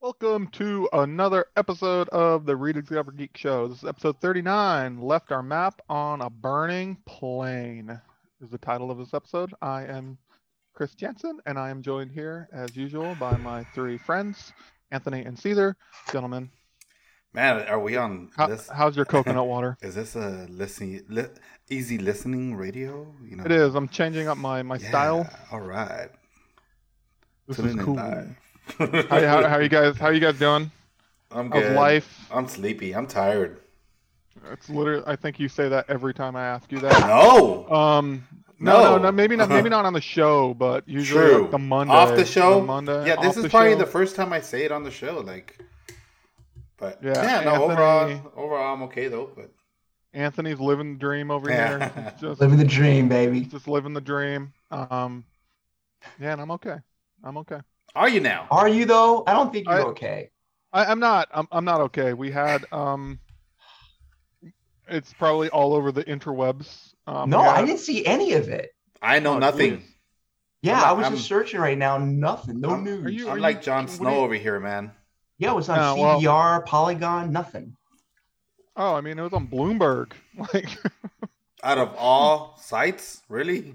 [0.00, 3.68] Welcome to another episode of the Rediscover Geek Show.
[3.68, 5.00] This is episode 39.
[5.00, 8.00] Left our map on a burning plane
[8.42, 9.52] is the title of this episode.
[9.60, 10.16] I am
[10.74, 14.52] Chris Jensen, and I am joined here, as usual, by my three friends,
[14.90, 15.76] Anthony and Caesar.
[16.10, 16.50] Gentlemen,
[17.34, 18.68] Man, are we on how, this?
[18.70, 19.76] how's your coconut water?
[19.82, 21.26] Is this a listening, li-
[21.68, 23.14] easy listening radio?
[23.22, 23.74] You know, It is.
[23.74, 25.30] I'm changing up my, my Yeah, style.
[25.52, 26.08] All right.
[27.46, 27.94] This Tuning is cool.
[27.96, 28.34] live.
[28.78, 29.96] How, how, how you guys?
[29.96, 30.70] How you guys doing?
[31.30, 31.76] I'm How's good.
[31.76, 32.26] life?
[32.32, 32.94] I'm sleepy.
[32.94, 33.60] I'm tired.
[34.52, 35.04] It's literally.
[35.06, 37.06] I think you say that every time I ask you that.
[37.06, 37.68] No.
[37.70, 38.26] Um,
[38.58, 39.02] no, no, No.
[39.04, 39.48] no, maybe not.
[39.48, 41.42] Maybe not on the show, but usually True.
[41.42, 42.60] like the Monday off the show.
[42.60, 43.06] the Monday.
[43.06, 43.78] yeah, this is the probably show.
[43.78, 45.20] the first time I say it on the show.
[45.20, 45.58] Like,
[46.78, 47.52] but Yeah, yeah, no.
[47.52, 49.30] Anthony- Overall, overall, I'm okay though.
[49.34, 49.50] But
[50.14, 51.78] Anthony's living the dream over Yeah.
[51.92, 52.14] here.
[52.20, 53.42] Just, Living the dream, baby.
[53.42, 54.52] just living the dream.
[54.70, 55.24] Um,
[56.20, 56.76] yeah, and I'm okay.
[57.22, 57.60] I'm okay.
[57.94, 58.46] Are you now?
[58.50, 59.24] Are you though?
[59.26, 60.30] I don't think you're I- okay.
[60.72, 61.28] I, I'm not.
[61.34, 62.12] I'm, I'm not okay.
[62.12, 63.18] We had um,
[64.88, 66.94] it's probably all over the interwebs.
[67.06, 68.70] Um, no, we I didn't see any of it.
[69.02, 69.78] I know Oh, nothing.
[69.78, 69.86] geez.
[70.62, 71.98] Yeah, I'm- I was I'm- just searching right now.
[71.98, 72.60] Nothing.
[72.60, 73.04] No I'm- news.
[73.06, 74.92] are you- I'm are like Jon Snow you- over here, man.
[75.38, 77.76] yeah, it was on Oh, well- CBR, Polygon, nothing.
[78.76, 80.12] Oh, I mean, it was on Bloomberg.
[80.54, 80.68] Like,
[81.64, 83.74] Out of all sites, really?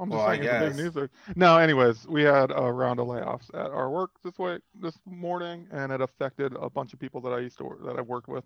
[0.00, 0.92] I'm just Well, I saying it's a big news.
[0.92, 1.08] story.
[1.36, 5.66] No, anyways, we had a round of layoffs at our work this way this morning,
[5.72, 8.28] and it affected a bunch of people that I used to work, that I've worked
[8.28, 8.44] with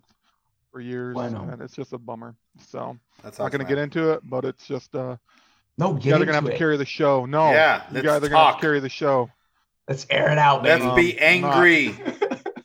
[0.71, 1.47] for years, Bueno.
[1.51, 2.35] and it's just a bummer.
[2.67, 5.15] So That's I'm not gonna get into it, but it's just uh,
[5.77, 7.25] No, you guys are into gonna have to carry the show.
[7.25, 9.29] No, Yeah, you guys are gonna have to carry the show.
[9.87, 10.83] Let's air it out, Let's.
[10.83, 11.95] Um, be angry.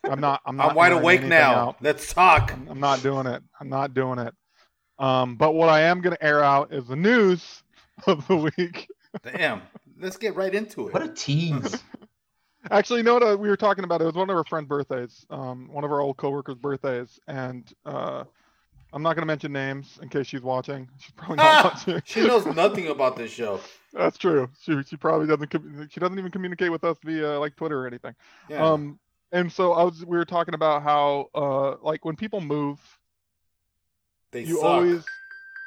[0.04, 0.40] I'm not.
[0.44, 0.70] I'm not.
[0.70, 1.54] I'm wide awake now.
[1.54, 1.76] out.
[1.80, 2.52] Let's talk.
[2.52, 3.40] I'm, I'm not doing it.
[3.60, 4.34] I'm not doing it.
[4.98, 7.62] Um, but what I am gonna air out is the news
[8.06, 8.88] of the week.
[9.22, 9.62] Damn.
[9.98, 10.94] Let's get right into it.
[10.94, 11.82] what a tease.
[12.70, 14.02] Actually, you know what uh, we were talking about?
[14.02, 17.70] It was one of our friend birthdays, um, one of our old coworkers' birthdays, and
[17.86, 18.24] uh,
[18.92, 20.86] I'm not going to mention names in case she's watching.
[20.98, 22.02] She's probably not Ah, watching.
[22.04, 23.60] she knows nothing about this show.
[23.94, 24.50] That's true.
[24.62, 25.90] She she probably doesn't.
[25.90, 28.14] She doesn't even communicate with us via like Twitter or anything.
[28.50, 28.62] Yeah.
[28.64, 28.98] Um,
[29.32, 30.04] and so I was.
[30.04, 32.78] We were talking about how uh, like when people move,
[34.32, 34.64] they you suck.
[34.64, 35.04] always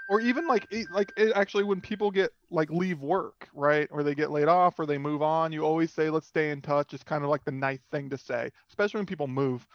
[0.07, 4.15] or even like like it, actually when people get like leave work right or they
[4.15, 7.03] get laid off or they move on you always say let's stay in touch it's
[7.03, 9.65] kind of like the nice thing to say especially when people move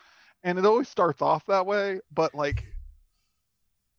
[0.44, 2.66] and it always starts off that way but like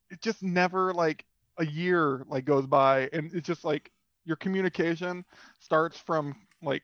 [0.09, 1.25] it just never like
[1.57, 3.91] a year like goes by and it's just like
[4.25, 5.25] your communication
[5.59, 6.83] starts from like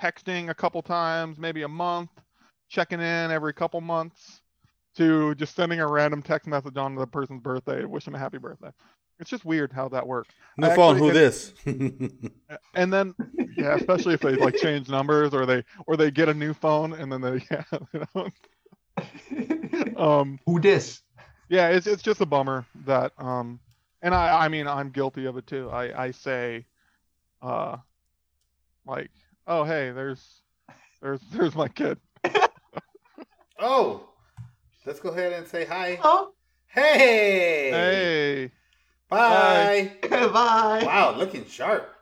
[0.00, 2.10] texting a couple times maybe a month
[2.68, 4.42] checking in every couple months
[4.98, 8.18] to just sending a random text message on the person's birthday to wish them a
[8.18, 8.70] happy birthday.
[9.18, 10.32] It's just weird how that works.
[10.56, 10.96] No I phone.
[10.96, 11.54] Who this?
[12.74, 13.14] And then,
[13.56, 16.92] yeah, especially if they like change numbers or they or they get a new phone
[16.92, 18.06] and then they yeah, you
[19.96, 21.02] know, um, Who dis?
[21.48, 23.58] yeah, it's it's just a bummer that um,
[24.00, 25.68] and I I mean I'm guilty of it too.
[25.70, 26.66] I I say,
[27.42, 27.78] uh,
[28.86, 29.10] like
[29.46, 30.24] oh hey there's
[31.02, 31.98] there's there's my kid.
[33.58, 34.08] oh,
[34.88, 36.00] let's go ahead and say hi.
[36.02, 36.32] Oh,
[36.66, 37.70] Hey.
[37.70, 38.50] Hey.
[39.08, 39.92] Bye.
[40.10, 40.82] bye.
[40.84, 41.94] Wow, looking sharp.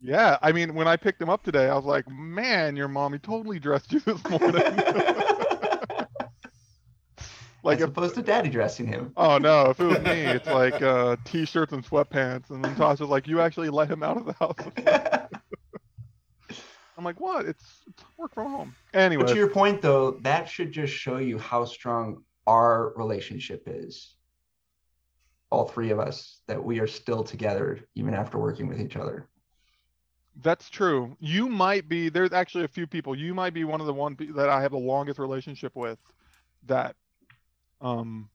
[0.00, 3.18] Yeah, I mean, when I picked him up today, I was like, "Man, your mommy
[3.18, 4.52] totally dressed you this morning."
[7.62, 9.12] like, As if, opposed to daddy dressing him.
[9.16, 13.08] oh no, if it was me, it's like uh, t-shirts and sweatpants, and then Tasha's
[13.08, 15.37] like, "You actually let him out of the house."
[16.98, 17.46] I'm like, "What?
[17.46, 21.18] It's, it's work from home." But Anyway, to your point, though, that should just show
[21.18, 24.16] you how strong our relationship is.
[25.50, 29.28] All three of us, that we are still together even after working with each other.
[30.42, 31.16] that's true.
[31.20, 32.08] You might be.
[32.08, 33.16] There's actually a few people.
[33.16, 35.98] You might be one of the one that I have the longest relationship with.
[36.66, 36.96] That,
[37.80, 38.28] um,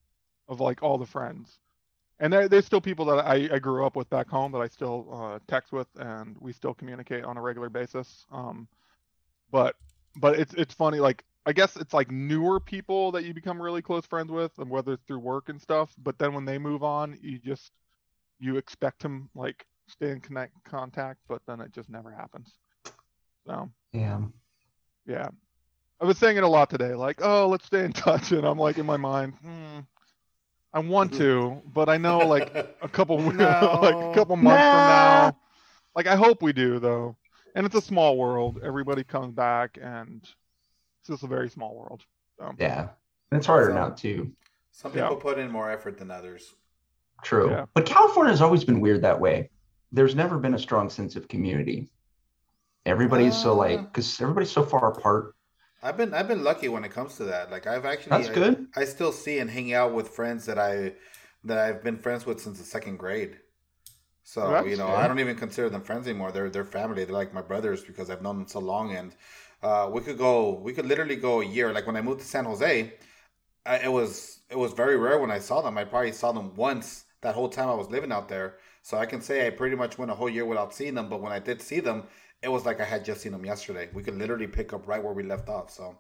[0.48, 1.60] of like all the friends.
[2.20, 4.68] And there, there's still people that I, I grew up with back home that I
[4.68, 8.26] still uh, text with, and we still communicate on a regular basis.
[8.32, 8.68] Um,
[9.52, 9.76] but
[10.16, 13.82] but it's it's funny, like I guess it's like newer people that you become really
[13.82, 15.94] close friends with, and whether it's through work and stuff.
[15.98, 17.72] But then when they move on, you just
[18.40, 22.54] you expect them like stay in connect contact, but then it just never happens.
[23.46, 24.20] So Yeah.
[25.06, 25.30] yeah.
[26.02, 28.32] I was saying it a lot today, like, oh, let's stay in touch.
[28.32, 29.80] And I'm like in my mind, hmm,
[30.74, 35.38] I want to, but I know like a couple like a couple months from now.
[35.96, 37.16] Like I hope we do though.
[37.56, 38.60] And it's a small world.
[38.64, 42.02] Everybody comes back and it's just a very small world.
[42.40, 42.90] So Yeah.
[43.32, 44.32] And it's harder So- now too.
[44.72, 45.04] Some Yeah.
[45.04, 46.56] people put in more effort than others.
[47.24, 47.52] True.
[47.52, 47.66] Yeah.
[47.76, 49.52] But California has always been weird that way.
[49.92, 51.90] There's never been a strong sense of community.
[52.88, 53.84] Everybody's so like, Uh.
[53.84, 55.36] because everybody's so far apart.
[55.84, 57.52] I've been I've been lucky when it comes to that.
[57.52, 58.68] Like I've actually That's I, good.
[58.76, 60.94] I still see and hang out with friends that I
[61.44, 63.38] that I've been friends with since the second grade.
[64.24, 64.96] So That's you know, good.
[64.96, 66.32] I don't even consider them friends anymore.
[66.32, 67.04] They're they're family.
[67.04, 68.96] They're like my brothers because I've known them so long.
[68.96, 69.14] And
[69.62, 71.74] uh, we could go, we could literally go a year.
[71.74, 72.94] Like when I moved to San Jose,
[73.66, 75.78] I, it was it was very rare when I saw them.
[75.78, 78.56] I probably saw them once that whole time I was living out there.
[78.84, 81.10] So I can say I pretty much went a whole year without seeing them.
[81.10, 82.04] But when I did see them,
[82.44, 83.90] it was like I had just seen them yesterday.
[83.94, 85.72] We could literally pick up right where we left off.
[85.72, 85.98] So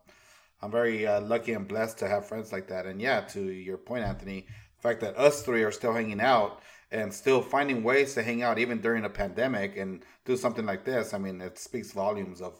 [0.61, 2.85] I'm very uh, lucky and blessed to have friends like that.
[2.85, 4.45] And yeah, to your point, Anthony,
[4.75, 6.61] the fact that us three are still hanging out
[6.91, 10.83] and still finding ways to hang out even during a pandemic and do something like
[10.83, 12.59] this, I mean, it speaks volumes of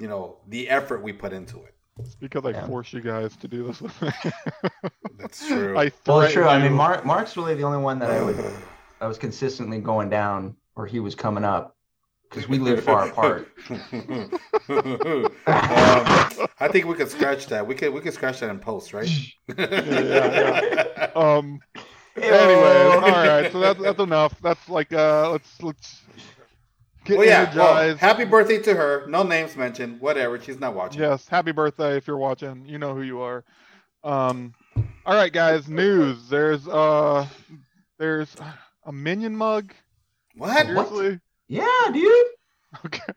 [0.00, 1.74] you know the effort we put into it.
[1.98, 2.66] It's because I Yeah.
[2.66, 4.10] force you guys to do this with me.
[5.18, 5.78] That's true.
[5.78, 6.48] I Well, threaten true.
[6.48, 6.72] I mean.
[6.72, 8.36] Mark Mark's really the only one that I would
[9.00, 11.76] I was consistently going down, or he was coming up,
[12.30, 13.48] because we live far apart.
[13.68, 13.80] um,
[15.46, 17.66] I think we could scratch that.
[17.66, 19.10] We could we could scratch that in post, right?
[19.58, 21.60] yeah, Um.
[22.16, 22.22] Ew.
[22.22, 23.52] Anyways, all right.
[23.52, 24.40] So that's that's enough.
[24.40, 25.30] That's like uh.
[25.30, 26.02] Let's let's
[27.04, 27.54] get Well, yeah.
[27.54, 29.06] Well, happy birthday to her.
[29.08, 30.00] No names mentioned.
[30.00, 30.40] Whatever.
[30.40, 31.02] She's not watching.
[31.02, 32.64] Yes, happy birthday if you're watching.
[32.66, 33.44] You know who you are.
[34.04, 34.54] Um,
[35.04, 35.68] all right, guys.
[35.68, 36.28] News.
[36.28, 37.26] There's uh,
[37.98, 38.34] there's
[38.84, 39.72] a minion mug.
[40.36, 40.68] What?
[40.74, 41.20] What?
[41.50, 41.68] Seriously?
[41.86, 42.26] Yeah, dude.
[42.86, 43.12] Okay.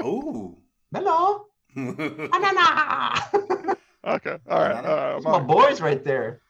[0.04, 0.56] Ooh.
[0.92, 1.44] Hello.
[1.74, 1.96] Don't
[2.30, 3.76] Banana.
[4.04, 4.38] Okay.
[4.48, 4.84] All right.
[4.84, 5.46] Uh, my Mark.
[5.46, 6.40] boys right there.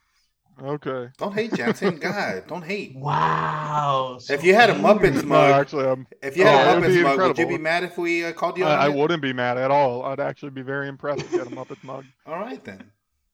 [0.62, 1.08] okay.
[1.18, 1.96] Don't hate Jansen.
[2.00, 2.94] God, don't hate.
[2.96, 4.18] Wow.
[4.30, 5.10] If you had a angry.
[5.10, 6.06] Muppets No, mug, actually, I'm.
[6.22, 7.48] if you had Oh, a Muppets be mug, would you incredible.
[7.48, 8.94] be mad if we uh, called you on I, I it?
[8.94, 10.04] wouldn't be mad at all.
[10.04, 12.04] I'd actually be very impressed if you had a Muppets mug.
[12.26, 12.90] All right then.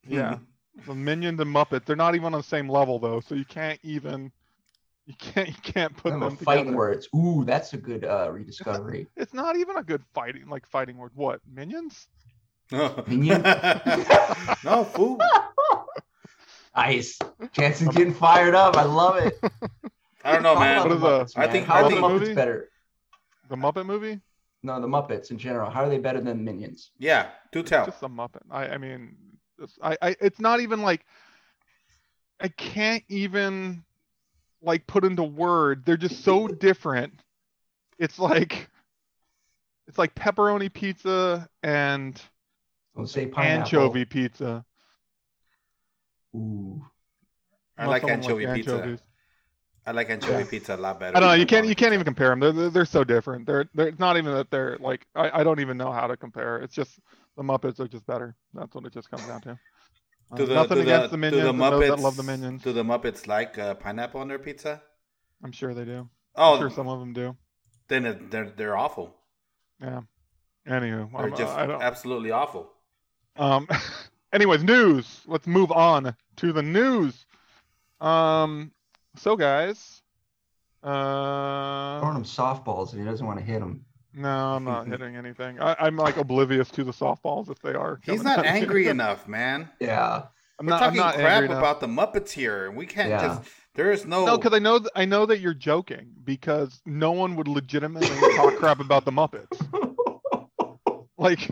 [0.06, 0.38] Yeah.
[0.87, 1.84] The Minions and Muppets.
[1.84, 4.32] They're not even on the same level though, so you can't even.
[5.06, 5.48] You can't.
[5.48, 6.76] You can't put Them them fighting together.
[6.78, 7.08] words.
[7.14, 9.06] Ooh, that's a good uh, rediscovery.
[9.16, 11.10] It's not even a good fighting like fighting word.
[11.14, 12.08] What minions?
[13.06, 13.42] Minion?
[14.64, 15.20] no, fool.
[16.74, 17.18] nice.
[17.52, 18.76] Jansen's getting fired up.
[18.76, 19.38] I love it.
[20.24, 20.78] I don't know, man.
[20.78, 21.50] about the Muppets, I man.
[21.52, 22.34] think- how I are think- the Muppets movie?
[22.34, 22.70] better?
[23.50, 24.20] The Muppet movie?
[24.62, 25.70] No, the Muppets in general.
[25.70, 26.92] How are they better than Minions?
[26.98, 27.84] Yeah, do tell.
[27.84, 28.40] Just a Muppet.
[28.50, 28.68] I.
[28.68, 29.14] I mean,
[29.58, 29.98] it's- I.
[30.00, 30.16] I.
[30.20, 31.04] It's not even like.
[32.40, 33.84] I can't even,
[34.64, 35.84] like, put into word.
[35.87, 37.12] They're just so different.
[37.99, 38.69] It's like.
[39.87, 42.19] It's like pepperoni pizza and
[42.96, 43.81] Don't say pineapple.
[43.81, 44.64] anchovy pizza.
[46.34, 46.84] Ooh.
[47.76, 48.75] I like anchovy likes pizza.
[48.76, 49.00] anchovies.
[49.87, 50.44] I like anchovy Yeah.
[50.50, 51.16] pizza a lot better.
[51.16, 51.34] I don't know.
[51.34, 51.66] You can't.
[51.66, 52.40] You can't even compare them.
[52.40, 53.46] They're, they're they're so different.
[53.46, 56.16] They're they're it's not even that they're like I, I don't even know how to
[56.16, 56.58] compare.
[56.58, 56.99] It's just
[57.37, 58.34] the Muppets are just better.
[58.55, 59.58] That's what it just comes down to.
[60.32, 61.47] Uh, Do the, nothing do against the, the do minions.
[61.47, 62.62] the Muppets that love the minions.
[62.62, 64.82] Do the Muppets like uh, pineapple on their pizza?
[65.43, 66.09] I'm sure they do.
[66.37, 67.37] Oh, I'm sure some of them do.
[67.88, 69.15] then it, they're they're awful.
[69.81, 70.00] Yeah.
[70.67, 71.82] Anywho, They're I'm- just I don't.
[71.82, 72.71] absolutely awful.
[73.37, 73.69] Um.
[74.32, 75.21] anyways, news.
[75.26, 77.26] Let's move on to the news.
[78.00, 78.73] Um.
[79.17, 80.00] So guys.
[80.82, 82.00] Uh.
[82.00, 83.85] Throwing him softballs and he doesn't want to hit them.
[84.14, 85.61] No, I'm not hitting anything.
[85.61, 88.00] I, I'm like oblivious to the softballs if they are.
[88.05, 89.69] He's not angry enough, man.
[89.81, 90.25] Yeah.
[90.58, 93.08] I'm We're not, I'm talking not crap angry about the Muppets here, and we can't
[93.11, 93.26] Yeah.
[93.26, 93.50] just.
[93.75, 94.25] There is no.
[94.25, 98.09] No, because I know th- I know that you're joking because no one would legitimately
[98.37, 99.59] talk crap about the Muppets.
[101.18, 101.50] Like,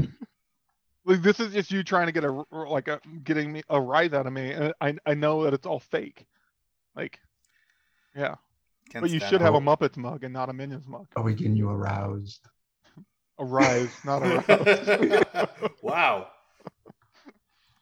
[1.04, 4.12] like this is just you trying to get a like a getting me a rise
[4.12, 6.24] out of me, and I I know that it's all fake.
[6.94, 7.18] Like,
[8.14, 8.36] yeah,
[8.90, 9.40] can't but you should it.
[9.40, 9.60] have a oh.
[9.60, 11.08] Muppets mug and not a Minions mug.
[11.16, 12.46] Are we getting you aroused?
[13.42, 15.68] A rise, not a rise.
[15.82, 16.28] wow.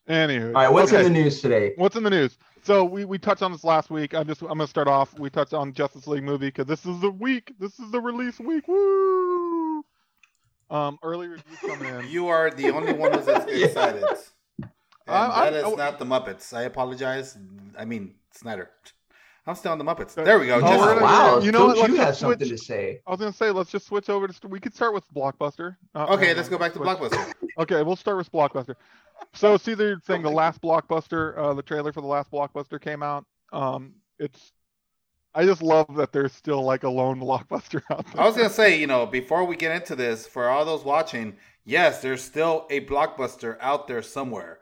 [0.08, 1.04] Anywho, All right, what's okay.
[1.04, 1.74] in the news today?
[1.76, 2.38] What's in the news?
[2.62, 4.14] So we, we touched on this last week.
[4.14, 5.18] I'm just I'm gonna start off.
[5.18, 7.52] We touched on Justice League movie because this is the week.
[7.60, 8.66] This is the release week.
[8.68, 9.84] Woo!
[10.70, 12.08] Um, early reviews coming in.
[12.08, 13.66] You are the only one that's ex- Yeah.
[13.66, 14.02] excited.
[14.62, 14.70] And
[15.08, 16.56] I- that I- is not the Muppets.
[16.56, 17.36] I apologize.
[17.78, 18.70] I mean Snyder.
[19.46, 20.16] I'm still on the Muppets.
[20.18, 20.56] Uh, There we go.
[20.56, 21.38] Oh, Just- gonna- wow.
[21.40, 23.00] you know Don't what, you have just something switch- to say?
[23.06, 24.48] I was gonna say let's just switch over to.
[24.48, 25.76] We could start with Blockbuster.
[25.94, 26.88] Uh, okay, hang let's go back to switch.
[26.88, 27.32] Blockbuster.
[27.58, 28.74] Okay, we'll start with Blockbuster.
[29.34, 33.02] So see the thing, the last Blockbuster, uh, the trailer for the last Blockbuster came
[33.02, 33.26] out.
[33.52, 34.52] Um, it's.
[35.34, 38.20] I just love that there's still like a lone Blockbuster out there.
[38.22, 41.36] I was gonna say, you know, before we get into this, for all those watching,
[41.64, 44.59] yes, there's still a blockbuster out there somewhere.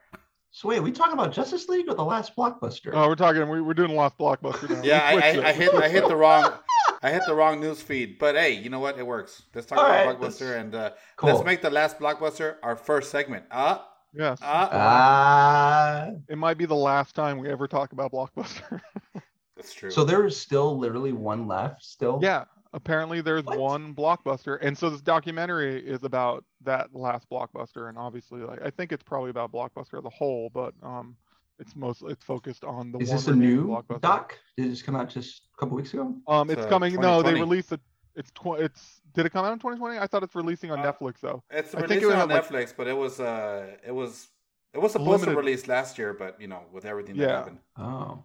[0.58, 2.90] So wait, we talking about Justice League or the last blockbuster?
[2.92, 3.48] Oh, we're talking.
[3.48, 4.82] We, we're doing last Blockbuster now.
[4.82, 5.48] Yeah, I, I.
[5.50, 6.50] I hit I hit the wrong
[7.00, 8.18] I hit the wrong news feed.
[8.18, 8.98] But hey, you know what?
[8.98, 9.44] It works.
[9.54, 11.30] Let's talk All about right, blockbuster and uh, cool.
[11.30, 13.44] let's make the last blockbuster our first segment.
[13.52, 14.40] Ah, Yes.
[14.42, 18.80] ah, Ah, It might be the last time we ever talk about Blockbuster.
[19.56, 19.92] that's true.
[19.92, 21.84] so there is still literally one left.
[21.84, 22.18] Still.
[22.20, 22.46] yeah.
[22.72, 23.58] Apparently there's What?
[23.58, 28.70] one blockbuster, and so this documentary is about that last blockbuster, and obviously, like I
[28.70, 31.16] think it's probably about blockbuster as a whole, but um,
[31.58, 34.00] it's mostly it's focused on the Is one this a new blockbuster.
[34.00, 34.38] doc?
[34.56, 36.14] Did it just come out just a couple weeks ago?
[36.26, 36.94] Um, it's It's, uh, coming.
[36.94, 37.80] No, they released it.
[38.14, 39.98] It's tw- it's did it come out in 2020?
[39.98, 41.42] I thought it's releasing on Uh, Netflix though.
[41.50, 44.28] It's I think it would on have, like- Netflix, but it was uh, it was
[44.74, 47.36] it was supposed to release last year, but you know, with everything that Yeah.
[47.36, 47.58] happened.
[47.76, 48.24] Oh.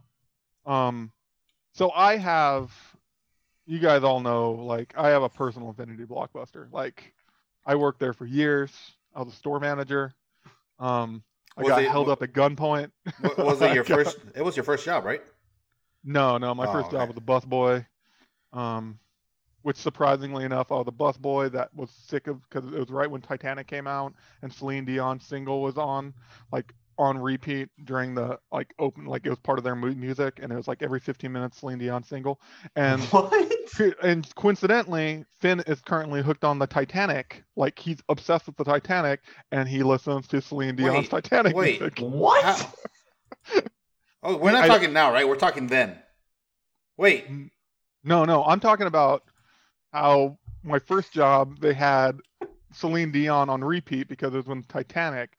[0.65, 1.11] Um,
[1.73, 2.71] so I have,
[3.65, 6.71] you guys all know, like I have a personal affinity Blockbuster.
[6.71, 7.13] Like,
[7.65, 8.71] I worked there for years.
[9.15, 10.13] I was a store manager.
[10.79, 11.23] Um,
[11.55, 12.91] I Was got it- held wa- up at gunpoint.
[13.37, 14.17] Wa- Was it your first?
[14.35, 15.21] It was your first job, right?
[16.03, 16.53] No, no.
[16.53, 16.97] My Oh, first okay.
[16.97, 17.85] job was a busboy.
[18.51, 18.99] Um,
[19.61, 23.09] which surprisingly enough, I was a busboy that was sick of because it was right
[23.09, 26.13] when Titanic came out and Celine Dion single was on,
[26.51, 30.39] like on repeat during the like open, like it was part of their mu- music,
[30.41, 32.39] and it was like every 15 minutes Celine Dion single,
[32.75, 33.51] and what?
[34.01, 37.43] and coincidentally, Finn is currently hooked on the Titanic.
[37.55, 39.21] Like he's obsessed with the Titanic,
[39.51, 41.79] and he listens to Celine Dion's Wait, Titanic wait.
[41.79, 41.99] music.
[41.99, 42.75] What?
[44.21, 45.27] Oh, we're not I- talking now, right?
[45.27, 45.97] We're talking then.
[46.97, 47.25] Wait,
[48.03, 49.23] No, no, I'm talking about
[49.91, 52.19] how my first job they had
[52.71, 55.31] Celine Dion on repeat because it was when Titanic,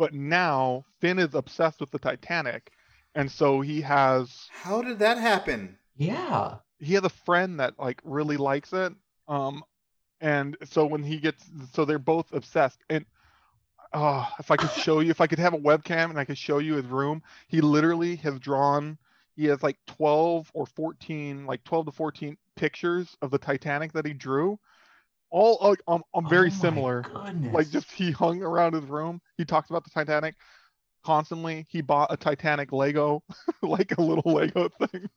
[0.00, 2.72] but now Finn is obsessed with the Titanic,
[3.14, 5.76] and so he has how did that happen?
[5.94, 6.56] Yeah.
[6.78, 8.94] he has a friend that like really likes it
[9.28, 9.62] um
[10.22, 13.04] and so when he gets so they're both obsessed and
[13.92, 16.38] oh if i could show you if i could have a webcam and i could
[16.38, 18.96] show you his room he literally has drawn
[19.36, 24.06] he has like 12 or 14 like 12 to 14 pictures of the titanic that
[24.06, 24.58] he drew
[25.30, 27.54] all like um, um, very Oh similar Goodness.
[27.54, 30.34] like just he hung around his room he talks about the titanic
[31.04, 33.22] constantly he bought a titanic lego
[33.62, 35.08] like a little lego thing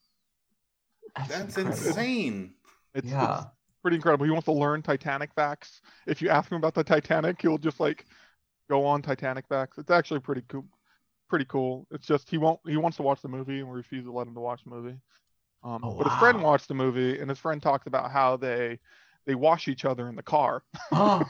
[1.16, 1.72] That's incredible.
[1.88, 2.54] insane.
[2.96, 3.40] it's, Yeah.
[3.40, 3.48] it's
[3.82, 4.26] pretty incredible.
[4.26, 5.82] He wants to learn Titanic facts.
[6.08, 8.06] If you ask him about the Titanic, he'll just like
[8.70, 9.78] go on Titanic facts.
[9.78, 10.66] It's actually pretty cool.
[11.30, 11.86] Pretty cool.
[11.92, 12.60] It's just he won't.
[12.66, 14.70] He wants to watch the movie, and we refuse to let him to watch the
[14.70, 14.98] movie.
[15.64, 18.80] Um, Oh, But his friend watched the movie, and his friend talks about how they
[19.26, 20.64] they wash each other in the car.
[20.92, 21.24] Oh.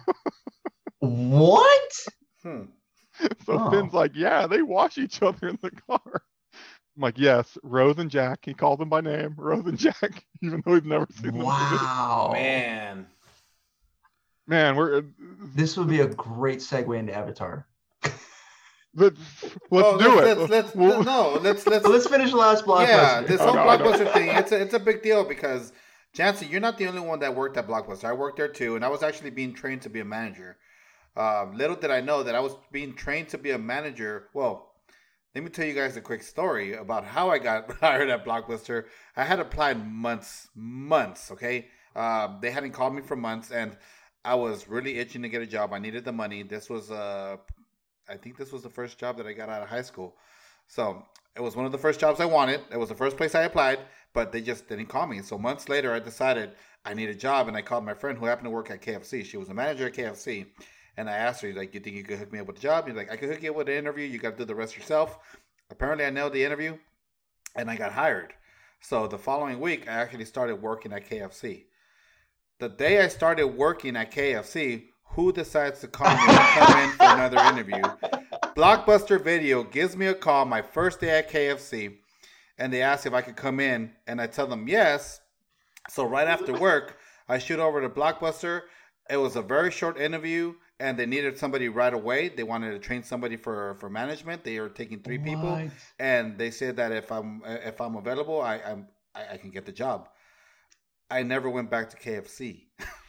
[0.99, 1.91] what?
[2.41, 2.63] Hmm.
[3.45, 3.69] so Oh.
[3.71, 6.01] Finn's like, yeah, they wash each other in the car.
[6.95, 8.39] I'm like, yes, Rose and Jack.
[8.43, 11.39] He called them by name, Rose and Jack, even though he's never seen them.
[11.45, 12.29] Wow.
[12.33, 13.07] Man,
[14.47, 15.01] Man, we're uh,
[15.55, 17.65] This would be a great segue into Avatar.
[18.95, 20.37] let's, let's Oh, do let's, it.
[20.37, 22.87] Let's, let's We'll- no, let's let's let's finish the last blockbuster.
[22.87, 23.21] yeah.
[23.21, 23.85] This Oh, whole no, I know.
[23.91, 25.71] blockbuster thing, it's a it's a big deal because
[26.13, 28.05] Jansen, you're not the only one that worked at Blockbuster.
[28.05, 30.57] I worked there too, and I was actually being trained to be a manager.
[31.15, 34.29] Um, little did I know that I was being trained to be a manager.
[34.33, 34.73] Well,
[35.33, 38.85] let me tell you guys a quick story about how I got hired at Blockbuster.
[39.15, 41.31] I had applied months, months.
[41.31, 43.75] Okay, uh, they hadn't called me for months, and
[44.23, 45.73] I was really itching to get a job.
[45.73, 46.43] I needed the money.
[46.43, 47.37] This was, uh,
[48.07, 50.15] I think, this was the first job that I got out of high school.
[50.67, 51.03] So
[51.35, 52.61] it was one of the first jobs I wanted.
[52.71, 53.79] It was the first place I applied,
[54.13, 55.21] but they just didn't call me.
[55.21, 56.51] So months later, I decided
[56.85, 59.25] I need a job, and I called my friend who happened to work at KFC.
[59.25, 60.45] She was a manager at KFC,
[60.97, 62.87] and I asked her, like, "You think you could hook me up with a job?"
[62.87, 64.05] He's like, "I could hook you up with an interview.
[64.05, 65.17] You got to do the rest yourself."
[65.71, 66.77] Apparently, I nailed the interview,
[67.55, 68.33] and I got hired.
[68.81, 71.65] So the following week, I actually started working at KFC.
[72.59, 76.89] The day I started working at KFC, who decides to call me to come in
[76.91, 77.81] for another interview?
[78.55, 81.95] Blockbuster Video gives me a call my first day at KFC,
[82.59, 85.21] and they ask if I could come in, and I tell them yes.
[85.89, 88.61] So right after work, I shoot over to Blockbuster.
[89.09, 92.29] It was a very short interview, and they needed somebody right away.
[92.29, 94.43] They wanted to train somebody for for management.
[94.43, 95.69] They are taking three people,
[95.99, 99.65] and they said that if I'm if I'm available, I I'm, I, I can get
[99.65, 100.09] the job.
[101.09, 102.65] I never went back to KFC.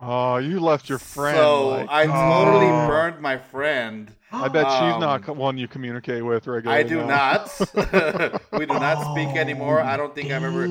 [0.00, 1.36] Oh, you left your friend.
[1.36, 2.86] So like- I totally Oh.
[2.86, 4.14] burned my friend.
[4.30, 6.80] I bet she's Um, not one you communicate with regularly.
[6.80, 7.06] I do now.
[7.06, 8.40] not.
[8.52, 9.80] we do not speak anymore.
[9.80, 10.64] I don't think I've ever.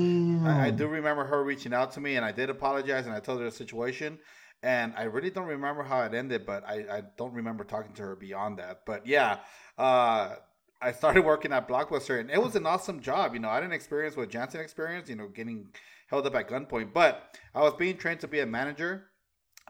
[0.47, 3.19] I, I do remember her reaching out to me, and I did apologize, and I
[3.19, 4.19] told her the situation.
[4.63, 8.03] And I really don't remember how it ended, but I, I don't remember talking to
[8.03, 8.81] her beyond that.
[8.85, 9.37] But yeah,
[9.77, 10.35] uh,
[10.81, 13.33] I started working at Blockbuster, and it was an awesome job.
[13.33, 15.09] You know, I didn't experience what Jansen experienced.
[15.09, 15.67] You know, getting
[16.09, 19.07] held up at gunpoint, but I was being trained to be a manager.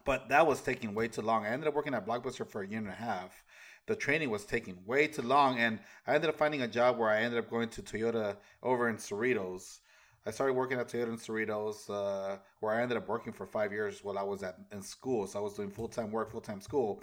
[0.08, 1.46] But that was taking way too long.
[1.46, 3.44] I ended up working at Blockbuster for a year and a half.
[3.88, 7.10] The training was taking way too long, and I ended up finding a job where
[7.10, 9.80] I ended up going to Toyota over in Cerritos.
[10.26, 13.74] I started working at Toyota in Cerritos, uh, where I ended up working for five
[13.74, 15.28] years while I was at in school.
[15.28, 17.02] So I was doing full time work, full time school,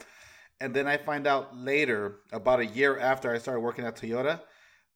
[0.63, 4.41] and then I find out later, about a year after I started working at Toyota,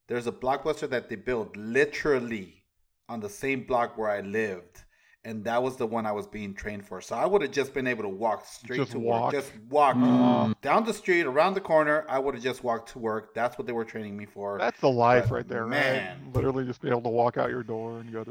[0.07, 2.65] there's a blockbuster that they built literally
[3.07, 4.85] on the same block where I lived.
[5.25, 7.01] And that was the one I was being trained for.
[7.01, 9.33] So I would have just been able to walk straight Just to walk.
[9.33, 10.61] work, just walk Mm.
[10.63, 12.07] down the street, around the corner.
[12.09, 13.35] I would have just walked to work.
[13.35, 14.59] That's what they were training me for.
[14.59, 16.23] That's the life But, right there, man.
[16.25, 16.35] right?
[16.35, 18.31] Literally just be able to walk out your door and go to,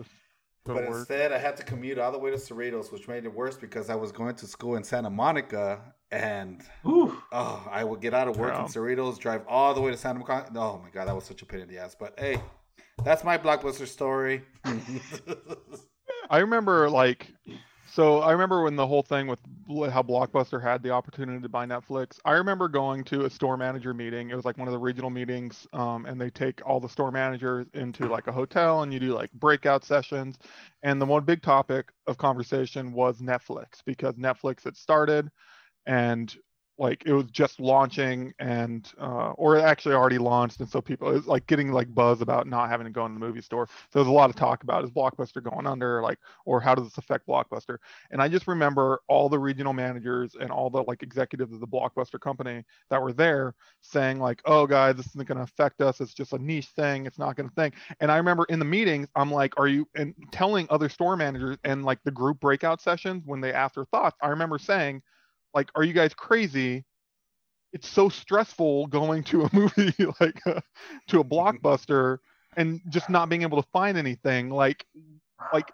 [0.66, 0.98] go But to work.
[1.00, 3.90] instead, I had to commute all the way to Cerritos, which made it worse because
[3.90, 7.18] I was going to school in Santa Monica, and Ooh.
[7.34, 10.20] oh, I would get out of work in Cerritos, drive all the way to Santa
[10.20, 10.50] Monica.
[10.56, 11.96] Oh my god, that was such a pain in the ass.
[12.00, 12.40] But hey,
[13.04, 14.44] that's my blockbuster story.
[16.30, 17.34] I remember like,
[17.90, 19.40] so I remember when the whole thing with
[19.92, 22.20] how Blockbuster had the opportunity to buy Netflix.
[22.26, 24.30] I remember going to a store manager meeting.
[24.30, 27.12] It was like one of the regional meetings, um, and they take all the store
[27.12, 30.38] managers into like a hotel, and you do like breakout sessions.
[30.84, 35.30] And the one big topic of conversation was Netflix because Netflix had started,
[35.86, 36.36] and
[36.78, 41.14] like it was just launching and uh, or actually already launched and so people it
[41.14, 43.68] was like getting like buzz about not having to go in the movie store.
[43.68, 46.86] So there's a lot of talk about is blockbuster going under like or how does
[46.86, 47.78] this affect blockbuster?
[48.12, 51.68] And i just remember all the regional managers and all the like executives of the
[51.68, 56.02] blockbuster company that were there saying like oh guys this isn't going to affect us.
[56.02, 57.06] It's just a niche thing.
[57.06, 59.88] It's not going to think and i remember in the meetings i'm like are you
[59.96, 63.86] and telling other store managers and like the group breakout sessions when they asked their
[63.86, 65.02] thoughts i remember saying
[65.58, 66.86] like are you guys crazy?
[67.74, 70.62] It's so stressful going to a movie like uh,
[71.08, 72.20] to a blockbuster
[72.56, 74.86] and just not being able to find anything like
[75.52, 75.72] like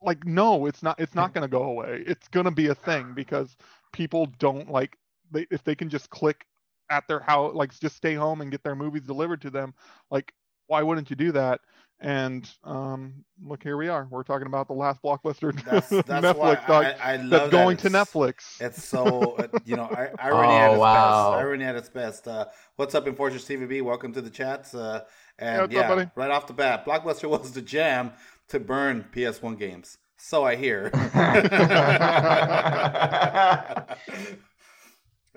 [0.00, 2.04] like no it's not it's not going to go away.
[2.06, 3.56] It's going to be a thing because
[3.92, 4.96] people don't like
[5.32, 6.46] they if they can just click
[6.88, 9.74] at their house like just stay home and get their movies delivered to them
[10.10, 10.32] like
[10.68, 11.60] why wouldn't you do that
[12.02, 16.56] and um look here we are we're talking about the last blockbuster That's that's why
[16.56, 19.84] netflix I, I love that's that going to it's- netflix It's so uh, you know,
[19.84, 21.30] I, irony Oh, at its wow.
[21.30, 21.40] best.
[21.40, 22.26] Irony at its best.
[22.28, 23.82] Uh, what's up, Enforcers TVB?
[23.82, 24.74] Welcome to the chats.
[24.74, 25.02] Uh,
[25.38, 26.10] and what's yeah, up, buddy?
[26.16, 28.12] right off the bat, Blockbuster was the jam
[28.48, 29.96] to burn PS1 games.
[30.18, 30.90] So I hear.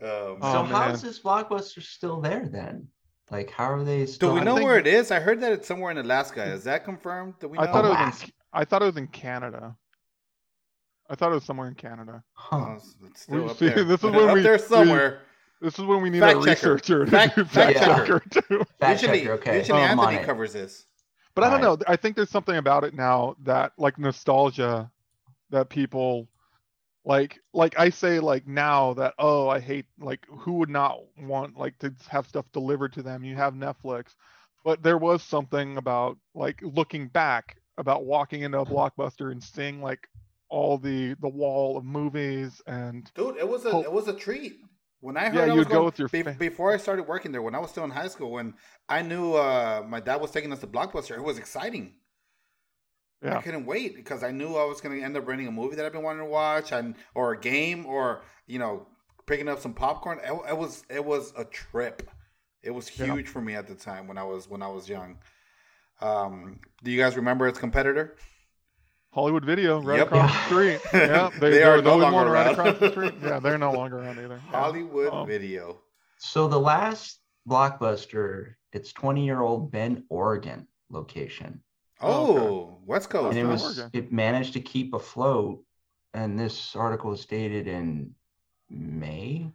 [0.02, 0.10] Um,
[0.42, 0.92] so Oh, how man.
[0.92, 2.90] is this blockbuster still there then?
[3.32, 4.34] Like, how are they do still?
[4.36, 5.10] we know think- where it is?
[5.12, 6.44] I heard that it's somewhere in Alaska.
[6.44, 7.34] Is that confirmed?
[7.40, 7.64] Do we know?
[7.64, 9.76] I thought it was in, I thought it was in Canada.
[11.10, 12.24] I thought it was somewhere in Canada.
[12.34, 12.58] Huh.
[12.58, 13.84] Oh, it's- it's still We- up see, there.
[13.84, 15.22] this is when up we- there we- somewhere.
[15.62, 16.74] This is when we need Fact a checker.
[16.74, 18.20] researcher Fact- do fact fact checker.
[18.20, 18.64] checker too.
[18.80, 19.58] Fact usually, checker, okay.
[19.60, 20.86] usually Oh, Anthony covers this.
[21.34, 21.80] But I don't Right.
[21.80, 21.86] know.
[21.88, 24.92] I think there's something about it now that like nostalgia
[25.50, 26.28] that people
[27.06, 31.58] like like I say like now that oh I hate like who would not want
[31.58, 33.24] like to have stuff delivered to them.
[33.24, 34.16] You have Netflix.
[34.64, 39.82] But there was something about like looking back about walking into a blockbuster and seeing
[39.82, 40.08] like
[40.50, 44.60] all the the wall of movies and Dude, it was a it was a treat.
[45.02, 47.04] When I heard Yeah, I was would go going, with your be- before I started
[47.04, 48.56] working there, when I was still in high school, when
[48.90, 51.94] I knew uh, my dad was taking us to Blockbuster, it was exciting.
[53.34, 55.76] I couldn't wait because I knew I was going to end up renting a movie
[55.76, 58.88] that I've been wanting to watch, and or a game, or you know,
[59.26, 60.20] picking up some popcorn.
[60.24, 62.10] It, it was it was a trip.
[62.64, 63.06] It was Yeah.
[63.14, 65.18] huge for me at the time when I was when I was young.
[66.02, 68.16] Um, do you guys remember its competitor?
[69.14, 70.08] Hollywood Video right Yep.
[70.08, 70.82] across the street.
[70.94, 72.52] Yeah, They there are was no longer one right around.
[72.60, 73.14] across the street.
[73.24, 74.42] Yeah, they're no longer around either.
[74.52, 74.60] Yeah.
[74.60, 75.80] Hollywood Um, Video.
[76.18, 81.62] So the last blockbuster, it's 20 year old Bend Oregon location.
[82.02, 82.46] Oh, okay.
[82.46, 83.38] Oh, West Coast.
[83.38, 83.90] and it was Oregon.
[83.94, 85.64] it managed to keep afloat.
[86.14, 88.16] And this article is dated in
[88.70, 89.52] May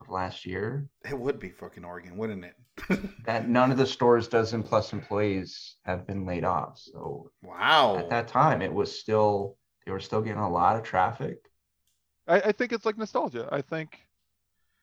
[0.00, 0.88] of last year.
[1.08, 2.54] It would be fucking Oregon, wouldn't it?
[3.26, 6.78] That none of the stores dozen plus employees have been laid off.
[6.78, 7.96] So wow.
[7.98, 11.38] at that time it was still they were still getting a lot of traffic.
[12.26, 13.48] I, I think it's like nostalgia.
[13.52, 13.98] I think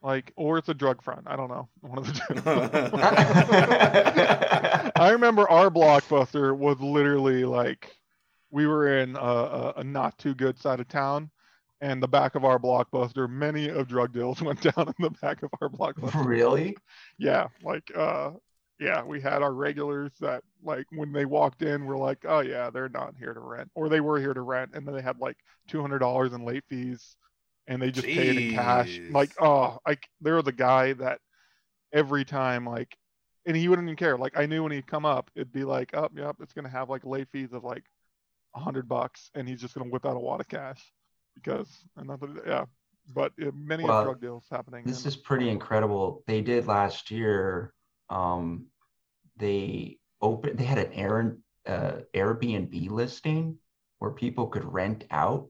[0.02, 1.24] like or it's a drug front.
[1.28, 1.68] I don't know.
[1.82, 2.42] One of the two.
[4.96, 7.96] I remember our blockbuster was literally like
[8.52, 11.30] we were in a, a, a not too good side of town
[11.82, 15.44] and the back of our blockbuster many of drug deals went down in the back
[15.44, 16.76] of our blockbuster really?
[17.18, 18.32] yeah like uh
[18.80, 22.70] yeah we had our regulars that like when they walked in we're like oh yeah
[22.70, 25.20] they're not here to rent or they were here to rent and then they had
[25.20, 25.38] like
[25.70, 27.16] $200 in late fees
[27.68, 31.20] and they just paid in cash like oh like there was a guy that
[31.94, 32.98] every time like
[33.46, 35.92] and he wouldn't even care like i knew when he'd come up it'd be like
[35.94, 37.84] oh yep it's gonna have like late fees of like
[38.56, 40.92] a hundred bucks and he's just gonna whip out a wad of cash
[41.36, 42.66] because and that's yeah
[43.14, 46.24] but uh, many Well, drug deals happening This in- is pretty incredible.
[46.28, 47.74] They did last year.
[48.10, 48.68] Um,
[49.38, 50.58] they opened.
[50.58, 53.58] They had an Air, uh, Airbnb listing
[54.00, 55.48] where people could rent out,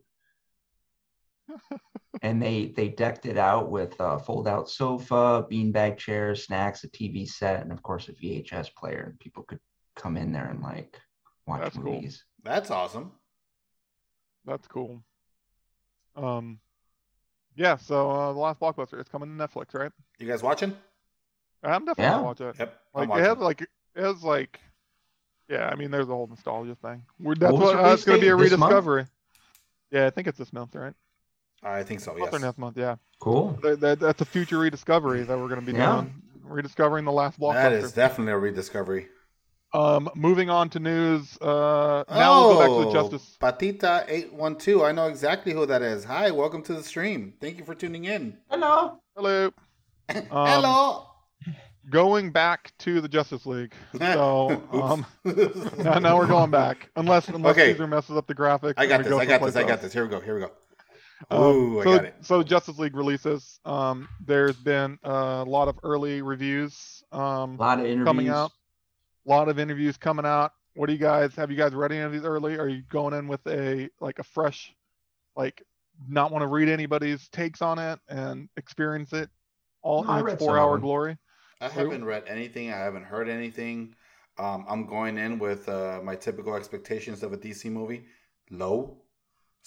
[2.21, 7.27] and they they decked it out with a fold-out sofa, beanbag chairs, snacks, a TV
[7.27, 9.03] set, and of course a VHS player.
[9.09, 9.59] And people could
[9.95, 10.99] come in there and like
[11.45, 11.93] watch That's cool.
[11.93, 12.23] movies.
[12.43, 13.11] That's awesome.
[14.45, 15.03] That's cool.
[16.15, 16.59] Um,
[17.55, 17.77] yeah.
[17.77, 19.91] So uh, the last blockbuster is coming to Netflix, right?
[20.19, 20.75] You guys watching?
[21.63, 22.11] I'm definitely Yeah.
[22.11, 22.55] gonna watch it.
[22.59, 22.79] Yep.
[22.95, 24.59] I'm Like it has like it has like,
[25.49, 25.67] yeah.
[25.71, 27.03] I mean, there's a whole nostalgia thing.
[27.19, 28.71] We're, that's What what uh, it's gonna be a release month?
[28.71, 29.05] rediscovery.
[29.91, 30.93] Yeah, I think it's this month, right?
[31.63, 32.11] I think so.
[32.13, 32.41] Month or Yes.
[32.41, 32.95] next month, yeah.
[33.19, 33.57] Cool.
[33.63, 35.95] That, that, that's a future rediscovery that we're gonna be Yeah.
[35.95, 36.21] doing.
[36.43, 37.53] Rediscovering the last blockbuster.
[37.55, 39.07] That is definitely a rediscovery.
[39.73, 41.37] Um, moving on to news.
[41.41, 43.37] Uh, now we'll go back to the Justice.
[43.41, 44.83] Patita eight one two.
[44.85, 46.05] I know exactly who that is.
[46.05, 47.33] Hi, welcome to the stream.
[47.41, 48.37] Thank you for tuning in.
[48.49, 48.99] Hello.
[49.15, 49.51] Hello.
[50.09, 51.07] Um, Hello.
[51.89, 53.73] Going back to the Justice League.
[53.97, 55.05] So, um,
[55.77, 57.73] now, now we're going back, unless unless Okay.
[57.73, 58.75] Caesar messes up the graphics.
[58.77, 59.09] I got we this.
[59.11, 59.63] go I got someplace this.
[59.63, 59.91] I got this.
[59.93, 60.21] Here we go.
[60.21, 60.51] Here we go.
[61.31, 62.15] Um, Ooh, I so, got it.
[62.21, 63.59] so Justice League releases.
[63.65, 67.03] Um, there's been a lot of early reviews.
[67.11, 68.05] Um, A lot of interviews.
[68.05, 68.51] coming out.
[69.25, 70.53] A lot of interviews coming out.
[70.75, 71.49] What do you guys have?
[71.49, 72.57] You guys read any of these early?
[72.57, 74.73] Are you going in with a like a fresh,
[75.35, 75.63] like
[76.07, 79.29] not want to read anybody's takes on it and experience it
[79.81, 81.17] all No, I in read its four-hour glory?
[81.59, 82.71] I haven't read anything.
[82.71, 83.95] I haven't heard anything.
[84.37, 88.05] Um, I'm going in with uh, my typical expectations of a DC movie,
[88.51, 89.01] low.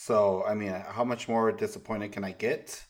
[0.03, 2.83] So, I mean, how much more disappointed can I get?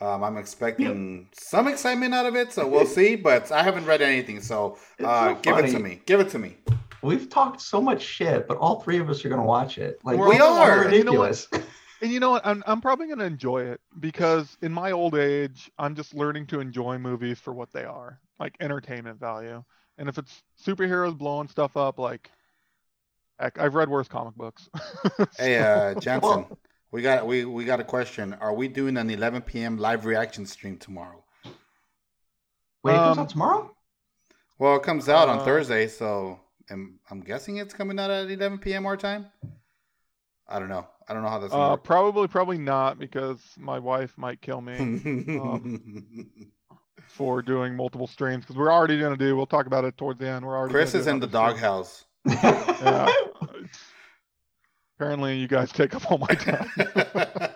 [0.00, 3.14] Um, I'm expecting some excitement out of it, so we'll see.
[3.28, 6.02] But I haven't read anything, so uh, so give it to me.
[6.04, 6.56] Give it to me.
[7.00, 10.00] We've talked so much shit, but all three of us are gonna watch it.
[10.02, 10.92] Like We it's so are.
[10.92, 11.48] You know ridiculous.
[12.00, 12.46] And you know what?
[12.46, 16.60] I'm I'm probably gonna enjoy it because in my old age, I'm just learning to
[16.60, 19.64] enjoy movies for what they are, like entertainment value.
[19.98, 22.37] And if it's superheroes blowing stuff up, like, heck,
[23.38, 24.68] I've read worse comic books.
[25.38, 26.46] Hey, uh, Jansen,
[26.90, 28.34] we got we we got a question.
[28.34, 29.76] Are we doing an 11 p.m.
[29.78, 31.22] live reaction stream tomorrow?
[32.82, 33.76] Wait, it comes Um, out tomorrow?
[34.58, 38.28] Well, it comes out on Uh, Thursday, so I'm, I'm guessing it's coming out at
[38.30, 38.86] 11 p.m.
[38.86, 39.26] our time.
[40.48, 40.86] I don't know.
[41.08, 44.60] I don't know how that's uh, gonna probably, probably not because my wife might kill
[44.60, 45.62] me work.
[47.08, 49.36] for doing multiple streams because we're already gonna do.
[49.36, 50.44] We'll talk about it towards the end.
[50.44, 50.72] We're already.
[50.72, 51.62] Chris is in the another stream.
[51.62, 52.04] doghouse.
[52.24, 53.08] Yeah.
[54.96, 56.68] Apparently, you guys take up all my time.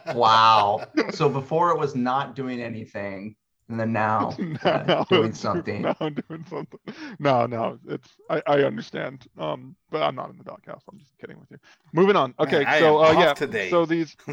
[0.17, 0.85] wow.
[1.13, 3.35] So before it was not doing anything,
[3.69, 5.83] and then now uh, now doing something.
[5.83, 6.79] Now I'm doing something.
[7.19, 9.27] No, no, it's I, I understand.
[9.39, 10.83] Um, but I'm not in the doghouse.
[10.91, 11.59] I'm just kidding with you.
[11.93, 12.35] Moving on.
[12.39, 13.33] Man, Okay, I so am uh, yeah.
[13.35, 13.71] today.
[13.71, 14.17] So these.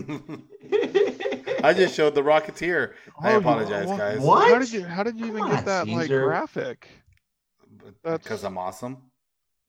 [1.64, 2.94] I just showed the Rocketeer.
[3.22, 4.20] I Oh, you- apologize, what- guys.
[4.20, 4.52] What?
[4.52, 6.88] How did you How did you Come even on, get that like graphic?
[8.04, 8.98] That's- Because I'm awesome.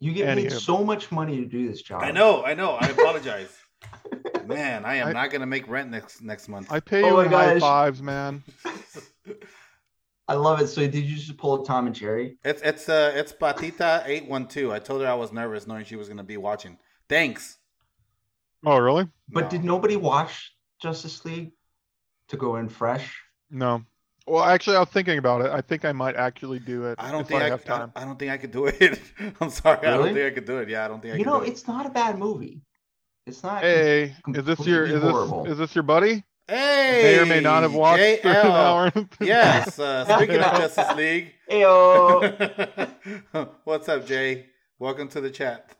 [0.01, 2.03] You get paid so much money to do this job.
[2.03, 2.43] I know.
[2.45, 2.73] I know.
[2.81, 3.55] I apologize.
[4.47, 6.73] Man, I am I- not gonna make rent next next month.
[6.73, 8.43] I pay Oh you my in high fives, man.
[10.29, 10.69] I love it.
[10.69, 12.37] So did you just pull a Tom and Jerry?
[12.45, 14.73] It's it's uh it's Patita eight one two.
[14.73, 16.79] I told her I was nervous knowing she was gonna be watching.
[17.09, 17.59] Thanks.
[18.65, 19.09] Oh, really?
[19.29, 19.51] But No.
[19.51, 21.53] did nobody watch Justice League
[22.29, 23.13] to go in fresh?
[23.51, 23.83] No.
[24.27, 25.51] Well, actually, I was thinking about it.
[25.51, 26.97] I think I might actually do it.
[26.99, 27.93] I don't think I, have I, time.
[27.97, 29.01] I don't think I could do it.
[29.41, 29.79] I'm sorry.
[29.79, 30.15] I don't Really?
[30.15, 30.69] think I could do it.
[30.69, 31.51] Yeah, I don't think I You could know, do it.
[31.51, 32.63] it's not a bad movie.
[33.27, 33.63] It's not.
[33.63, 36.25] Hey, is this your completely is this is this your buddy?
[36.49, 38.93] Hey, May or may not have watched an hour.
[39.21, 39.79] Yes.
[39.79, 42.89] Uh, speaking of Justice League, Ayo.
[43.65, 44.47] what's up, Jay?
[44.79, 45.77] Welcome to the chat.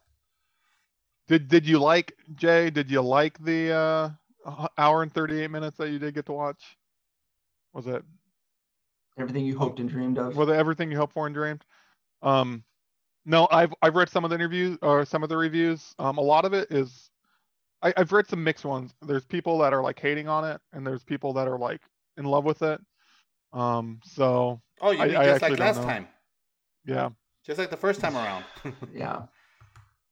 [1.29, 2.71] Did did you like Jay?
[2.71, 4.11] Did you like the uh
[4.79, 6.63] hour and thirty eight minutes that you did get to watch?
[7.73, 8.05] Was it
[9.21, 10.37] Everything you hoped and dreamed of.
[10.37, 11.65] was it everything you hoped for and dreamed?
[12.23, 12.65] Um,
[13.27, 15.95] no, I've I've read some of the interviews or some of the reviews.
[15.99, 17.11] Um, a lot of it is
[17.83, 18.93] I, I've read some mixed ones.
[19.03, 21.81] There's people that are like hating on it, and there's people that are like
[22.17, 22.81] in love with it.
[23.53, 25.85] Um, so Oh, you I- mean I just actually like last know.
[25.85, 26.09] time,
[26.87, 27.09] yeah,
[27.45, 28.45] just like the first time around.
[28.95, 29.23] yeah.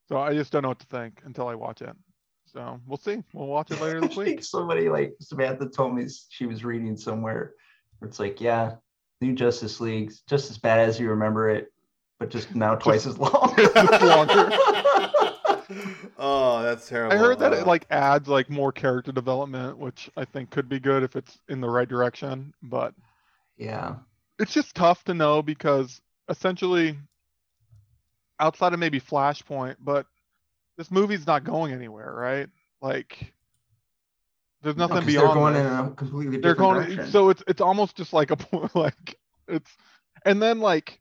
[0.09, 1.95] so I just don't know what to think until I watch it.
[2.47, 3.23] So we'll see.
[3.35, 4.43] We'll watch it later this week.
[4.45, 7.55] somebody like Samantha told me she was reading somewhere.
[8.03, 8.77] It's like, yeah,
[9.21, 11.73] new Justice League's just as bad as you remember it,
[12.19, 13.55] but just now twice as long.
[13.57, 14.51] Just longer.
[16.19, 17.15] oh, that's terrible.
[17.15, 20.81] I heard that it like adds like more character development, which I think could be
[20.81, 22.55] good if it's in the right direction.
[22.63, 22.95] But
[23.57, 23.97] yeah.
[24.39, 26.97] it's just tough to know because essentially,
[28.41, 30.07] outside of maybe Flashpoint, but
[30.77, 32.49] this movie's not going anywhere, right?
[32.81, 33.33] Like,
[34.77, 35.07] there's No, beyond.
[35.07, 35.67] They're going this.
[35.67, 37.13] in a completely they're different going direction.
[37.13, 38.37] so it's it's almost just like a
[38.75, 39.71] like it's
[40.25, 41.01] and then like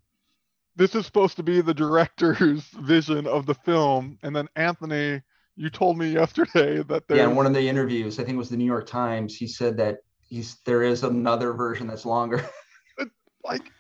[0.76, 5.22] this is supposed to be the director's vision of the film and then anthony
[5.56, 8.38] you told me yesterday that there's yeah, in one of the interviews, I think it
[8.38, 12.48] was the New York Times, he said that he's there is another version that's longer.
[13.44, 13.72] like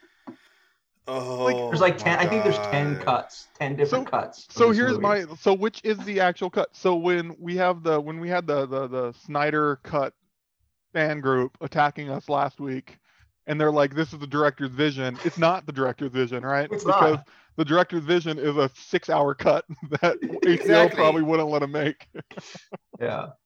[1.07, 2.19] Oh, There's like ten.
[2.19, 4.47] I think there's ten cuts, ten different So- cuts.
[4.49, 5.01] So here's movie.
[5.01, 6.69] my so which is the actual cut?
[6.75, 10.13] So when we have the when we had the the the Snyder cut
[10.93, 12.97] fan group attacking us last week
[13.45, 15.17] and they're like this is the director's vision.
[15.23, 16.69] It's not the director's vision, right?
[16.71, 17.27] It's because not.
[17.55, 19.63] the director's vision is a 6-hour cut
[20.01, 20.95] that HBO Exactly.
[20.97, 22.07] probably wouldn't let him make.
[22.99, 23.27] Yeah.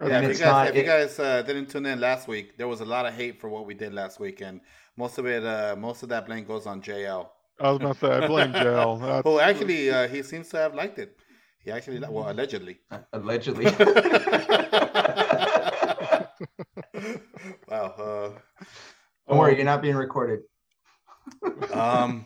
[0.00, 2.56] Yeah, And if you guys, not- if you guys uh, didn't tune in last week,
[2.56, 4.60] there was a lot of hate for what we did last week, and
[4.98, 7.28] most of it, uh, most of that blame goes on JL.
[7.60, 9.00] I was gonna say I blame JL.
[9.06, 11.16] That's, Who actually, uh, he seems to have liked it.
[11.64, 12.80] He actually, well, allegedly.
[13.12, 13.64] Allegedly.
[17.68, 17.94] wow.
[17.96, 18.30] Uh,
[19.28, 20.40] Don't worry, you're not being recorded.
[21.72, 22.24] um.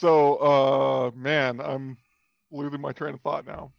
[0.00, 1.98] So uh man, I'm
[2.50, 3.72] losing my train of thought now.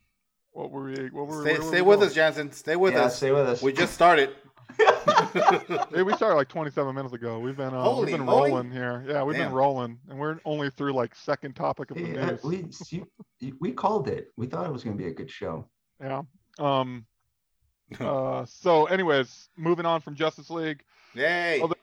[0.52, 2.10] What were we what were stay where were stay we with going?
[2.10, 2.52] us, Jansen.
[2.52, 3.18] Stay with yeah, us.
[3.18, 3.62] stay with us.
[3.62, 4.30] We just started.
[5.94, 7.40] Hey, we started like 27 minutes ago.
[7.40, 8.52] We've been uh, we've been moly.
[8.52, 9.04] rolling here.
[9.08, 9.48] Yeah, we've Damn.
[9.48, 12.42] been rolling, and we're only through like second topic of the Hey, news.
[12.44, 13.08] we you,
[13.40, 14.28] you- we called it.
[14.38, 15.68] We thought it was going to be a good show.
[16.02, 16.24] Yeah.
[16.60, 17.06] Um.
[18.00, 18.46] Uh.
[18.46, 20.82] So, anyways, moving on from Justice League.
[21.14, 21.60] Yay!
[21.62, 21.76] Other-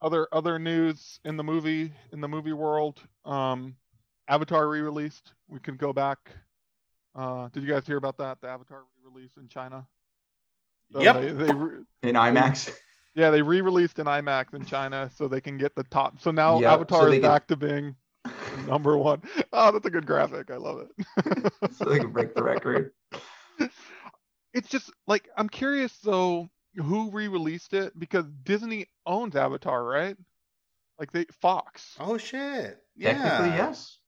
[0.00, 3.00] Other other news in the movie in the movie world.
[3.24, 3.74] Um,
[4.28, 5.32] Avatar re-released.
[5.48, 6.18] We can go back.
[7.16, 8.40] Uh, did you guys hear about that?
[8.40, 9.84] The Avatar re-release in China.
[10.92, 11.16] So Yep.
[11.20, 12.72] They, they re- In IMAX.
[13.14, 16.20] yeah, they re-released in IMAX in China so they can get the top.
[16.20, 17.94] So now Yep, Avatar they is can- back to being
[18.66, 19.22] number one.
[19.52, 20.50] Oh, that's a good graphic.
[20.50, 21.52] I love it.
[21.72, 22.92] so they can break the record.
[24.54, 30.16] it's just like I'm curious though who re-released it because Disney owns Avatar, right?
[30.98, 31.96] Like they Fox.
[32.00, 32.78] oh shit!
[32.96, 33.12] Yeah.
[33.14, 33.98] Technically, yes.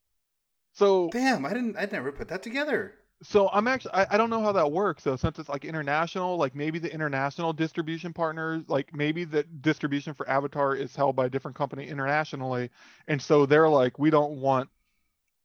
[0.72, 1.76] So Damn, I didn't.
[1.76, 2.94] I never put that together.
[3.22, 6.36] So I'm actually I, I don't know how that works though since it's like international
[6.38, 11.26] like maybe the international distribution partners like maybe the distribution for Avatar is held by
[11.26, 12.70] a different company internationally
[13.08, 14.70] and so they're like we don't want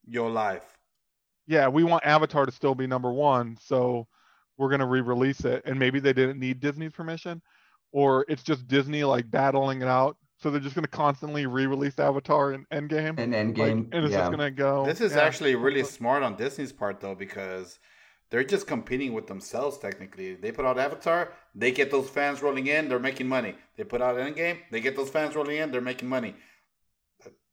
[0.07, 0.77] Your life.
[1.47, 4.07] yeah, we want Avatar to still be number one, so
[4.57, 5.63] we're gonna re-release it.
[5.65, 7.41] And maybe they didn't need Disney's permission,
[7.91, 10.17] or it's just Disney like battling it out.
[10.38, 13.88] So they're just gonna constantly re-release Avatar in Endgame, And like, Endgame.
[13.93, 14.19] and it's yeah.
[14.19, 14.86] just gonna go.
[14.86, 15.21] This is yeah.
[15.21, 17.80] actually really smart on Disney's part though, because
[18.30, 20.36] they're just competing with themselves technically.
[20.36, 23.56] They put out Avatar, they get those fans rolling in, they're making money.
[23.78, 26.36] They put out Endgame, they get those fans rolling in, they're making money.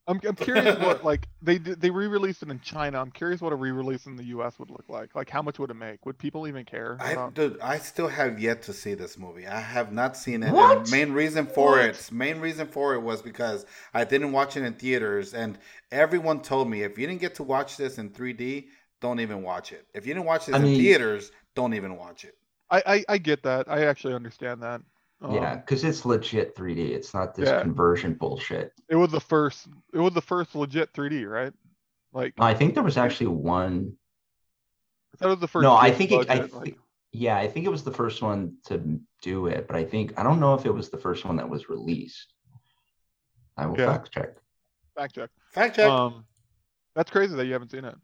[0.09, 3.01] I'm, I'm curious what like they they re-released it in China.
[3.01, 4.59] I'm curious what a re-release in the U.S.
[4.59, 5.15] would look like.
[5.15, 6.05] Like how much would it make?
[6.05, 6.97] Would people even care?
[7.01, 9.47] I about- dude, I still have yet to see this movie.
[9.47, 10.53] I have not seen it.
[10.53, 10.79] What?
[10.79, 11.85] And main reason for What?
[11.85, 15.57] it, main reason for it was because I didn't watch it in theaters, and
[15.93, 18.67] everyone told me if you didn't get to watch this in 3D,
[19.01, 19.87] don't even watch it.
[19.95, 22.35] If you didn't watch this I in mean- theaters, don't even watch it.
[22.71, 23.71] I, I I get that.
[23.71, 24.81] I actually understand that.
[25.23, 26.91] Um, yeah, because it's legit 3D.
[26.91, 27.63] It's not this Yeah.
[27.63, 28.73] conversion bullshit.
[28.89, 29.69] It was the first.
[29.93, 31.53] It was the first legit 3D, right?
[32.13, 33.97] Like I think there was actually one.
[35.19, 35.63] that was the first.
[35.63, 36.79] No, I big think it, I budget, like-
[37.13, 40.23] yeah, I think it was the first one to do it, but I think I
[40.23, 42.33] don't know if it was the first one that was released.
[43.57, 43.85] I will Okay.
[43.87, 44.37] fact check.
[44.97, 45.31] fact check.
[45.53, 45.91] Fact check.
[45.91, 46.25] Um,
[46.95, 47.95] that's crazy that you haven't seen it.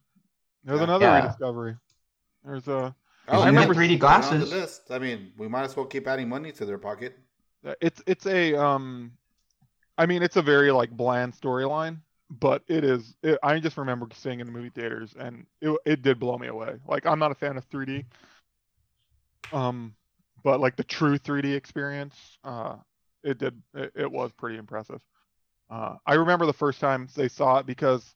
[0.65, 0.85] There's Yeah.
[0.85, 1.23] another Yeah.
[1.23, 1.77] rediscovery.
[2.45, 2.95] There's a.
[3.31, 4.53] Oh, I remember had 3D put it on the glasses.
[4.53, 4.91] list.
[4.91, 7.19] I mean, we might as well keep adding money to their pocket.
[7.81, 9.13] It's it's a um,
[9.97, 11.99] I mean it's a very like bland storyline,
[12.31, 13.15] but it is.
[13.23, 16.47] It, I just remember seeing in the movie theaters, and it it did blow me
[16.47, 16.77] away.
[16.87, 18.05] Like I'm not a fan of 3D.
[19.53, 19.95] Um,
[20.45, 22.77] but like the true 3D experience, uh,
[23.23, 23.61] it did.
[23.75, 25.01] It, it was pretty impressive.
[25.71, 28.15] Uh, I remember the first time they saw it because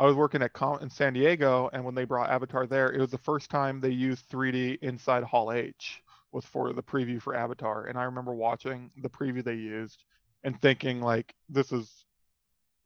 [0.00, 2.98] I was working at Com- in San Diego, and when they brought Avatar there, it
[2.98, 7.34] was the first time they used 3D inside Hall H was for the preview for
[7.34, 10.04] Avatar, and I remember watching the preview they used
[10.42, 12.06] and thinking like, this is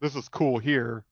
[0.01, 1.05] this is cool here.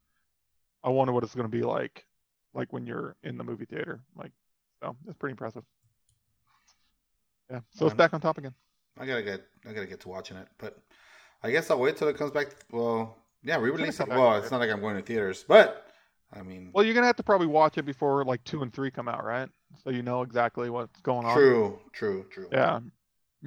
[0.83, 2.05] I wonder what it's going to be like,
[2.53, 4.01] like when you're in the movie theater.
[4.17, 4.33] Like,
[4.83, 5.63] so it's pretty impressive.
[7.49, 8.55] Yeah, so it's back on top again.
[8.99, 10.79] I gotta get, I gotta get to watching it, but
[11.45, 12.49] I guess I'll wait till it comes back.
[12.73, 14.09] Well, yeah, re-release it.
[14.09, 15.82] Well, it's not like I'm going to theaters, but
[16.33, 18.91] I mean, Well, you're gonna have to probably watch it before like two and three
[18.91, 19.49] come out, right?
[19.85, 21.35] So you know exactly what's going on.
[21.35, 22.49] true, true, true.
[22.53, 22.81] Yeah.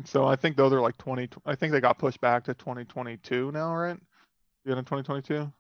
[0.04, 1.30] So I think those are like 20.
[1.46, 3.98] I think they got pushed back to 2022 now, right?
[4.66, 5.52] The end of 2022.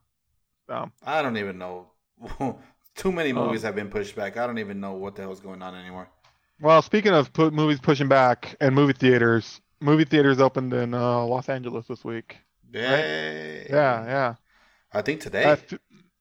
[0.67, 1.87] So I don't even know.
[2.95, 3.45] Too many Oh.
[3.45, 4.37] movies have been pushed back.
[4.37, 6.09] I don't even know what the hell's going on anymore.
[6.61, 11.25] Well, speaking of put movies pushing back and movie theaters, movie theaters opened in uh,
[11.25, 12.37] Los Angeles this week.
[12.71, 13.67] Yay.
[13.69, 14.35] Yeah, yeah.
[14.93, 15.43] I think today.
[15.43, 15.73] F-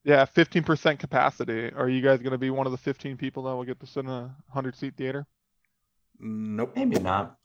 [0.05, 1.71] yeah, 15% capacity.
[1.73, 3.87] Are you guys going to be one of the 15 people that will get to
[3.87, 5.25] sit in a 100 seat theater?
[6.19, 6.73] nope.
[6.75, 7.35] Maybe not.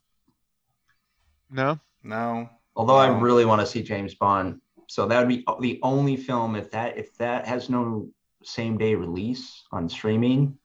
[1.49, 1.79] No.
[2.03, 2.49] No.
[2.75, 6.55] Although I really want to see James Bond So that would be the only film
[6.55, 8.09] if that if that has no
[8.43, 10.57] same day release on streaming,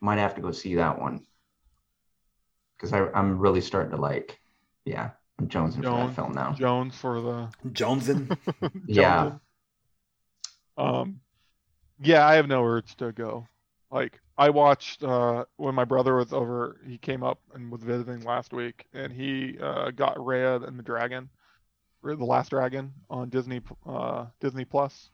[0.00, 1.20] might have to go see that one.
[2.76, 4.38] Because I I'm really starting to like,
[4.84, 6.52] yeah, I'm jonesing for Jones- that film now.
[6.52, 8.36] Jones for the Jonesin.
[8.86, 9.32] Yeah.
[10.80, 11.20] Um,
[12.02, 13.46] yeah, I have no urge to go.
[13.90, 18.22] Like I watched uh when my brother was over, he came up and was visiting
[18.22, 21.28] last week, and he uh got Raya and the Dragon,
[22.02, 25.10] the Last Dragon on Disney uh Disney Plus.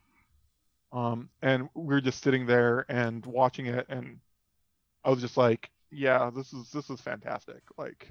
[0.93, 4.19] Um, and we were just sitting there and watching it, and
[5.05, 7.63] I was just like, yeah, this is this is fantastic.
[7.77, 8.09] Like,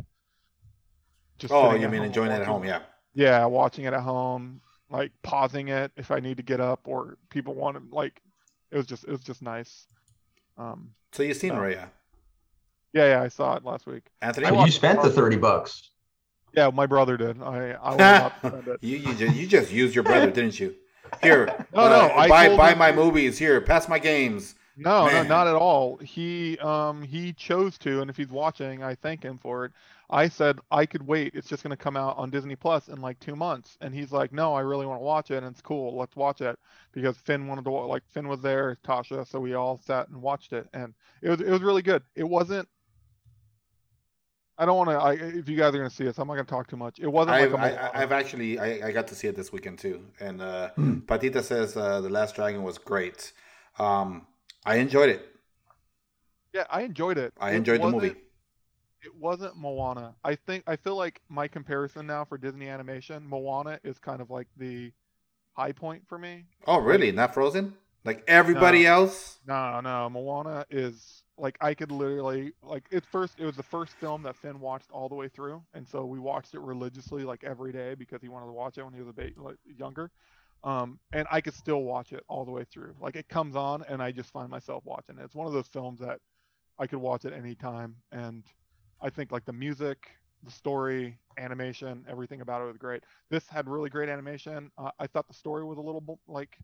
[1.37, 2.65] just oh, you mean enjoying it at home?
[2.65, 2.81] Yeah.
[3.13, 7.17] yeah, watching it at home, like pausing it if I need to get up or
[7.29, 8.21] people want to like
[8.71, 9.87] it was just it was just nice.
[10.57, 11.61] Um So you've seen No.
[11.61, 11.89] Raya,
[12.93, 14.03] yeah, yeah, I saw it last week.
[14.21, 14.47] Anthony?
[14.47, 15.89] I But watched you spent the 30 bucks.
[16.53, 17.41] Yeah, my brother did.
[17.41, 18.77] I I was not spend it.
[18.81, 20.75] you you just, you just used your brother, didn't you?
[21.21, 23.37] Here, No, uh, no, I buy buy him my movies.
[23.37, 24.55] Here, pass my games.
[24.77, 25.13] No, Man.
[25.13, 25.97] no, not at all.
[25.97, 29.71] He um he chose to, and if he's watching, I thank him for it.
[30.09, 31.33] I said I could wait.
[31.33, 34.31] It's just gonna come out on Disney Plus in like two months, and he's like,
[34.31, 35.97] no, I really want to watch it, and it's cool.
[35.97, 36.59] Let's watch it
[36.91, 40.53] because Finn wanted to like Finn was there, Tasha, so we all sat and watched
[40.53, 42.03] it, and it was it was really good.
[42.15, 42.67] It wasn't.
[44.57, 44.95] I don't want to.
[44.95, 46.99] I if you guys are gonna see it, so I'm not gonna talk too much.
[46.99, 47.91] It wasn't I've, like a I, Moana.
[47.93, 50.99] I've actually I, I got to see it this weekend too, and uh, Hmm.
[50.99, 53.33] Patita says uh, the Last Dragon was great.
[53.79, 54.27] Um,
[54.65, 55.25] I enjoyed it.
[56.53, 57.33] yeah, I enjoyed it.
[57.39, 58.15] I It enjoyed the wasn't- movie.
[59.05, 60.15] It wasn't Moana.
[60.23, 64.31] I think I feel like my comparison now for Disney animation, Moana is kind of
[64.31, 64.91] like the
[65.53, 66.45] high point for me.
[66.67, 67.11] Oh, really?
[67.11, 67.73] Not Frozen?
[68.03, 68.89] Like everybody No.
[68.89, 69.39] else?
[69.47, 73.93] No, no, Moana is like I could literally like it first it was the first
[73.93, 77.43] film that Finn watched all the way through and so we watched it religiously like
[77.43, 80.11] every day because he wanted to watch it when he was a bit like, younger.
[80.63, 82.95] Um and I could still watch it all the way through.
[83.01, 85.23] Like it comes on and I just find myself watching it.
[85.23, 86.19] It's one of those films that
[86.79, 88.43] I could watch at any time and
[89.05, 90.09] I think like the music,
[90.43, 93.03] the story, animation, everything about it was great.
[93.29, 94.71] This had really great animation.
[94.79, 96.57] Uh, I thought the story was a little like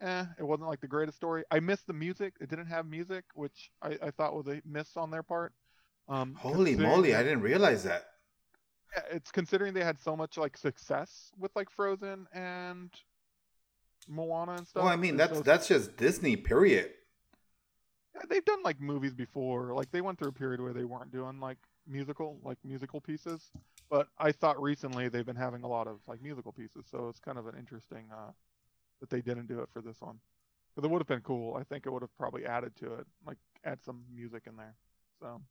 [0.00, 1.44] eh, it wasn't like the greatest story.
[1.50, 2.34] I missed the music.
[2.40, 5.52] It didn't have music, which I, I thought was a miss on their part.
[6.08, 7.14] Um, Holy moly!
[7.14, 8.02] I didn't realize that.
[8.96, 12.90] yeah, it's considering they had so much like success with like Frozen and
[14.08, 14.82] Moana and stuff.
[14.82, 16.34] Well, I mean that's so- that's just Disney.
[16.34, 16.90] Period.
[18.20, 19.74] Yeah, they've done like movies before.
[19.74, 23.52] Like they went through a period where they weren't doing like musical like musical pieces.
[23.90, 27.20] But I thought recently they've been having a lot of like musical pieces, so it's
[27.20, 28.32] kind of an interesting uh,
[29.00, 30.20] that they didn't do it for this one.
[30.74, 31.56] Because it would have been cool.
[31.56, 34.76] I think it would have probably added to it, like add some music in there.
[35.20, 35.42] So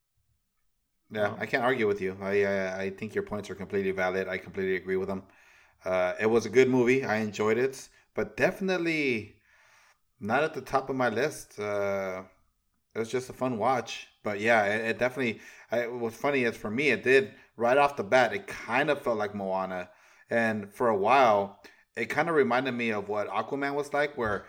[1.11, 2.17] Yeah, Um, I can't argue with you.
[2.21, 4.27] I, I I think your points are completely valid.
[4.27, 5.23] I completely agree with them.
[5.85, 7.03] Uh, it was a good movie.
[7.05, 9.35] I enjoyed it, but definitely
[10.19, 11.59] not at the top of my list.
[11.59, 12.23] Uh,
[12.99, 14.07] it was just a fun watch.
[14.23, 15.39] But yeah, it, it definitely.
[15.71, 18.33] I, what's funny is for me, it did right off the bat.
[18.33, 19.89] It kind of felt like Moana,
[20.29, 21.61] and for a while,
[21.95, 24.45] it kind of reminded me of what Aquaman was like, where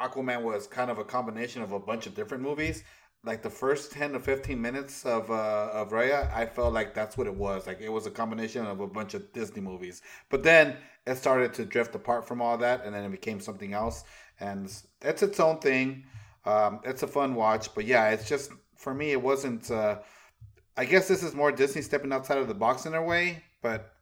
[0.00, 2.84] Aquaman was kind of a combination of a bunch of different movies
[3.24, 7.16] like the first 10 to 15 minutes of uh of Raya, I felt like that's
[7.16, 7.66] what it was.
[7.66, 10.02] Like it was a combination of a bunch of Disney movies.
[10.30, 13.72] But then it started to drift apart from all that and then it became something
[13.72, 14.04] else
[14.40, 14.70] and
[15.02, 16.04] it's its own thing.
[16.46, 19.98] Um it's a fun watch, but yeah, it's just for me it wasn't uh
[20.76, 23.92] I guess this is more Disney stepping outside of the box in a way, but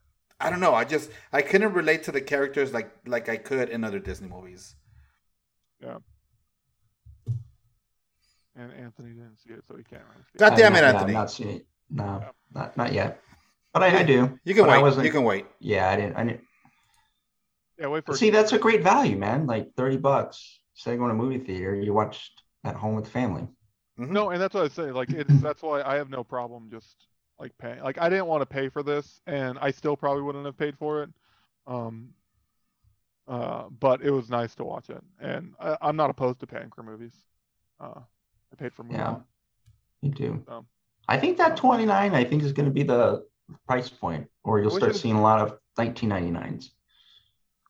[0.41, 0.75] I don't know.
[0.75, 4.29] I just I couldn't relate to the characters like like I could in other Disney
[4.29, 4.75] movies.
[5.81, 5.99] Yeah.
[8.55, 10.25] And Anthony didn't see it, so he can't really.
[10.37, 11.11] God damn it, not- Anthony.
[11.13, 11.67] I've not seen it.
[11.91, 12.29] No, Yeah.
[12.55, 13.21] not not yet.
[13.73, 14.39] But I, I do.
[14.45, 14.83] You can But I wait.
[14.83, 15.47] wasn't- You can wait.
[15.59, 16.17] Yeah, I didn't.
[16.17, 16.43] I didn't.
[17.79, 19.47] Yeah, wait for See, to- that's a great value, man.
[19.47, 20.61] Like thirty bucks.
[20.75, 23.47] Instead of going to a movie theater, you watched at home with the family.
[23.99, 24.11] Mhm.
[24.11, 24.91] No, and that's what I say.
[24.91, 27.07] Like it's that's why I have no problem just
[27.39, 27.81] like paying.
[27.81, 30.77] Like I didn't want to pay for this, and I still probably wouldn't have paid
[30.79, 31.11] for it.
[31.67, 32.15] Um.
[33.29, 36.73] Uh, but it was nice to watch it, and I, I'm not opposed to paying
[36.75, 37.15] for movies.
[37.81, 38.01] Uh,
[38.53, 38.99] I paid for movies.
[38.99, 39.15] Yeah.
[39.15, 39.25] Mulan.
[40.03, 40.45] You do.
[40.49, 40.67] Um,
[41.09, 42.15] I think that twenty nine.
[42.15, 43.25] I think is going to be the
[43.67, 46.73] price point, or you'll start seeing a lot of nineteen ninety nines.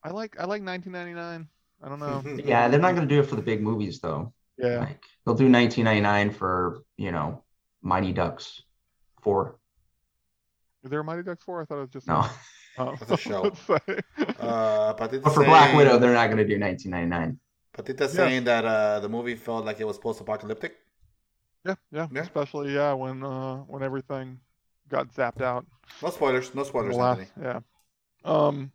[0.02, 1.48] I like I like 1999.
[1.82, 2.22] I don't know.
[2.44, 4.32] Yeah, they're not going to do it for the big movies though.
[4.58, 7.42] Yeah, Like they'll do nineteen ninety nine for you know
[7.82, 8.62] Mighty Ducks
[9.22, 9.58] four.
[10.84, 11.62] is there a Mighty Ducks 4?
[11.62, 12.26] I thought it was just No,
[12.78, 13.42] Oh, That's a show.
[13.42, 13.78] let's say.
[14.40, 17.38] Uh, Patita but for Black Widow, they're not going to do nineteen ninety nine.
[17.76, 20.76] Patita saying that uh, the movie felt like it was post-apocalyptic.
[21.66, 22.20] yeah, yeah, Yeah.
[22.22, 24.38] Especially yeah, when uh when everything
[24.88, 25.66] got zapped out.
[26.02, 26.54] No spoilers.
[26.54, 27.60] No spoilers, last- yeah.
[28.24, 28.70] Um.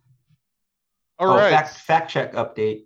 [1.20, 1.50] All oh, right.
[1.50, 2.84] fact, fact check update.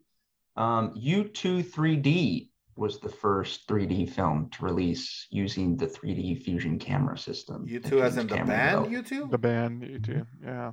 [0.57, 7.17] Um, U2 3D was the first 3D film to release using the 3D Fusion camera
[7.19, 7.67] system.
[7.67, 8.91] U2 as in the band, developed.
[8.91, 9.29] you two?
[9.31, 10.73] The band U2, Yeah.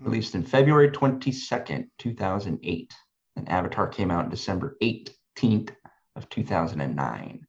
[0.00, 2.94] Released in February 22nd, 2008.
[3.36, 5.70] And Avatar came out December 18th
[6.16, 7.44] of 2009.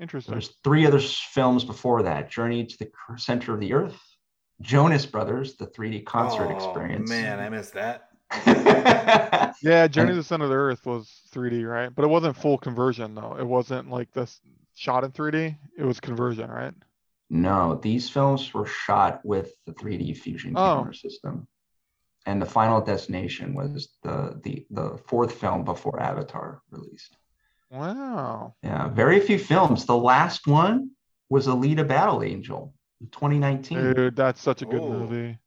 [0.00, 0.32] Interesting.
[0.32, 4.00] There's three other films before that: Journey to the Center of the Earth,
[4.60, 7.08] Jonas Brothers, the 3D concert Oh, experience.
[7.08, 8.08] Man, I missed that.
[9.64, 11.94] Yeah, Journey to the Center of the Earth was 3D, right?
[11.94, 13.36] But it wasn't full conversion though.
[13.38, 14.40] It wasn't like this
[14.74, 15.56] shot in 3D.
[15.78, 16.74] It was conversion, right?
[17.30, 20.76] no, these films were shot with the 3D Fusion Oh.
[20.78, 21.46] camera system,
[22.26, 27.16] and the Final Destination was the the the fourth film before Avatar released.
[27.70, 28.54] Wow.
[28.62, 29.86] Yeah, very few films.
[29.86, 30.90] The last one
[31.30, 33.94] was Alita Battle Angel in 2019.
[33.94, 34.90] Dude, that's such a good Ooh.
[34.90, 35.38] movie.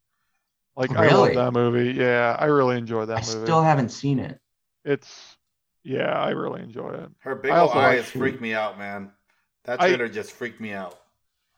[0.76, 1.93] Like I love that movie.
[1.97, 3.45] Yeah, I really enjoy that I movie.
[3.45, 4.39] still haven't seen it.
[4.84, 5.38] It's
[5.84, 7.09] yeah, I really enjoy it.
[7.19, 9.11] Her big I old like eyes freaked me out, man.
[9.63, 10.99] That I- trailer just freaked me out.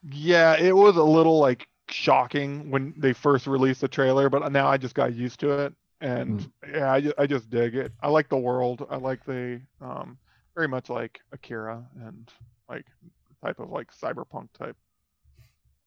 [0.02, 4.68] Yeah, it was a little like shocking when they first released the trailer, but now
[4.68, 7.92] I just got used to it, and yeah, I just, I just dig it.
[8.00, 8.86] I like the world.
[8.88, 10.18] I like the um
[10.54, 12.30] very much like Akira and
[12.68, 12.86] like
[13.42, 14.76] type of like cyberpunk type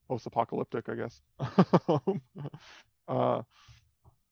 [0.10, 1.22] post-apocalyptic, I guess.
[3.12, 3.41] uh,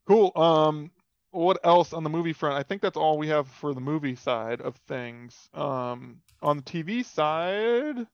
[0.07, 0.31] cool.
[0.35, 0.91] Um,
[1.31, 2.55] what else on the movie front?
[2.57, 5.35] I think that's all we have for the movie side of things.
[5.53, 8.07] Um, on the TV side,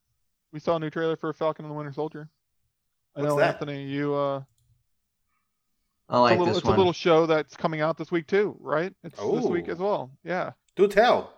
[0.51, 2.27] we saw a new trailer for Falcon and the Winter Soldier.
[3.15, 3.53] I What's know that?
[3.55, 4.41] Anthony, you uh,
[6.09, 6.75] I like it's, a little, this it's one.
[6.75, 8.93] a little show that's coming out this week too, right?
[9.03, 9.71] It's this week Oh.
[9.71, 10.11] as well.
[10.23, 11.31] Yeah, Do tell.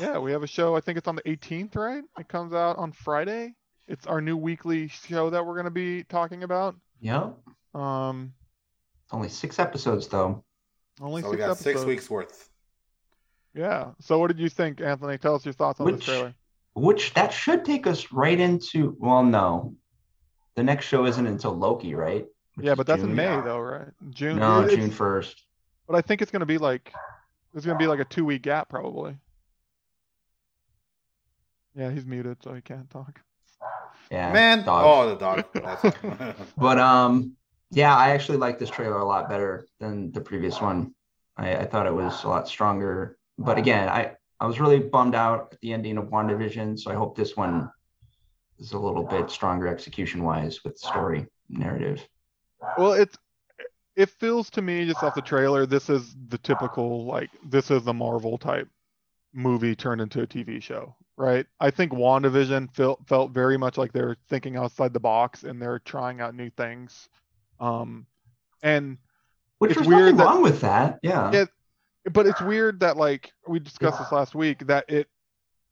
[0.00, 0.18] yeah.
[0.18, 0.76] We have a show.
[0.76, 2.04] I think it's on the 18th, right?
[2.18, 3.54] It comes out on Friday.
[3.86, 6.76] It's our new weekly show that we're going to be talking about.
[7.00, 7.30] Yeah.
[7.74, 8.34] Um,
[9.10, 10.44] Only six episodes though.
[11.00, 11.64] only So we six got episodes.
[11.78, 12.48] six weeks worth.
[13.54, 13.92] Yeah.
[14.00, 15.16] So what did you think, Anthony?
[15.18, 16.34] Tell us your thoughts on this Which- trailer.
[16.74, 19.74] Which that should take us right into well, no.
[20.54, 22.24] The next show isn't until Loki, right?
[22.54, 23.88] Which Yeah, but that's in May though, right?
[24.10, 24.36] June.
[24.38, 25.42] No, it's- June first.
[25.88, 26.92] But I think it's going to be like
[27.54, 29.16] it's going to be like a two week gap probably.
[31.74, 33.20] Yeah, he's muted, so he can't talk.
[34.10, 34.32] Yeah.
[34.32, 34.84] Man, dog.
[34.86, 36.36] oh the dog.
[36.56, 37.36] But um,
[37.70, 40.94] yeah, I actually like this trailer a lot better than the previous one.
[41.36, 43.18] I, I thought it was a lot stronger.
[43.38, 46.94] But again, I I was really bummed out at the ending of WandaVision, so I
[46.94, 47.70] hope this one
[48.58, 52.06] is a little bit stronger execution wise with story narrative.
[52.76, 53.16] Well, it's
[53.96, 57.82] it feels to me just off the trailer, this is the typical like this is
[57.82, 58.68] the Marvel type
[59.34, 61.46] movie turned into a TV show, right?
[61.60, 65.80] I think WandaVision felt felt very much like they're thinking outside the box and they're
[65.80, 67.08] trying out new things.
[67.60, 68.06] Um
[68.62, 68.98] and
[69.58, 70.98] Which It's weird that- wrong with that.
[71.02, 71.30] Yeah.
[71.32, 71.44] Yeah.
[72.12, 75.08] but it's weird that like we discussed this last week that it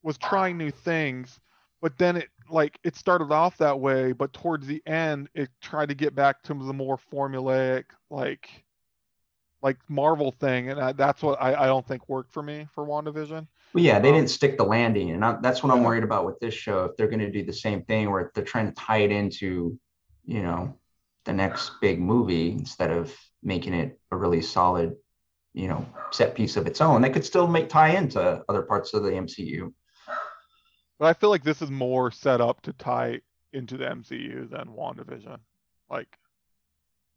[0.03, 1.41] was trying new things
[1.81, 5.89] but then it like it started off that way but towards the end it tried
[5.89, 8.49] to get back to the more formulaic like
[9.63, 12.85] like marvel thing and I, that's what I, I don't think worked for me for
[12.87, 16.05] wandavision Well, yeah, they Um, didn't stick the landing, and I, that's what I'm worried
[16.05, 16.85] about with this show.
[16.85, 19.79] If they're going to do the same thing, where they're trying to tie it into,
[20.25, 20.79] you know,
[21.27, 24.95] the next big movie instead of making it a really solid,
[25.53, 28.95] you know, set piece of its own, they could still make tie into other parts
[28.95, 29.73] of the MCU.
[30.99, 33.21] but i feel like this is more set up to tie
[33.53, 35.39] into the mcu than wandavision
[35.91, 36.09] like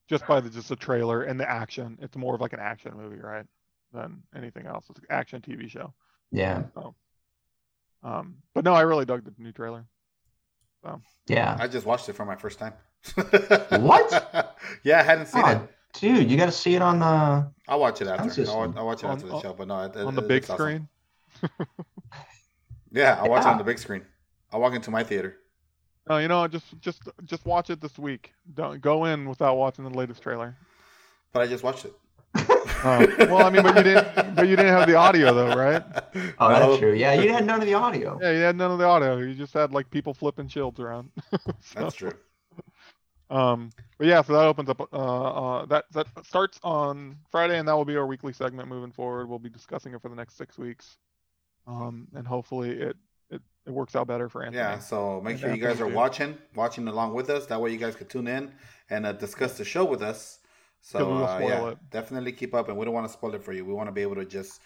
[0.10, 2.92] just by the just the trailer and the action it's more of like an action
[2.96, 3.46] movie right
[3.94, 5.94] than anything else it's an action tv show
[6.32, 6.64] Yeah,
[8.04, 9.86] Um, but no, I really dug the new trailer.
[10.84, 11.02] So.
[11.28, 12.74] yeah, I just watched it for my first time.
[13.16, 14.56] What?
[14.84, 15.60] yeah, I hadn't seen Oh, it.
[15.94, 17.52] dude, you got to see it on the.
[17.68, 18.44] I'll watch it after.
[18.50, 19.54] I'll, I'll watch it On- after the on- show.
[19.54, 20.88] But no, it, on it- the big looks awesome.
[21.42, 21.68] screen.
[22.92, 24.02] Yeah, I'll watch it on the big screen.
[24.52, 25.38] I'll walk into my theater.
[26.10, 28.34] No, you know, just just just watch it this week.
[28.56, 30.58] Don't go in without watching the latest trailer.
[31.32, 31.94] But I just watched it.
[32.82, 35.84] Oh, well, I mean, but you didn't, but you didn't have the audio though, right?
[36.40, 36.60] Oh, No.
[36.70, 36.94] that's true.
[36.94, 38.18] Yeah, you had none of the audio.
[38.22, 39.18] Yeah, you had none of the audio.
[39.18, 41.10] You just had like people flipping shields around.
[41.30, 41.38] So,
[41.76, 42.14] That's true.
[43.30, 44.82] Um, but yeah, so that opens up.
[44.92, 48.92] Uh, uh, that that starts on Friday, and that will be our weekly segment moving
[48.92, 49.30] forward.
[49.30, 50.98] We'll be discussing it for the next six weeks.
[51.68, 52.98] Um, and hopefully it
[53.30, 54.58] it, it works out better for Anthony.
[54.58, 55.94] Yeah, so make And sure you guys are too.
[55.94, 57.46] watching, watching along with us.
[57.46, 58.52] That way, you guys can tune in
[58.90, 60.40] and uh, discuss the show with us.
[60.82, 61.78] So we will uh, yeah, it.
[61.92, 63.64] definitely keep up, and we don't want to spoil it for you.
[63.66, 64.62] We want to be able to just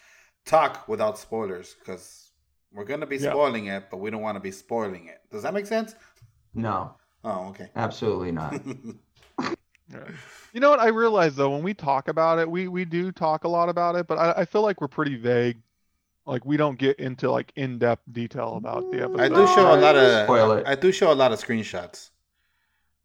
[0.45, 2.29] talk without spoilers because
[2.71, 3.31] we're gonna be Yeah.
[3.31, 5.19] spoiling it, but we don't want to be spoiling it.
[5.31, 5.95] Does that make sense?
[6.53, 7.69] No, Oh, okay.
[7.75, 8.61] absolutely not.
[10.53, 10.79] You know what?
[10.79, 13.95] I realize though, when we talk about it, we we do talk a lot about
[13.95, 15.57] it, but I, I feel like we're pretty vague.
[16.25, 19.19] Like we don't get into like in depth detail about the episode.
[19.19, 20.67] I do show a lot Spoil of it.
[20.67, 22.11] I do show a lot of screenshots.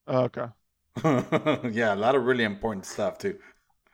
[0.06, 0.46] Oh, okay.
[1.70, 3.38] yeah, a lot of really important stuff too.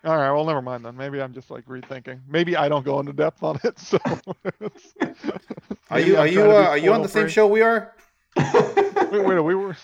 [0.04, 0.30] All right.
[0.30, 0.96] Well, never mind then.
[0.96, 2.20] Maybe I'm just like rethinking.
[2.28, 3.78] Maybe I don't go into depth on it.
[3.78, 3.98] So.
[5.90, 7.32] Are you are you trying to be uh, are you on the same spoil-free.
[7.32, 7.94] show we are?
[9.12, 9.76] Wait, wait, we were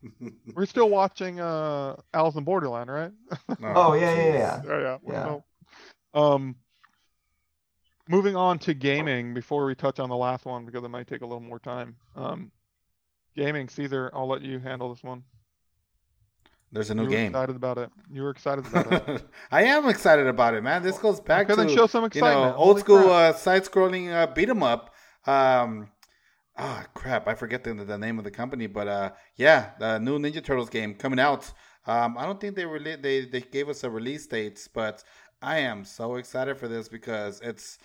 [0.54, 3.12] we're still watching uh Alice in Borderland, right?
[3.62, 4.62] Oh, yeah, yeah, yeah.
[4.66, 4.98] Yeah, yeah.
[5.06, 5.24] Yeah.
[5.26, 5.44] well,
[6.14, 6.56] um,
[8.08, 11.20] moving on to gaming before we touch on the last one because it might take
[11.22, 11.96] a little more time.
[12.16, 12.50] Um,
[13.36, 15.22] gaming, Caesar, I'll let you handle this one.
[16.70, 17.32] There's a you new were game.
[17.32, 17.90] excited about it.
[18.12, 19.22] You were excited about it.
[19.50, 20.82] I am excited about it, man.
[20.82, 22.34] This goes back Okay, to then show some excitement.
[22.34, 24.94] you know old Holy school uh, side-scrolling uh, beat 'em up.
[25.26, 25.88] Um,
[26.58, 27.28] ah, crap!
[27.28, 30.68] I forget the, the name of the company, but uh, yeah, the new Ninja Turtles
[30.68, 31.50] game coming out.
[31.86, 35.02] Um, I don't think they really they they gave us a release dates, but
[35.40, 37.78] I am so excited for this because it's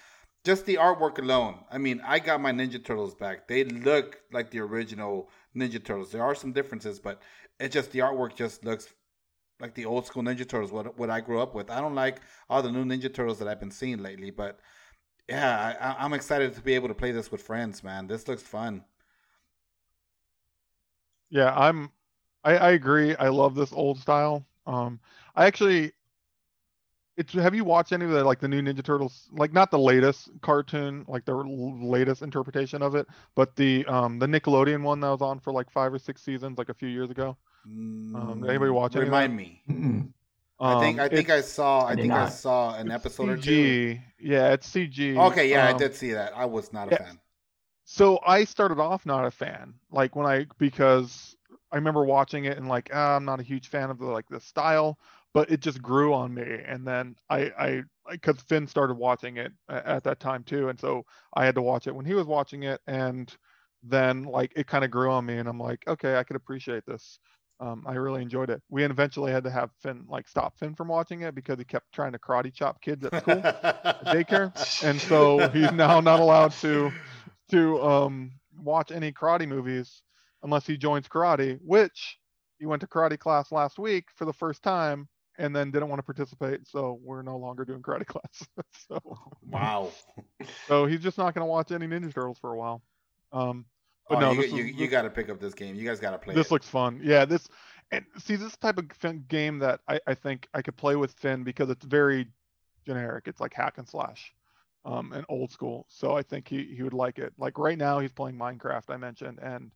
[0.43, 1.59] just the artwork alone.
[1.71, 3.47] I mean, I got my Ninja Turtles back.
[3.47, 6.11] They look like the original Ninja Turtles.
[6.11, 7.21] There are some differences, but
[7.59, 8.87] it just the artwork just looks
[9.59, 11.69] like the old school Ninja Turtles, what what I grew up with.
[11.69, 12.19] I don't like
[12.49, 14.59] all the new Ninja Turtles that I've been seeing lately, but
[15.29, 18.07] yeah, I, I- I'm excited to be able to play this with friends, man.
[18.07, 18.83] This looks fun.
[21.29, 21.91] Yeah, I'm.
[22.43, 23.15] I, I agree.
[23.15, 24.45] I love this old style.
[24.67, 24.99] Um,
[25.35, 25.93] I actually,
[27.17, 27.33] it's.
[27.33, 29.29] Have you watched any of the like the new Ninja Turtles?
[29.31, 34.27] Like not the latest cartoon, like the latest interpretation of it, but the um the
[34.27, 37.09] Nickelodeon one that was on for like five or six seasons, like a few years
[37.09, 37.37] ago.
[37.65, 39.31] Um, anybody watch any of that?
[39.31, 40.13] Remind me.
[40.59, 40.65] Mm-mm.
[40.65, 43.29] I think Um, I think I saw I did think I saw an it's episode
[43.29, 43.77] or two.
[44.19, 45.07] Yeah, it's CG.
[45.15, 46.37] Okay, yeah, I Um, did see that.
[46.37, 46.97] I was not a yeah.
[46.97, 47.19] fan.
[47.85, 51.35] So I started off not a fan, like when I because
[51.71, 54.27] I remember watching it and like ah, I'm not a huge fan of the like
[54.29, 54.99] the style,
[55.33, 59.53] but it just grew on me, and then I I because Finn started watching it
[59.69, 62.63] at that time too, and so I had to watch it when he was watching
[62.63, 63.35] it, and
[63.83, 66.85] then like it kind of grew on me, and I'm like okay, I could appreciate
[66.85, 67.19] this.
[67.59, 68.61] Um, I really enjoyed it.
[68.69, 71.93] We eventually had to have Finn like stop Finn from watching it because he kept
[71.93, 74.51] trying to karate chop kids at school daycare,
[74.83, 76.91] and so he's now not allowed to
[77.51, 80.01] to um watch any karate movies
[80.41, 82.17] unless he joins karate, which
[82.59, 85.99] he went to karate class last week for the first time and then didn't want
[85.99, 88.47] to participate, so we're no longer doing karate class.
[88.87, 88.99] so
[89.49, 89.91] wow.
[90.67, 92.81] so he's just not going to watch any Ninja Turtles for a while.
[93.31, 93.65] Um
[94.09, 95.75] but Oh, no, you, this you, is- you got to pick up this game.
[95.75, 96.51] You guys got to play this it.
[96.51, 96.99] looks fun.
[97.03, 97.47] Yeah, this
[97.91, 101.11] and see this type of fin- game that I, I think I could play with
[101.13, 102.27] Finn because it's very
[102.85, 103.27] generic.
[103.27, 104.33] It's like hack and slash,
[104.85, 105.85] um, and old school.
[105.89, 107.33] So I think he he would like it.
[107.37, 108.89] Like right now he's playing Minecraft.
[108.89, 109.71] I mentioned, and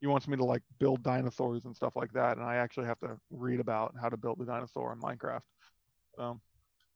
[0.00, 2.36] he wants me to like build dinosaurs and stuff like that.
[2.36, 5.42] And I actually have to read about how to build the dinosaur in Minecraft.
[6.16, 6.40] So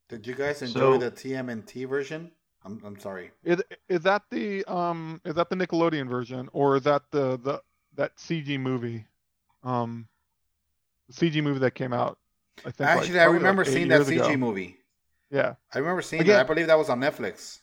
[0.08, 2.30] Did you guys enjoy So- the TMNT version?
[2.64, 3.30] I'm I'm sorry.
[3.44, 7.60] is is that the um is that the Nickelodeon version or is that the the
[7.96, 9.04] that CG movie,
[9.64, 10.06] um,
[11.12, 12.18] CG movie that came out?
[12.60, 14.36] I think like, Actually, I probably, like, remember seeing that CG ago.
[14.36, 14.78] movie.
[15.30, 15.54] Yeah.
[15.74, 16.40] I remember seeing Again- that.
[16.40, 17.58] I believe that was on Netflix.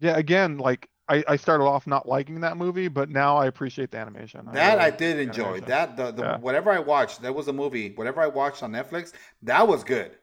[0.00, 3.90] Yeah, again, like I, I started off not liking that movie, but now I appreciate
[3.92, 4.44] the animation.
[4.52, 5.42] That really I did enjoy.
[5.44, 5.68] animation.
[5.68, 6.38] That the, the Yeah.
[6.38, 7.92] whatever I watched, that was a movie.
[7.94, 9.12] Whatever I watched on Netflix,
[9.42, 10.16] that was good.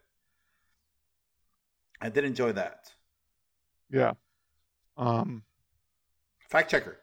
[2.01, 2.91] I did enjoy that.
[3.94, 4.14] Yeah.
[4.98, 5.44] Um.
[6.50, 6.98] Fact checker.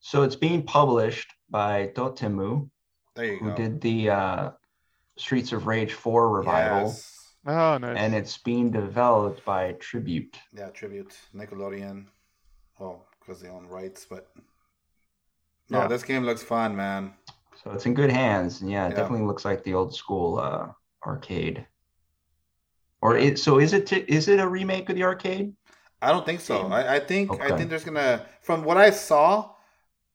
[0.00, 2.68] So it's being published by Dotemu,
[3.16, 3.56] There you who go.
[3.56, 4.50] did the uh,
[5.16, 7.34] Streets of Rage 4 revival, Yes.
[7.46, 7.96] Oh, nice.
[7.96, 10.36] and it's being developed by Tribute.
[10.52, 12.06] Yeah, tribute Nickelodeon.
[12.78, 14.30] Well, because they own rights, but
[15.70, 15.88] no, Yeah.
[15.88, 17.14] this game looks fun, man.
[17.62, 18.96] So it's in good hands, and yeah, it Yeah.
[18.96, 20.68] definitely looks like the old school uh,
[21.06, 21.66] arcade.
[23.04, 23.86] Or it, so is it?
[23.86, 25.52] T- is it a remake of the arcade?
[26.00, 26.68] I don't think so.
[26.68, 29.50] I, I think I think there's gonna from what I saw,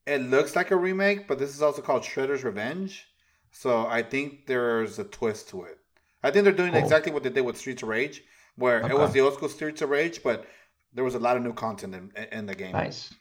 [0.08, 3.06] it looks like a remake, but this is also called Shredder's Revenge.
[3.52, 5.78] So I think there's a twist to it.
[6.24, 6.82] I think they're doing Cool.
[6.82, 8.24] exactly what they did with Streets of Rage,
[8.56, 10.48] where it was the old school Streets of Rage, but
[10.92, 12.72] there was a lot of new content in, in the game.
[12.72, 13.14] Nice.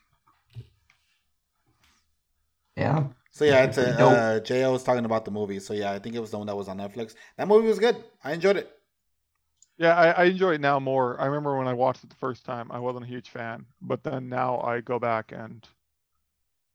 [2.75, 3.05] Yeah.
[3.33, 4.13] So yeah, it's a, Nope.
[4.17, 5.61] uh, Jo was talking about the movie.
[5.61, 7.15] So yeah, I think it was the one that was on Netflix.
[7.37, 8.03] That movie was good.
[8.25, 8.78] I enjoyed it.
[9.79, 11.21] Yeah, I, I enjoy it now more.
[11.21, 14.03] I remember when I watched it the first time, I wasn't a huge fan, but
[14.03, 15.67] then now I go back and,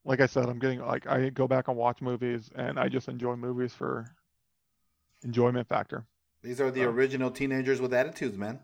[0.06, 3.08] like I said, I'm getting like I go back and watch movies, and I just
[3.10, 4.06] enjoy movies for
[5.24, 6.06] enjoyment factor.
[6.42, 6.90] These are the Oh.
[6.92, 8.60] original teenagers with attitudes, man.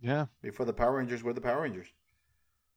[0.00, 0.26] Yeah.
[0.42, 1.86] Before the Power Rangers were the Power Rangers.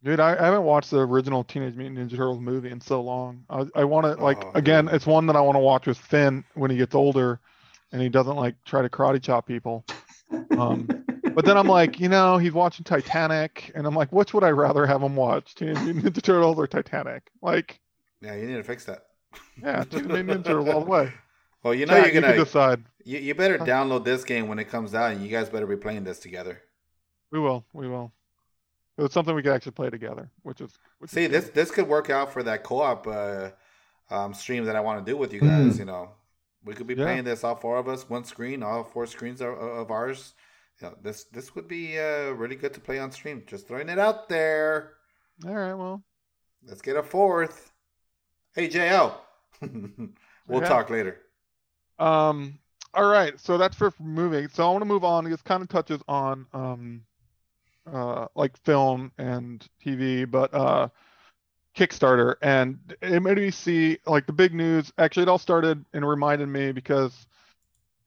[0.03, 3.43] Dude, I, I haven't watched the original Teenage Mutant Ninja Turtles movie in so long.
[3.49, 4.95] I, I want to oh, like Oh, again, dude.
[4.95, 7.39] it's one that I want to watch with Finn when he gets older,
[7.91, 9.85] and he doesn't like try to karate chop people.
[10.61, 10.87] Um,
[11.35, 14.49] but then I'm like, you know, he's watching Titanic, and I'm like, which would I
[14.49, 17.29] rather have him watch, Teenage Mutant Ninja Turtles or Titanic?
[17.41, 17.79] Like,
[18.21, 19.05] Yeah, you need to fix that.
[19.61, 21.11] yeah, Teenage Mutant Ninja Turtles all the way.
[21.63, 22.33] Well, you know you're gonna.
[22.33, 22.83] can decide.
[23.03, 25.75] You, you better download this game when it comes out, and you guys better be
[25.75, 26.61] playing this together.
[27.31, 27.63] We will.
[27.73, 28.11] We will.
[28.97, 31.31] It's something we could actually play together, which is which See, good.
[31.31, 33.49] this this could work out for that co-op uh,
[34.09, 35.75] um, stream that I want to do with you guys.
[35.75, 35.79] Mm.
[35.79, 36.09] You know,
[36.65, 37.05] we could be Yeah.
[37.05, 40.33] playing this all four of us, one screen, all four screens of, of ours.
[40.81, 43.43] Know, this this would be uh, really good to play on stream.
[43.47, 44.93] Just throwing it out there.
[45.45, 45.73] All right.
[45.73, 46.03] Well,
[46.63, 47.71] Let's get a fourth.
[48.53, 49.15] Hey JL,
[50.47, 50.67] we'll Yeah.
[50.67, 51.21] talk later.
[51.99, 52.59] Um.
[52.93, 53.39] All right.
[53.39, 54.49] So that's for moving.
[54.49, 55.29] So I want to move on.
[55.29, 57.05] This kind of touches on um,
[57.91, 60.89] uh, like film and TV, but uh,
[61.77, 64.91] Kickstarter and it made me see like the big news.
[64.97, 67.27] Actually, it all started and reminded me because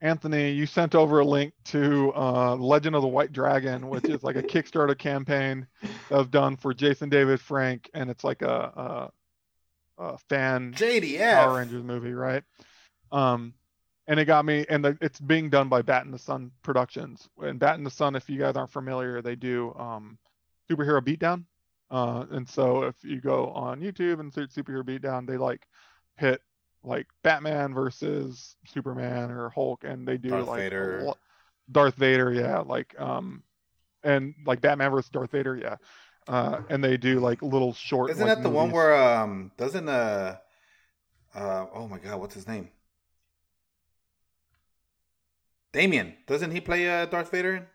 [0.05, 4.22] Anthony, you sent over a link to uh, Legend of the White Dragon, which is
[4.22, 9.11] like a Kickstarter campaign that was done for Jason David Frank, and it's like a,
[9.98, 10.74] a, a fan
[11.46, 12.44] Power Rangers movie, right?
[13.12, 13.55] Um,
[14.07, 17.26] and it got me, and the, it's being done by Bat in the Sun Productions.
[17.40, 20.18] And Bat in the Sun, if you guys aren't familiar, they do um,
[20.70, 21.44] superhero beatdown.
[21.90, 25.66] Uh, and so if you go on YouTube and search superhero beatdown, they like
[26.18, 26.42] pit
[26.85, 31.03] like Batman versus Superman or Hulk, and they do Darth like Vader.
[31.03, 31.18] lo-
[31.70, 33.43] Darth Vader, yeah, like um,
[34.03, 35.76] and like Batman versus Darth Vader, yeah.
[36.26, 38.11] Uh, and they do like little short.
[38.11, 40.37] Isn't like, that the one where um doesn't uh
[41.35, 42.68] uh oh my god what's his name?
[45.72, 47.68] Damien doesn't he play uh, Darth Vader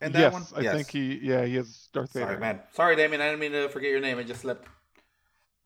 [0.00, 0.44] in that yes, one?
[0.54, 2.26] I think he, yeah, he is Darth Vader.
[2.26, 2.60] Sorry, man.
[2.72, 3.20] Sorry, Damien.
[3.20, 4.18] I didn't mean to forget your name.
[4.18, 4.68] I just slipped.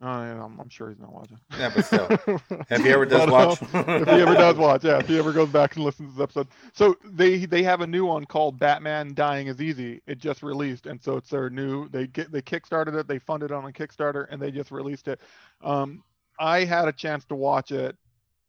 [0.03, 1.39] Oh, yeah, I'm, I'm sure he's not watching.
[1.59, 2.09] Yeah, but still.
[2.71, 3.67] If he ever does watch, uh,
[4.03, 6.23] if he ever does watch, yeah, if he ever goes back and listens to this
[6.25, 6.49] episode.
[6.73, 10.03] So they they have a new one called Batman Dying is Easy.
[10.07, 11.89] It just released, and so it's their new.
[11.89, 13.07] They get they kickstarted it.
[13.07, 15.21] They funded it on a Kickstarter, and they just released it.
[15.63, 16.03] Um,
[16.39, 17.97] I had a chance to watch it.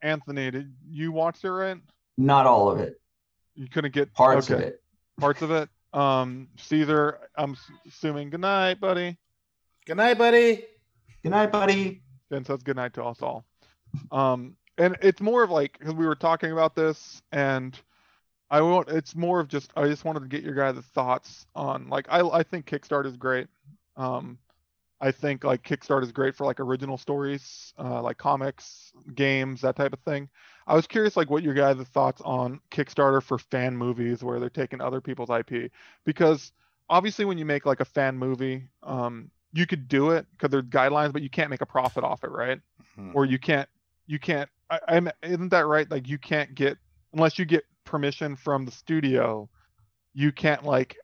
[0.01, 1.49] Anthony, did you watch it?
[1.49, 1.77] Right?
[2.17, 2.99] Not all of it.
[3.55, 4.81] You couldn't get Parts okay, of it.
[5.19, 5.69] Parts of it.
[5.93, 7.55] Um, Caesar, I'm
[7.87, 8.29] assuming.
[8.29, 9.17] Good night, buddy.
[9.85, 10.65] good night, buddy.
[11.25, 12.03] Good night, buddy.
[12.29, 13.45] Then says good night to us all.
[14.11, 17.75] Um, and it's more of like because we were talking about this, and
[18.51, 18.89] I won't.
[18.89, 22.19] It's more of just I just wanted to get your guys' thoughts on like I
[22.19, 23.47] I think Kickstarter is great.
[23.97, 24.37] Um,
[25.01, 29.75] I think like Kickstarter is great for like original stories, uh, like comics, games, that
[29.75, 30.29] type of thing.
[30.67, 34.51] I was curious like what your guys' thoughts on Kickstarter for fan movies where they're
[34.51, 35.71] taking other people's IP
[36.05, 36.51] because
[36.87, 40.65] obviously when you make like a fan movie, um, you could do it because there's
[40.65, 42.59] guidelines, but you can't make a profit off it, right?
[42.95, 43.11] Hmm.
[43.13, 43.67] Or you can't,
[44.05, 44.49] you can't.
[44.69, 45.89] I, I'm isn't that right?
[45.89, 46.77] Like you can't get
[47.13, 49.49] unless you get permission from the studio,
[50.13, 50.97] you can't like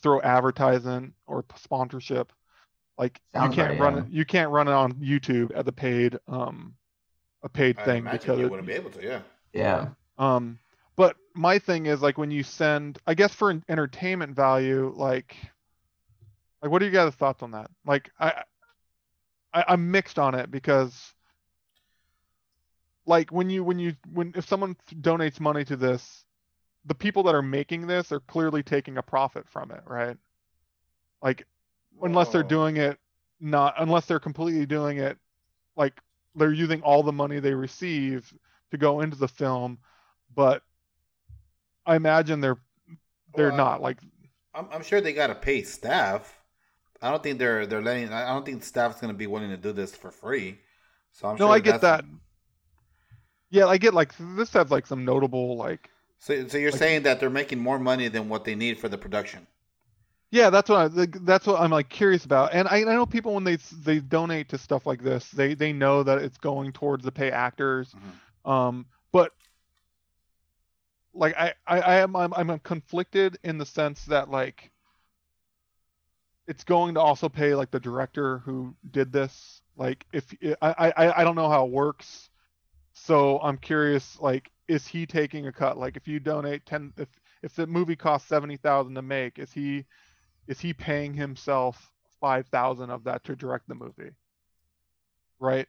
[0.00, 2.32] throw advertising or sponsorship.
[2.96, 4.02] Like Sounds you can't right, run yeah.
[4.02, 4.08] it.
[4.10, 6.74] You can't run it on YouTube as a paid um
[7.42, 9.02] a paid I thing because you it- wouldn't be able to.
[9.04, 9.20] Yeah.
[9.52, 9.88] Yeah.
[10.18, 10.58] um,
[10.96, 15.36] but my thing is like when you send, I guess for an entertainment value, like,
[16.64, 17.70] like what are you guys' thoughts on that?
[17.86, 18.42] Like I,
[19.52, 21.14] I I'm mixed on it because,
[23.06, 26.24] like when you when you when if someone donates money to this,
[26.86, 30.16] the people that are making this are clearly taking a profit from it, right?
[31.22, 31.46] Like
[32.02, 32.98] unless they're doing it
[33.40, 35.18] not unless they're completely doing it
[35.76, 36.00] like
[36.36, 38.32] they're using all the money they receive
[38.70, 39.78] to go into the film
[40.34, 40.62] but
[41.86, 42.58] i imagine they're
[43.36, 43.98] they're Well, not like
[44.54, 46.43] I'm, I'm sure they gotta pay staff.
[47.04, 48.12] I don't think they're they're letting.
[48.12, 50.58] I don't think the staff's gonna be willing to do this for free.
[51.12, 52.04] So I'm no sure i get that
[53.50, 55.88] yeah i get like this has like some notable like
[56.18, 58.88] So, so you're Like- saying that they're making more money than what they need for
[58.88, 59.46] the production?
[60.32, 63.34] yeah that's what I, that's what I'm like curious about and I, I know people
[63.34, 67.04] when they they donate to stuff like this they they know that it's going towards
[67.04, 68.50] the pay actors Mhm.
[68.50, 69.30] um but
[71.14, 74.72] like I, I i am I'm, I'm conflicted in the sense that like
[76.46, 79.62] it's going to also pay like the director who did this.
[79.76, 80.32] Like if
[80.62, 82.30] i i i don't know how it works.
[82.92, 85.78] So i'm curious like is he taking a cut?
[85.78, 87.08] Like if you donate 10 if
[87.42, 89.84] if the movie costs 70,000 to make is he
[90.48, 91.90] is he paying himself
[92.20, 94.10] 5,000 of that to direct the movie?
[95.40, 95.66] Right?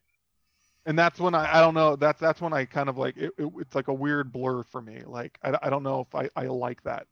[0.85, 3.33] And that's when I, I don't know that's that's when I kind of like it,
[3.37, 5.03] it, it's like a weird blur for me.
[5.05, 7.07] Like I, I don't know if I, I like that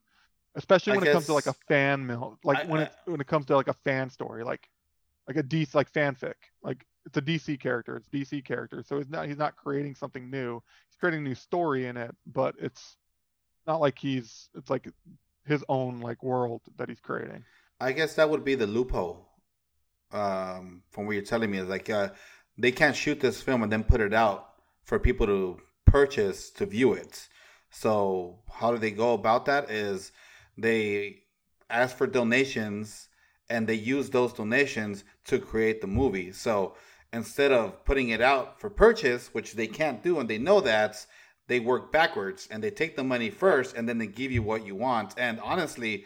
[0.55, 3.21] especially I when it comes to like a fan mill like I- when it when
[3.21, 4.67] it comes to like a fan story like
[5.27, 7.97] like a DC like fanfic like it's a DC character.
[7.97, 10.61] It's DC character, so he's not he's not creating something new.
[10.89, 12.95] He's creating a new story in it, but it's
[13.67, 14.87] not like he's it's like
[15.45, 17.43] his own like world that he's creating.
[17.79, 19.27] I guess that would be the loophole.
[20.11, 22.09] Um, from what you're telling me, is like uh,
[22.57, 24.53] they can't shoot this film and then put it out
[24.85, 27.27] for people to purchase to view it.
[27.71, 29.71] So how do they go about that?
[29.71, 30.11] Is
[30.57, 31.23] they
[31.69, 33.09] ask for donations
[33.49, 36.31] and they use those donations to create the movie.
[36.31, 36.75] So
[37.11, 41.05] instead of putting it out for purchase, which they can't do and they know that,
[41.47, 44.65] they work backwards and they take the money first and then they give you what
[44.65, 45.13] you want.
[45.17, 46.05] And honestly,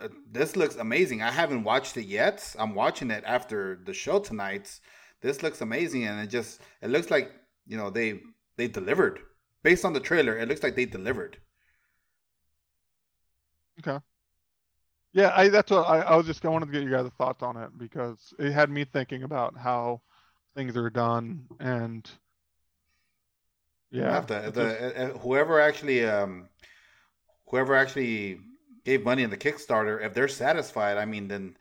[0.00, 1.22] uh, this looks amazing.
[1.22, 2.54] I haven't watched it yet.
[2.58, 4.80] I'm watching it after the show tonight.
[5.22, 7.32] This looks amazing and it just it looks like,
[7.66, 8.20] you know, they
[8.56, 9.20] they delivered.
[9.62, 11.38] Based on the trailer, it looks like they delivered.
[13.80, 13.98] Okay.
[15.12, 17.42] Yeah, I that's what I, I was just I wanted to get you guys' thoughts
[17.42, 20.02] on it because it had me thinking about how
[20.54, 22.08] things are done and
[23.90, 26.48] yeah, the, the, uh, whoever actually um,
[27.48, 28.38] whoever actually
[28.84, 31.56] gave money in the Kickstarter, if they're satisfied, I mean, then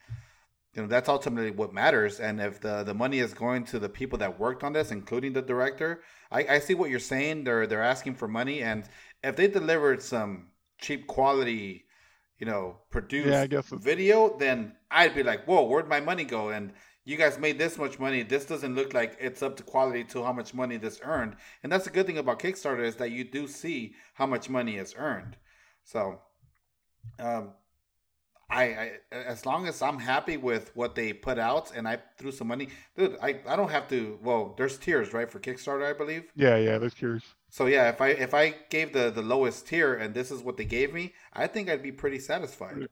[0.74, 2.20] you know that's ultimately what matters.
[2.20, 5.34] And if the the money is going to the people that worked on this, including
[5.34, 7.45] the director, I, I see what you're saying.
[7.45, 8.84] They're they're asking for money, and
[9.24, 10.49] if they delivered some
[10.80, 11.86] cheap quality
[12.39, 16.23] you know, produce yeah, I guess video, then I'd be like, whoa, where'd my money
[16.23, 16.49] go?
[16.49, 16.71] And
[17.03, 18.21] you guys made this much money.
[18.23, 21.35] This doesn't look like it's up to quality to how much money this earned.
[21.63, 24.75] And that's the good thing about Kickstarter is that you do see how much money
[24.75, 25.38] is earned.
[25.83, 26.19] So,
[27.17, 27.51] um,
[28.50, 32.32] I, I as long as I'm happy with what they put out and I threw
[32.32, 34.18] some money, dude, I, I don't have to.
[34.24, 36.32] Well, there's tiers right for Kickstarter, I believe.
[36.36, 37.24] Yeah, yeah, there's tiers.
[37.50, 40.56] So yeah, if I if I gave the the lowest tier and this is what
[40.56, 42.88] they gave me, I think I'd be pretty satisfied.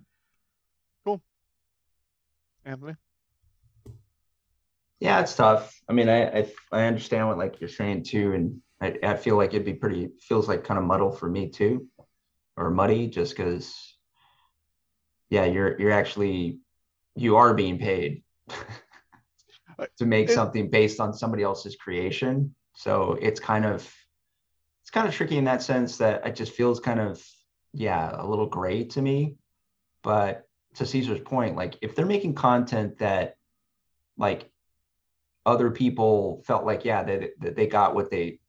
[1.05, 1.21] Cool.
[2.65, 2.95] Anthony.
[4.99, 5.73] Yeah, it's tough.
[5.87, 9.37] I mean, I, I I, understand what like you're saying too, and I, I feel
[9.37, 11.87] like it'd be pretty feels like kind of muddle for me too,
[12.57, 13.94] or muddy, just because.
[15.29, 16.59] Yeah, you're you're actually
[17.15, 18.23] you are being paid
[19.97, 23.89] to make something based on somebody else's creation, so it's kind of
[24.83, 27.23] it's kind of tricky in that sense that it just feels kind of
[27.73, 29.35] yeah a little gray to me
[30.03, 33.35] but to caesar's point like if they're making content that
[34.17, 34.49] like
[35.45, 38.39] other people felt like yeah that they, they got what they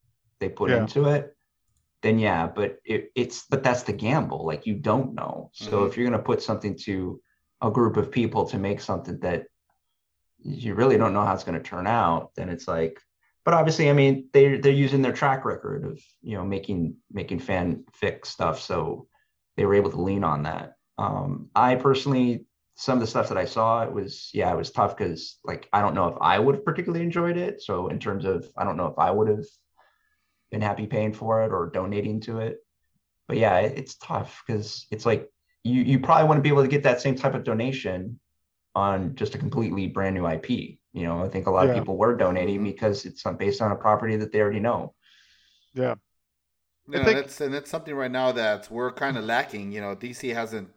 [0.41, 0.81] they put yeah.
[0.81, 1.36] into it
[2.03, 5.87] then yeah but it, it's but that's the gamble like you don't know so mm-hmm.
[5.87, 7.21] if you're going to put something to
[7.63, 9.47] a group of people to make something that
[10.39, 13.01] you really don't know how it's going to turn out then it's like
[13.47, 17.39] but obviously, I mean, they're they're using their track record of you know making making
[17.39, 19.07] fanfic stuff, so
[19.57, 20.75] they were able to lean on that.
[20.99, 22.45] Um, I personally,
[22.75, 25.69] some of the stuff that I saw, it was yeah, it was tough because like
[25.73, 27.63] I don't know if I would have particularly enjoyed it.
[27.63, 29.47] So in terms of, I don't know if I would have
[30.51, 32.59] been happy paying for it or donating to it.
[33.29, 35.29] But yeah, it, it's tough because it's like
[35.65, 38.21] you you probably wouldn't be able to get that same type of donation
[38.75, 40.51] on just a completely brand new IP.
[40.51, 41.73] You know, I think a lot yeah.
[41.73, 42.65] of people were donating mm-hmm.
[42.65, 44.95] because it's based on a property that they already know.
[45.75, 45.95] Yeah.
[46.89, 47.19] You know, think...
[47.19, 49.73] that's and it's something right now that we're kind of lacking.
[49.73, 50.69] You know, DC hasn't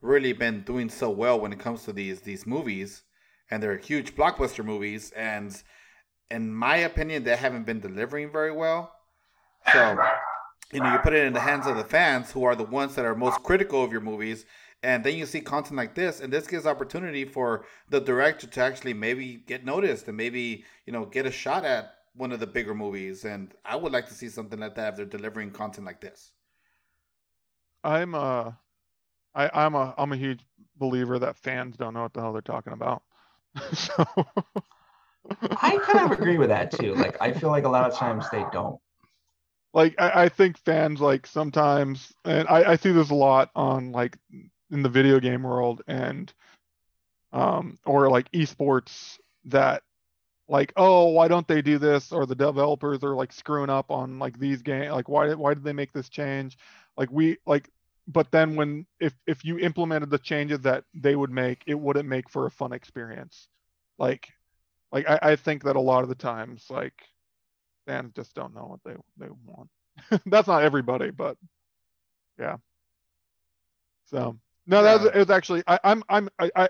[0.00, 3.02] really been doing so well when it comes to these these movies,
[3.50, 5.12] and they're huge blockbuster movies.
[5.16, 5.60] And
[6.30, 8.92] in my opinion, they haven't been delivering very well.
[9.72, 9.98] So,
[10.72, 12.94] you know, you put it in the hands of the fans, who are the ones
[12.94, 14.44] that are most critical of your movies,
[14.82, 18.60] and then you see content like this and this gives opportunity for the director to
[18.60, 22.46] actually maybe get noticed and maybe you know get a shot at one of the
[22.46, 25.86] bigger movies and i would like to see something like that if they're delivering content
[25.86, 26.32] like this.
[27.84, 28.52] I'm uh
[29.34, 30.40] i i'm a i'm a huge
[30.76, 33.02] believer that fans don't know what the hell they're talking about.
[33.72, 34.04] So
[35.42, 36.94] i kind of agree with that too.
[36.94, 38.78] Like i feel like a lot of times they don't
[39.76, 43.92] like I, I, think fans like sometimes and I, I see this a lot on
[43.92, 44.16] like
[44.70, 46.32] in the video game world and
[47.34, 49.82] um or like esports that
[50.48, 52.10] like oh why don't they do this?
[52.10, 55.62] Or the developers are like screwing up on like these game like why why did
[55.62, 56.56] they make this change?
[56.96, 57.68] Like we like
[58.08, 62.08] but then when if if you implemented the changes that they would make it wouldn't
[62.08, 63.46] make for a fun experience.
[63.98, 64.32] Like
[64.90, 66.94] like i, I think that a lot of the times like
[67.86, 69.70] fans just don't know what they they want
[70.26, 71.36] that's not everybody but
[72.38, 72.56] yeah
[74.06, 74.36] so
[74.68, 76.68] no, that was, it was actually I, I'm I'm I, I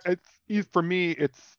[0.48, 1.56] it's for me it's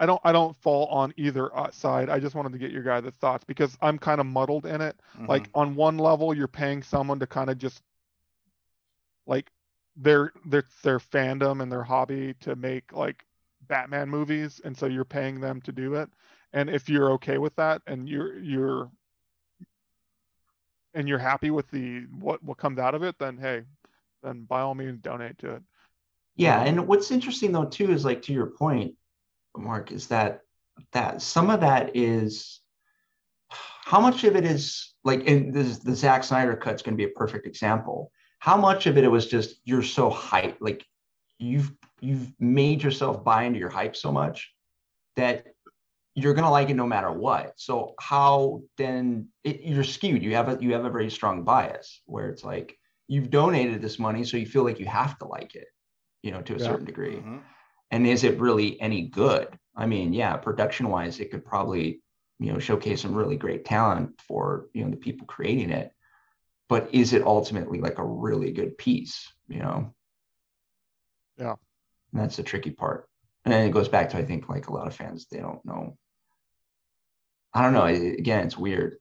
[0.00, 2.08] I don't I don't fall on either uh, side.
[2.08, 4.96] I just wanted to get your guys' thoughts because I'm kind of muddled in it.
[5.14, 5.26] Mm-hmm.
[5.26, 7.82] Like on one level, you're paying someone to kind of just
[9.26, 9.50] like
[9.94, 13.24] their their their fandom and their hobby to make like
[13.68, 16.10] Batman movies, and so you're paying them to do it.
[16.52, 18.90] And if you're okay with that and you're you're
[20.94, 23.62] and you're happy with the what what comes out of it, then hey,
[24.22, 25.62] then by all means donate to it.
[26.36, 28.94] Yeah, and what's interesting though too is like to your point,
[29.56, 30.40] Mark, is that
[30.92, 32.60] that some of that is
[33.48, 37.10] how much of it is like and this the Zack Snyder cut's going to be
[37.10, 38.10] a perfect example.
[38.38, 40.84] How much of it it was just you're so hype, like
[41.38, 44.52] you've you've made yourself buy into your hype so much
[45.16, 45.46] that
[46.14, 47.52] you're gonna like it no matter what.
[47.56, 50.22] So how then it, you're skewed?
[50.22, 53.98] You have a you have a very strong bias where it's like you've donated this
[53.98, 55.68] money, so you feel like you have to like it,
[56.22, 56.64] you know, to a Yeah.
[56.64, 57.16] certain degree.
[57.16, 57.42] Mhm.
[57.90, 59.48] And is it really any good?
[59.74, 62.02] I mean, yeah, production wise, it could probably
[62.38, 65.92] you know showcase some really great talent for you know the people creating it.
[66.68, 69.32] But is it ultimately like a really good piece?
[69.48, 69.94] You know.
[71.38, 71.56] Yeah.
[72.12, 73.08] And that's the tricky part.
[73.44, 75.64] And then it goes back to I think like a lot of fans they don't
[75.64, 75.96] know.
[77.54, 77.86] I don't know.
[77.86, 78.96] Again, it's weird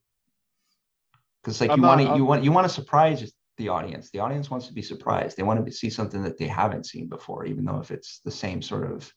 [1.42, 4.10] because like I'm you want to you want you want to surprise the audience.
[4.12, 5.38] The audience wants to be surprised.
[5.38, 8.32] They want to see something that they haven't seen before, even though if it's the
[8.32, 9.12] same sort of,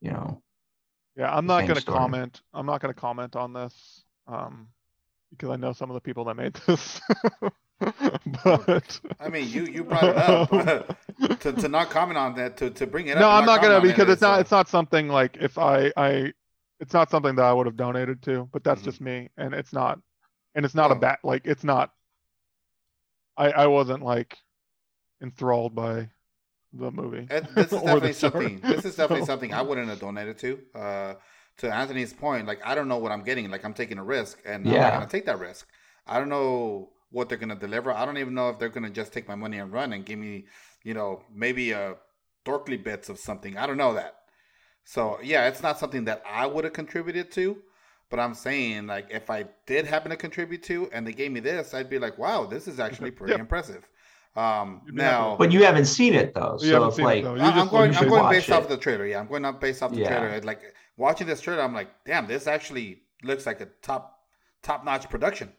[0.00, 0.42] you know.
[1.16, 2.40] Yeah, I'm not gonna comment.
[2.54, 4.04] I'm not gonna comment on this.
[4.26, 4.68] Um
[5.30, 7.00] because I know some of the people that made this.
[8.44, 10.98] but I mean, you you brought it up
[11.40, 13.20] to, to not comment on that to, to bring it up.
[13.20, 15.58] no, I'm not gonna comment it because it's not uh, it's not something like if
[15.58, 16.32] I I
[16.80, 18.82] it's not something that I would have donated to, but that's Mhm.
[18.82, 20.00] just me and it's not
[20.54, 20.96] and it's not a Oh.
[20.96, 21.92] bad like it's not
[23.38, 24.36] I I wasn't like
[25.22, 26.10] enthralled by
[26.72, 27.30] the movie.
[27.30, 28.64] And this is definitely something.
[28.68, 30.60] This is definitely something I wouldn't have donated to.
[30.74, 31.14] Uh,
[31.58, 33.50] to Anthony's point, like I don't know what I'm getting.
[33.50, 34.68] Like I'm taking a risk, and yeah.
[34.68, 35.66] I'm not gonna take that risk.
[36.06, 37.92] I don't know what they're gonna deliver.
[37.92, 40.18] I don't even know if they're gonna just take my money and run and give
[40.18, 40.46] me,
[40.84, 41.96] you know, maybe a
[42.46, 43.56] dorkly bits of something.
[43.58, 44.17] I don't know that.
[44.90, 47.58] So yeah, it's not something that I would have contributed to.
[48.10, 51.40] But I'm saying, like, if I did happen to contribute to, and they gave me
[51.40, 53.40] this, I'd be like, "Wow, this is actually pretty Yeah.
[53.40, 53.86] impressive."
[54.34, 56.56] Um, You'd happy now, But you haven't seen it though.
[56.62, 57.34] You so haven't if it, like though.
[57.34, 57.94] I- just- I'm going.
[57.94, 58.52] I'm going watch based it.
[58.54, 59.04] off the trailer.
[59.04, 60.08] Yeah, I'm going up based off the Yeah.
[60.20, 60.40] trailer.
[60.40, 60.62] Like
[60.96, 64.20] watching this trailer, I'm like, damn, this actually looks like a top
[64.62, 65.52] top notch production.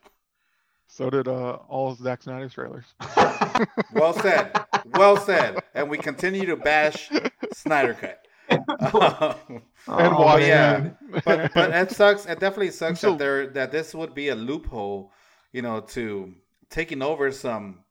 [0.88, 2.86] So did uh all of Zack Snyder's trailers.
[3.94, 4.58] Well said.
[4.96, 5.60] well said.
[5.76, 7.12] And we continue to bash
[7.54, 8.26] Snyder Cut.
[8.50, 10.89] and Oh, watch yeah.
[11.26, 12.26] but but it sucks.
[12.26, 15.12] It definitely sucks So- that there that this would be a loophole,
[15.52, 16.34] you know, to
[16.70, 17.84] taking over some,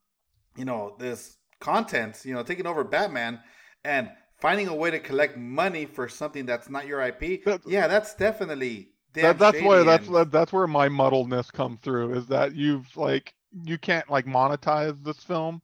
[0.56, 3.40] you know, this content, you know, taking over Batman
[3.84, 7.44] and finding a way to collect money for something that's not your IP.
[7.44, 12.14] That- yeah, that's definitely that, that's why shady that's that's where my muddledness comes through
[12.14, 13.34] is that you've like
[13.64, 15.60] you can't like monetize this film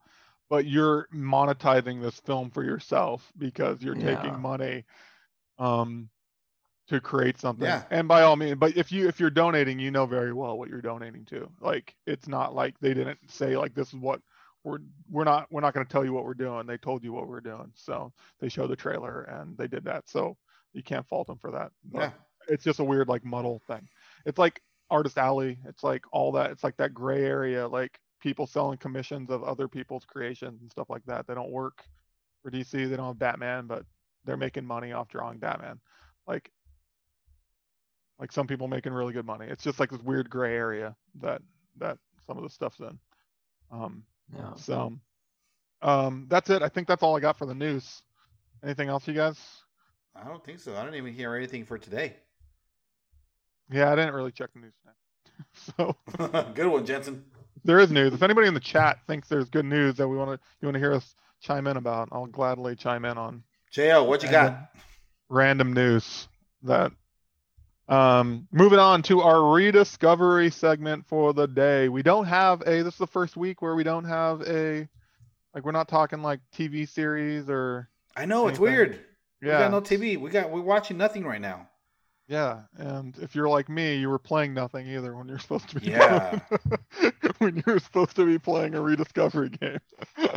[0.51, 4.17] but you're monetizing this film for yourself because you're Yeah.
[4.17, 4.85] taking money
[5.59, 6.09] um
[6.89, 7.85] to create something Yeah.
[7.91, 10.69] and by all means but if you if you're donating you know very well what
[10.69, 14.21] you're donating to like it's not like they didn't say like this is what
[14.65, 14.79] we're
[15.11, 17.29] we're not we're not going to tell you what we're doing they told you what
[17.29, 20.37] we're doing so they showed the trailer and they did that so
[20.75, 22.11] you can't fault them for that But yeah.
[22.49, 23.89] it's just a weird like muddle thing.
[24.27, 25.59] It's like artist alley.
[25.67, 26.51] It's like all that.
[26.51, 30.89] It's like that gray area, like people selling commissions of other people's creations and stuff
[30.89, 31.27] like that.
[31.27, 31.85] They don't work
[32.43, 32.73] for DC.
[32.73, 33.85] They don't have Batman, but
[34.25, 35.79] they're making money off drawing Batman.
[36.27, 36.51] Like,
[38.19, 39.47] like some people making really good money.
[39.47, 41.43] It's just like this weird gray area that
[41.77, 42.99] that some of the stuff's in.
[43.71, 44.05] Um,
[44.35, 44.55] Yeah.
[44.55, 44.95] so,
[45.83, 46.63] um, that's it.
[46.63, 48.03] I think that's all I got for the news.
[48.63, 49.39] Anything else, you guys?
[50.17, 50.75] I don't think so.
[50.75, 52.17] I don't even hear anything for today.
[53.71, 55.95] Yeah, I didn't really check the news today.
[56.33, 56.53] so.
[56.55, 57.25] Good one, Jensen.
[57.65, 58.13] There is news.
[58.15, 60.75] If anybody in the chat thinks there's good news that we want to you want
[60.75, 63.43] to hear us chime in about, I'll gladly chime in on
[63.75, 64.71] JL, what you got?
[65.29, 66.29] random news.
[66.63, 66.93] That
[67.89, 71.89] um moving on to our rediscovery segment for the day.
[71.89, 74.89] We don't have a this is the first week where we don't have a
[75.55, 78.63] like we're not talking like TV series or I know it's anything.
[78.63, 79.01] weird.
[79.43, 80.19] We yeah got no TV.
[80.19, 81.69] We got we're watching nothing right now.
[82.27, 85.81] Yeah and if you're like me you were playing nothing either when you're supposed to
[85.81, 86.39] be Yeah.
[87.39, 89.79] when you're supposed to be playing a rediscovery game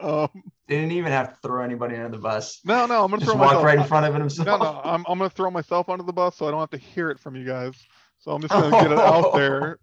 [0.00, 0.28] um
[0.68, 2.60] They didn't even have to throw anybody under the bus.
[2.64, 3.64] No, no, I'm gonna Just throw walk myself.
[3.64, 4.46] right in front of it himself.
[4.46, 6.78] No, no, I'm I'm gonna throw myself under the bus so I don't have to
[6.78, 7.74] hear it from you guys.
[8.18, 9.78] So I'm just gonna get it out there.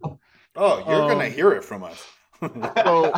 [0.56, 2.04] Oh, you're gonna Um, hear it from us.
[2.84, 3.14] So,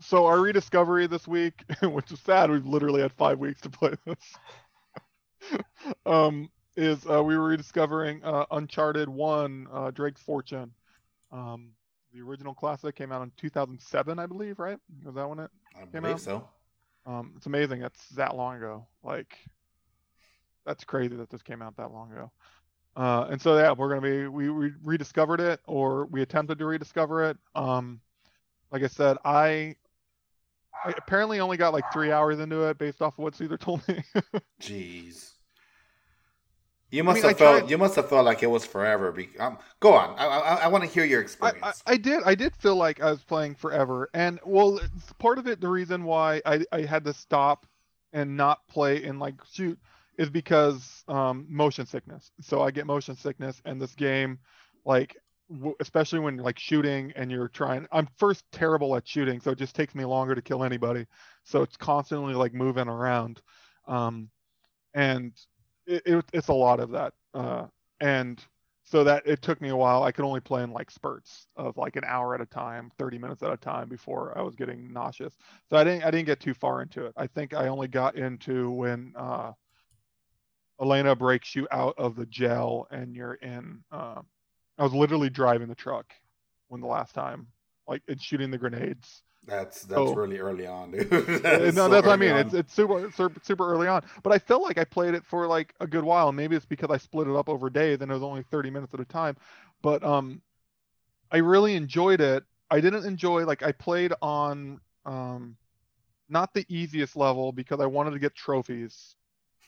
[0.00, 3.94] so our rediscovery this week, which is sad, we've literally had five weeks to play
[4.06, 5.58] this.
[6.06, 6.48] um,
[6.80, 10.72] is uh, we were rediscovering uh, Uncharted One, uh, Drake's Fortune.
[11.30, 11.72] Um,
[12.12, 14.78] the original classic came out in 2007, I believe, right?
[15.04, 15.50] Was that when it?
[15.76, 16.20] I Came believe out?
[16.20, 16.48] so.
[17.06, 17.82] Um, it's amazing.
[17.82, 18.86] It's that long ago.
[19.04, 19.36] Like,
[20.66, 22.30] that's crazy that this came out that long ago.
[22.96, 26.66] Uh, and so yeah, we're gonna be we, we rediscovered it or we attempted to
[26.66, 27.36] rediscover it.
[27.54, 28.00] Um,
[28.72, 29.76] like I said, I,
[30.84, 33.86] I apparently only got like three hours into it based off of what Caesar told
[33.86, 34.02] me.
[34.60, 35.30] Jeez.
[36.90, 39.12] You must mean, I have felt tried- you must have felt like it was forever.
[39.12, 40.18] Be, um, go on.
[40.18, 41.82] I, I, I want to hear your experience.
[41.86, 45.38] I, I did I did feel like I was playing forever, and well, it's part
[45.38, 47.66] of it the reason why I, I had to stop
[48.12, 49.78] and not play and like shoot
[50.18, 52.30] is because um, motion sickness.
[52.40, 54.38] So I get motion sickness, and this game,
[54.84, 55.16] like
[55.50, 57.86] w- especially when like shooting and you're trying.
[57.92, 61.06] I'm first terrible at shooting, so it just takes me longer to kill anybody.
[61.44, 63.40] So it's constantly like moving around,
[63.86, 64.28] um,
[64.94, 65.32] and
[65.90, 67.12] it, it, it's a lot of that.
[67.34, 67.66] Uh,
[68.00, 68.42] and
[68.84, 70.02] so that it took me a while.
[70.02, 73.18] I could only play in like spurts of like an hour at a time, 30
[73.18, 75.36] minutes at a time before I was getting nauseous.
[75.68, 77.12] So I didn't I didn't get too far into it.
[77.16, 79.52] I think I only got into when uh,
[80.80, 83.84] Elena breaks you out of the jail and you're in.
[83.92, 84.22] Uh,
[84.78, 86.06] I was literally driving the truck
[86.68, 87.48] when the last time,
[87.86, 89.22] like and shooting the grenades.
[89.46, 90.14] That's that's oh.
[90.14, 91.10] really early on, dude.
[91.10, 92.32] That's no, so that's what I mean.
[92.32, 92.40] on.
[92.40, 95.46] It's it's super, super super early on, but I felt like I played it for
[95.46, 96.30] like a good while.
[96.30, 98.92] Maybe it's because I split it up over days and it was only 30 minutes
[98.92, 99.36] at a time.
[99.82, 100.42] But um,
[101.32, 102.44] I really enjoyed it.
[102.70, 105.56] I didn't enjoy like I played on um,
[106.28, 109.16] not the easiest level because I wanted to get trophies.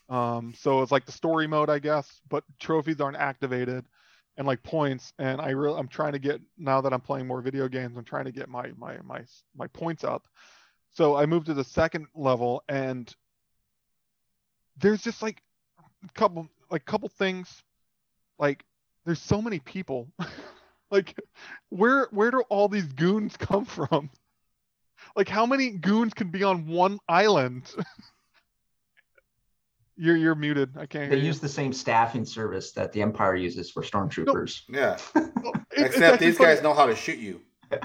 [0.09, 3.87] Um, so it's like the story mode, I guess, but trophies aren't activated
[4.37, 5.12] and like points.
[5.18, 7.97] And I really I'm trying to get now that I'm playing more video games.
[7.97, 9.22] I'm trying to get my my my
[9.57, 10.26] my points up.
[10.95, 13.14] So I moved to the second level and
[14.76, 15.43] there's just like
[16.05, 17.62] a couple like couple things
[18.39, 18.64] like
[19.05, 20.09] there's so many people.
[20.91, 21.18] like
[21.70, 24.11] where where do all these goons come from?
[25.16, 27.68] Like how many goons can be on one island?
[29.97, 30.76] you're you're muted.
[30.76, 34.62] I can't They hear use the same staffing service that the Empire uses for stormtroopers.
[34.68, 34.99] yeah.
[35.14, 35.22] you.
[35.72, 36.55] It- Except actually these funny.
[36.55, 37.40] guys know how to shoot you.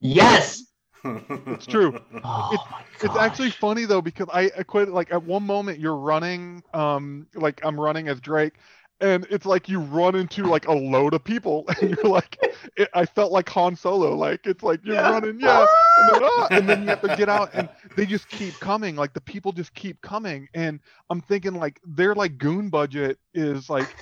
[0.00, 0.62] Yes.
[1.04, 1.98] it's true.
[2.24, 5.78] Oh It's- my It's actually funny though because I I quit like at one moment
[5.78, 8.54] you're running um like I'm running as Drake
[9.00, 12.38] and it's like you run into like a load of people and you're like
[12.76, 15.04] it, I felt like Han Solo like it's like you're Yeah.
[15.04, 18.28] running yeah and then, ah, and then you have to get out and they just
[18.30, 20.80] keep coming like the people just keep coming and
[21.10, 23.96] I'm thinking like their like goon budget is like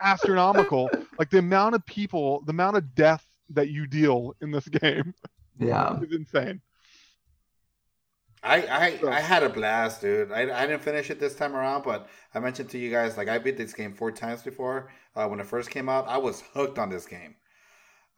[0.00, 4.68] astronomical like the amount of people the amount of death that you deal in this
[4.68, 5.14] game
[5.58, 6.00] Yeah.
[6.00, 6.60] is insane
[8.42, 10.32] I, I I had a blast, dude.
[10.32, 13.28] I, I didn't finish it this time around, but I mentioned to you guys like
[13.28, 14.90] I beat this game four times before.
[15.14, 17.34] Uh, when it first came out, I was hooked on this game,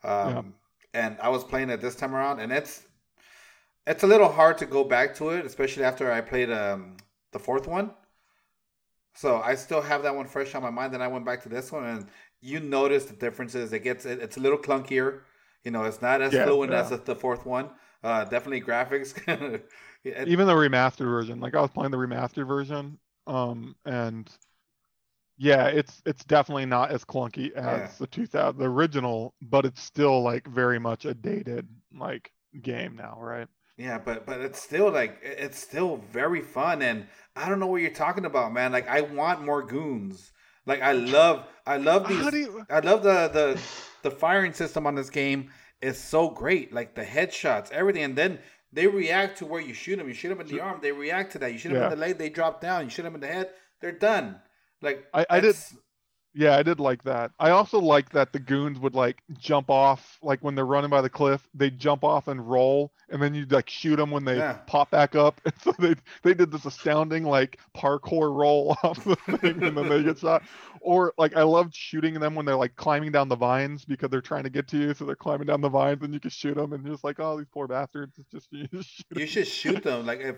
[0.05, 0.55] um,
[0.95, 2.85] and I was playing it this time around, and it's
[3.87, 6.97] it's a little hard to go back to it, especially after I played um,
[7.33, 7.93] the fourth one.
[9.15, 10.95] So I still have that one fresh on my mind.
[10.95, 12.07] Then I went back to this one, and
[12.41, 13.73] you notice the differences.
[13.73, 15.21] It gets it, it's a little clunkier.
[15.65, 16.91] You know, it's not as Yeah, fluent as yeah.
[16.91, 17.71] the, the fourth one.
[18.03, 19.15] Uh, definitely graphics.
[20.25, 24.31] Even the remastered version like i was playing the remastered version um and
[25.39, 27.89] yeah it's it's definitely not as clunky as Yeah.
[27.99, 33.17] the 2000 the original but it's still like very much a dated like game now
[33.19, 37.67] right Yeah, but but it's still like it's still very fun, and I don't know
[37.67, 38.71] what you're talking about, man.
[38.73, 40.31] Like I want more goons.
[40.67, 42.35] Like I love I love these.
[42.35, 43.61] you I love the the
[44.03, 45.51] the firing system on this game
[45.83, 46.73] is so great.
[46.73, 48.39] Like the headshots, everything, and then
[48.73, 50.09] they react to where you shoot them.
[50.09, 51.53] You shoot them in the arm, they react to that.
[51.53, 51.85] You shoot them Yeah.
[51.85, 52.85] in the leg, they drop down.
[52.85, 54.41] You shoot them in the head, they're done.
[54.81, 55.57] Like I- I did-
[56.35, 60.19] yeah i did like that i also like that the goons would like jump off
[60.23, 63.45] like when they're running by the cliff they jump off and roll and then you
[63.47, 64.55] like shoot them when they Yeah.
[64.67, 69.17] pop back up and so they they did this astounding like parkour roll off the
[69.39, 70.43] thing and then they get shot
[70.81, 74.21] or like i loved shooting them when they're like climbing down the vines because they're
[74.21, 76.57] trying to get to you so they're climbing down the vines and you can shoot
[76.57, 79.05] them and you're just like oh these poor bastards it's just you just shoot.
[79.17, 80.07] You should shoot them.
[80.07, 80.37] Like if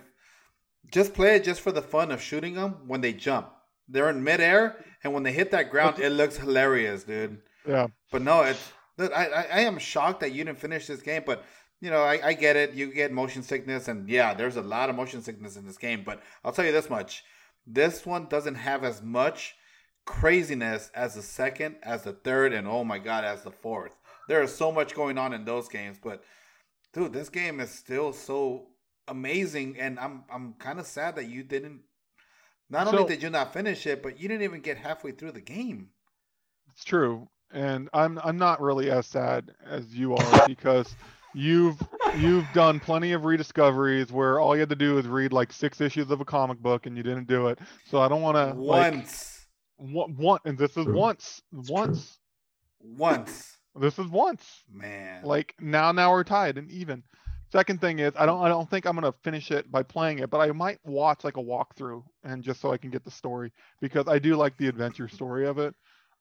[0.93, 3.49] just play it just for the fun of shooting them when they jump.
[3.89, 7.41] They're in midair, and when they hit that ground, it looks hilarious, dude.
[7.67, 11.03] yeah But no, it's dude, I, I I am shocked that you didn't finish this
[11.03, 11.23] game.
[11.27, 11.45] But
[11.81, 12.73] you know, I, I get it.
[12.73, 16.03] You get motion sickness, and yeah, there's a lot of motion sickness in this game.
[16.05, 17.25] But I'll tell you this much:
[17.67, 19.55] this one doesn't have as much
[20.07, 23.97] craziness as the second, as the third, and oh my god, as the fourth.
[24.29, 26.23] There is so much going on in those games, but
[26.93, 28.69] dude, this game is still so
[29.09, 31.81] amazing, and I'm I'm kind of sad that you didn't.
[32.71, 35.33] Not So- only did you not finish it, but you didn't even get halfway through
[35.33, 35.91] the game.
[36.71, 40.95] It's true, and I'm I'm not really as sad as you are because
[41.35, 41.81] you've
[42.17, 45.81] you've done plenty of rediscoveries where all you had to do is read like six
[45.81, 47.59] issues of a comic book and you didn't do it.
[47.91, 49.47] So I don't want to like Once,
[49.77, 50.95] One, one and this is True.
[50.97, 51.43] once.
[51.57, 51.75] It's true.
[51.77, 52.19] once.
[52.81, 54.63] Once, This is once.
[54.71, 55.23] man.
[55.25, 57.03] Like now now we're tied and even.
[57.55, 60.29] Second thing is I don't I don't think I'm gonna finish it by playing it,
[60.29, 63.53] but I might watch like a walkthrough and just so I can get the story
[63.81, 65.73] because I do like the adventure story of it.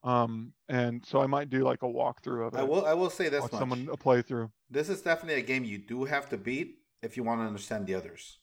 [0.04, 2.60] Um and so I might do like a walkthrough of it.
[2.60, 2.86] I will.
[2.86, 3.50] I will say this much.
[3.50, 4.48] someone a playthrough.
[4.70, 7.88] This is definitely a game you do have to beat if you want to understand
[7.88, 8.38] the others,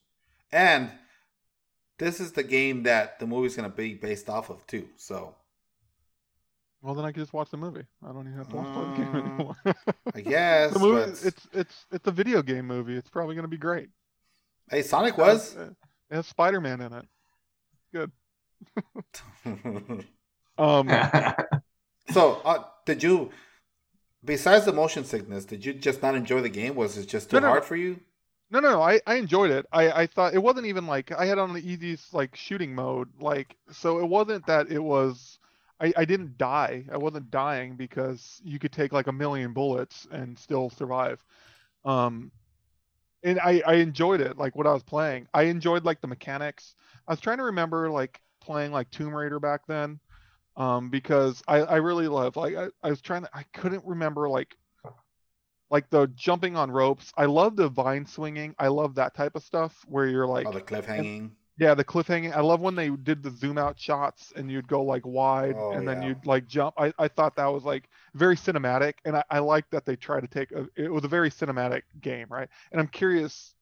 [0.51, 0.91] and
[1.97, 4.89] this is the game that the movie's going to be based off of too.
[4.97, 5.35] So
[6.81, 7.85] Well then I can just watch the movie.
[8.03, 8.67] I don't even have to watch
[8.97, 9.55] the game Um, anymore.
[10.15, 10.73] I guess.
[10.73, 12.95] the movie but- it's it's it's a video game movie.
[12.95, 13.89] It's probably gonna be great.
[14.69, 15.55] hey, Sonic was.
[15.55, 15.75] It
[16.15, 17.05] has Spider Man in it.
[17.93, 18.11] Good.
[20.57, 20.89] um
[22.11, 23.31] so, uh, did you?
[24.23, 26.75] Besides the motion sickness, did you just not enjoy the game?
[26.75, 27.67] Was it just too No, no, hard no.
[27.67, 27.99] for you?
[28.51, 28.81] No, no, no.
[28.81, 29.65] I, I enjoyed it.
[29.71, 33.09] I, I thought it wasn't even like I had on the easiest like shooting mode.
[33.19, 35.39] Like so it wasn't that it was
[35.81, 36.85] I, I didn't die.
[36.91, 41.23] I wasn't dying because you could take like a million bullets and still survive.
[41.83, 42.31] Um
[43.23, 45.27] and I, I enjoyed it, like what I was playing.
[45.33, 46.75] I enjoyed like the mechanics.
[47.07, 49.99] I was trying to remember like playing like Tomb Raider back then.
[50.57, 54.27] Um, because I, I really love like I, I was trying to I couldn't remember
[54.27, 54.57] like
[55.69, 57.13] like the jumping on ropes.
[57.15, 58.53] I love the vine swinging.
[58.59, 61.31] I love that type of stuff where you're like, oh, the cliff hanging.
[61.61, 62.35] Yeah, the cliffhanging.
[62.35, 65.73] I love when they did the zoom out shots and you'd go like wide Oh,
[65.73, 66.07] and then yeah.
[66.07, 66.73] you'd like jump.
[66.75, 70.19] I, I thought that was like very cinematic and I, I like that they try
[70.19, 72.49] to take a, it was a very cinematic game, right?
[72.71, 73.53] And I'm curious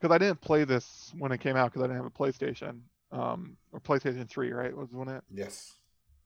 [0.00, 2.80] because I didn't play this when it came out because I didn't have a PlayStation,
[3.12, 4.74] um, or PlayStation 3, right?
[4.74, 5.74] Was when it Yes.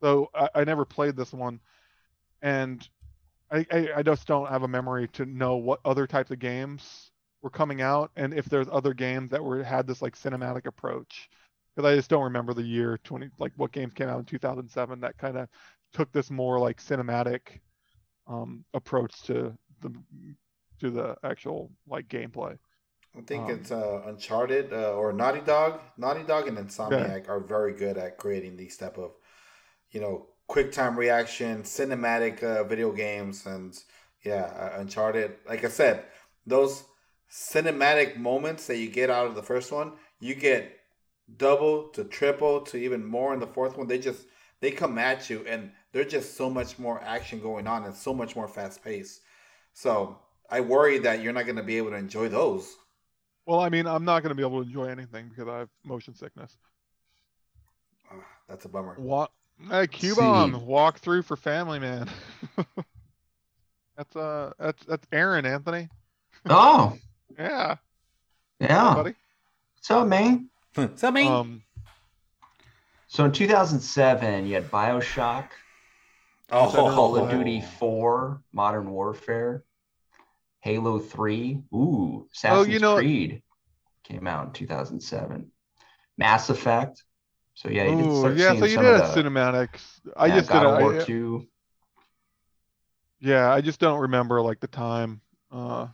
[0.01, 1.59] so I, I never played this one,
[2.41, 2.89] and
[3.51, 7.10] I, I I just don't have a memory to know what other types of games
[7.43, 11.29] were coming out and if there's other games that were had this like cinematic approach
[11.75, 15.01] because I just don't remember the year 20 like what games came out in 2007
[15.01, 15.49] that kind of
[15.93, 17.61] took this more like cinematic
[18.29, 19.93] um approach to the
[20.81, 22.59] to the actual like gameplay.
[23.17, 25.81] I think Um, it's uh, Uncharted uh, or Naughty Dog.
[25.97, 29.13] Naughty Dog and Insomniac are very good at creating these type of,
[29.91, 33.79] you know, quick time reaction, cinematic uh, video games, and
[34.25, 35.37] yeah, uh, Uncharted.
[35.49, 36.05] Like I said,
[36.47, 36.85] those
[37.31, 40.77] cinematic moments that you get out of the first one, you get
[41.37, 43.87] double to triple to even more in the fourth one.
[43.87, 44.27] They just
[44.61, 48.13] they come at you, and there's just so much more action going on and so
[48.13, 49.21] much more fast paced.
[49.73, 50.19] So
[50.51, 52.77] I worry that you're not going to be able to enjoy those.
[53.47, 55.69] Well, I mean, I'm not going to be able to enjoy anything because I have
[55.85, 56.57] motion sickness.
[58.11, 58.17] Ah,
[58.49, 58.97] that's a bummer.
[58.99, 59.33] Walk,
[59.71, 60.09] hey, See.
[60.09, 62.09] Cubone, walk through for family, man.
[63.97, 65.89] that's uh, that's that's Aaron Anthony.
[66.49, 66.97] oh,
[67.41, 67.77] Yeah,
[68.61, 68.95] yeah.
[68.95, 69.15] buddy.
[69.77, 70.51] What's up, man?
[70.97, 71.27] so me.
[71.27, 71.63] Um,
[73.09, 75.49] So in 2007, you had Bioshock,
[76.53, 79.65] oh, Call of Duty 4, Modern Warfare,
[80.61, 83.43] Halo 3, ooh, Assassin's Oh, you know- Creed
[84.05, 85.51] came out in 2007,
[86.19, 87.03] Mass Effect.
[87.55, 88.49] So yeah, you did ooh, start yeah.
[88.51, 89.81] seeing So you some did of have the cinematics.
[90.17, 90.75] I yeah, just God didn't.
[90.77, 91.47] of War I- 2.
[93.21, 95.21] yeah, I just don't remember like the time,
[95.51, 95.89] uh,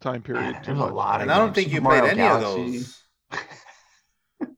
[0.00, 0.52] time period.
[0.52, 2.46] Man, too there's a lot of and I don't think you Super played any Galaxy.
[2.46, 3.02] of those.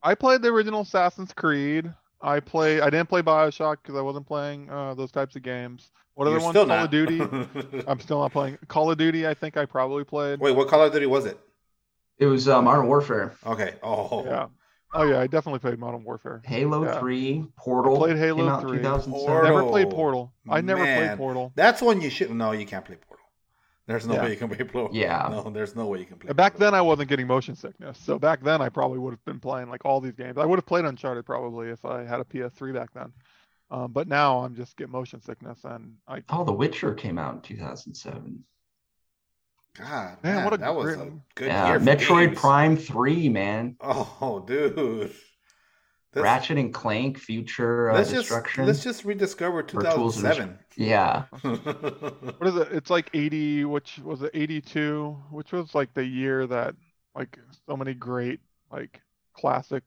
[0.03, 1.93] I played the original Assassin's Creed.
[2.21, 2.81] I play.
[2.81, 5.91] I didn't play Bioshock because I wasn't playing uh, those types of games.
[6.15, 6.53] What other You're ones?
[6.53, 6.85] still Call not.
[6.87, 7.85] of Duty.
[7.87, 9.27] I'm still not playing Call of Duty.
[9.27, 10.41] I think I probably played.
[10.41, 11.39] Wait, what Call of Duty was it?
[12.19, 13.75] It was uh, Modern Warfare, Okay.
[13.83, 14.47] Oh, Yeah.
[14.95, 16.41] Oh yeah, I definitely played Modern Warfare.
[16.47, 16.99] Halo Yeah.
[16.99, 17.97] 3, Portal.
[17.99, 18.79] played Halo came out 3.
[18.79, 19.13] 2007.
[19.27, 19.43] Portal.
[19.55, 20.33] Never played Portal.
[20.49, 21.07] I never Man.
[21.09, 21.53] played Portal.
[21.55, 22.31] That's one you should.
[22.31, 23.08] No, you can't play Portal.
[23.89, 24.25] There's no Yeah.
[24.25, 24.91] way you can play Portal.
[24.97, 25.29] Yeah.
[25.31, 26.33] No, there's no way you can play.
[26.35, 26.67] Back Portal.
[26.67, 29.71] then, I wasn't getting motion sickness, so back then I probably would have been playing
[29.71, 30.37] like all these games.
[30.39, 33.13] I would have played Uncharted probably if I had a PS3 back then.
[33.71, 37.35] Um, but now I'm just get motion sickness, and I Oh, The Witcher came out
[37.35, 38.45] in 2007.
[39.75, 41.79] God, Man, man, what a that was a good Yeah, year.
[41.81, 42.41] For Metroid games.
[42.41, 43.77] Prime 3, man.
[43.81, 45.13] Oh, dude.
[46.15, 48.67] Let's, Ratchet and Clank, Future uh, let's just Destruction.
[48.67, 50.59] let's just rediscover 2007.
[50.77, 51.25] yeah.
[51.43, 52.69] what is it?
[52.73, 56.75] It's like 80, which was it 82, which was like the year that
[57.15, 58.41] like so many great
[58.73, 59.01] like
[59.35, 59.83] classic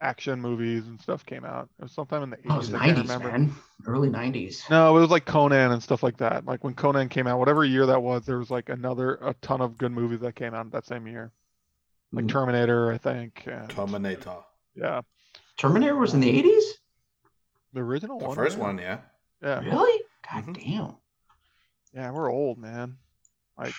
[0.00, 1.68] action movies and stuff came out.
[1.78, 2.42] It was sometime in the 80s.
[2.48, 3.28] Oh, it was I can't 90s, remember.
[3.30, 3.54] man.
[3.86, 4.70] Early 90s.
[4.70, 6.46] No, it was like Conan and stuff like that.
[6.46, 9.60] Like when Conan came out, whatever year that was, there was like another a ton
[9.60, 11.32] of good movies that came out that same year.
[12.12, 12.28] Like Mm.
[12.30, 13.42] Terminator, I think.
[13.46, 14.36] And, Terminator.
[14.76, 15.00] yeah,
[15.56, 16.62] Terminator was in the 80s?
[17.72, 18.36] the original The one.
[18.36, 19.00] first one, yeah.
[19.42, 20.02] Yeah, Really?
[20.32, 20.54] God Mhm.
[20.64, 20.96] damn.
[21.92, 22.96] yeah, we're old, man.
[23.58, 23.74] Like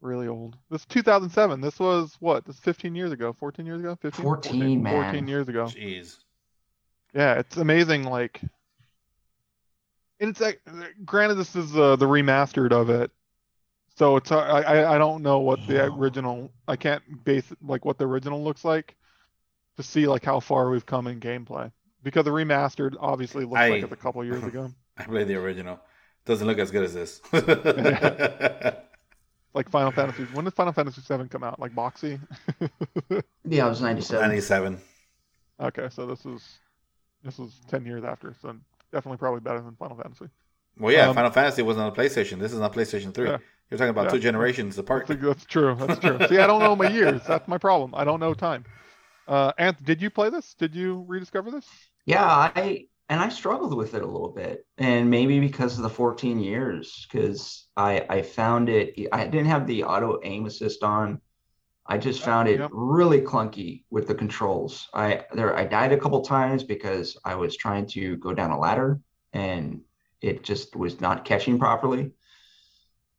[0.00, 0.56] really old.
[0.70, 1.60] This 2007.
[1.60, 2.44] This was what?
[2.46, 5.04] This 15 years ago, 14 years ago, 15, 14, man.
[5.04, 5.66] 14 years ago.
[5.66, 6.16] Jeez.
[7.14, 8.04] Yeah, it's amazing.
[8.04, 8.40] Like,
[10.20, 10.60] and it's like,
[11.04, 13.10] granted, this is uh, the remastered of it,
[13.96, 16.50] so it's uh, I I- I don't know what the original.
[16.66, 18.96] I can't base it, like what the original looks like
[19.78, 21.72] to see like how far we've come in gameplay
[22.02, 24.70] because the remastered obviously looks I- like it's a couple years ago.
[24.98, 25.80] I played the original.
[26.26, 27.20] Doesn't look as good as this.
[29.54, 30.24] Like Final Fantasy.
[30.34, 31.58] When did Final Fantasy VII come out?
[31.58, 32.20] Like Boxy.
[33.44, 34.20] Yeah, it was 97.
[34.28, 34.78] 97.
[35.60, 36.58] okay, so this is
[37.24, 38.54] this is ten years after, so
[38.92, 40.26] definitely probably better than Final Fantasy.
[40.78, 42.38] Well, yeah, Um, Final Fantasy was on the PlayStation.
[42.38, 43.26] This is on PlayStation 3.
[43.26, 43.38] Yeah.
[43.70, 44.10] You're talking about Yeah.
[44.12, 45.06] two generations apart.
[45.08, 45.74] That's, that's true.
[45.74, 46.18] That's true.
[46.28, 47.20] See, I don't know my years.
[47.26, 47.94] That's my problem.
[47.96, 48.64] I don't know time.
[49.28, 50.54] Uh, Anth, did you play this?
[50.54, 51.68] Did you rediscover this?
[52.06, 55.90] Yeah, I and I struggled with it a little bit, and maybe because of the
[55.90, 59.08] 14 years, because I I found it.
[59.12, 61.20] I didn't have the auto aim assist on.
[61.86, 62.70] I just found it Yep.
[62.72, 64.88] really clunky with the controls.
[64.94, 68.58] I there I died a couple times because I was trying to go down a
[68.58, 69.00] ladder
[69.34, 69.82] and
[70.22, 72.12] it just was not catching properly.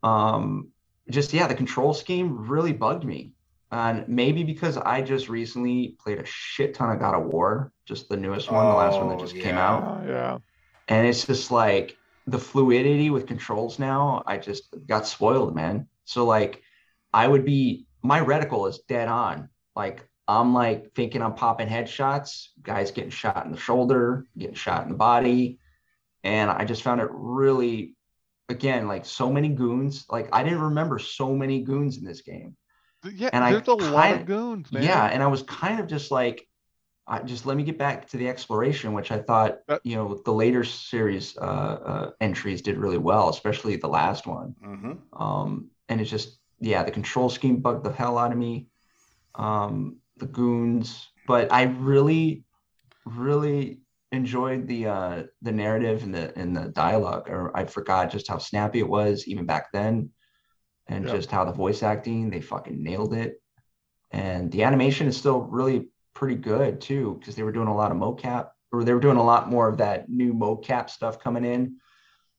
[0.03, 0.69] Um,
[1.09, 3.33] just yeah, the control scheme really bugged me.
[3.71, 8.09] And maybe because I just recently played a shit ton of God of War, just
[8.09, 10.03] the newest one, the last one that Oh, just came out.
[10.07, 10.39] Yeah.
[10.87, 15.87] And it's just like the fluidity with controls now, I just got spoiled, man.
[16.05, 16.63] So like
[17.13, 19.49] I would be my reticle is dead on.
[19.75, 24.83] Like I'm like thinking I'm popping headshots, guys getting shot in the shoulder, getting shot
[24.83, 25.59] in the body.
[26.23, 27.95] And I just found it really
[28.49, 30.05] again like so many goons.
[30.09, 32.55] Like I didn't remember so many goons in this game.
[33.03, 34.83] Yeah, And I there's a lot kind- of goons, man.
[34.83, 36.47] Yeah, and I was kind of just like,
[37.07, 40.21] I just let me get back to the exploration, which I thought, That- you know,
[40.25, 44.55] the later series uh, uh, entries did really well, especially the last one.
[44.61, 48.67] hmm Um, and it's just, yeah, the control scheme bugged the hell out of me.
[49.35, 52.43] Um, the goons, but I really,
[53.05, 53.79] really
[54.11, 57.29] enjoyed the uh, the narrative and the and the dialogue.
[57.29, 60.09] Or I forgot just how snappy it was even back then,
[60.89, 61.11] and Yeah.
[61.13, 63.41] just how the voice acting they fucking nailed it.
[64.11, 67.91] And the animation is still really pretty good too, because they were doing a lot
[67.91, 71.45] of mocap, or they were doing a lot more of that new mocap stuff coming
[71.45, 71.77] in.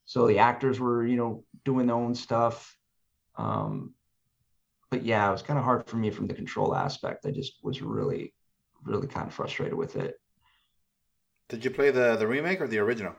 [0.04, 2.76] So the actors were, you know, doing their own stuff.
[3.36, 3.94] Um,
[4.90, 7.24] but yeah, it was kind of hard for me from the control aspect.
[7.24, 8.34] I just was really,
[8.82, 10.16] really kind of frustrated with it.
[11.48, 13.14] Did you play the, the remake or the original?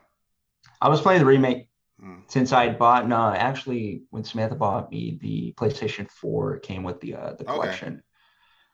[0.81, 1.69] I was playing the remake
[2.03, 2.23] Mm.
[2.27, 3.07] since I bought.
[3.07, 7.43] No, actually, when Samantha bought me the PlayStation 4, it came with the uh, the
[7.43, 7.53] Okay.
[7.53, 8.01] collection.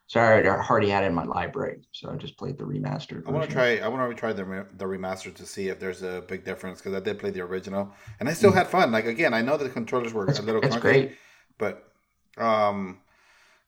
[0.09, 3.27] So I already- had it in my library, so I just played the remastered.
[3.27, 3.79] I want to try.
[3.79, 6.79] I want to try the re- the remaster to see if there's a big difference
[6.79, 7.91] because I did play the original
[8.21, 8.93] and I still had fun.
[8.93, 11.11] Like again, I know the controllers were It's, a little clunky, great.
[11.57, 11.91] but
[12.37, 13.01] um,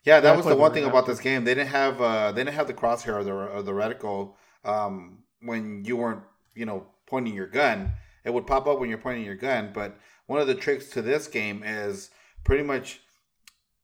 [0.06, 1.44] yeah, that Yeah, was the played the one thing about this game.
[1.44, 5.23] They didn't have uh, they didn't have the crosshair or the or the reticle um,
[5.41, 6.23] when you weren't
[6.56, 7.95] you know pointing your gun.
[8.24, 9.98] It would pop up when you're pointing your gun, but
[10.28, 12.12] one of the tricks to this game is
[12.44, 13.02] pretty much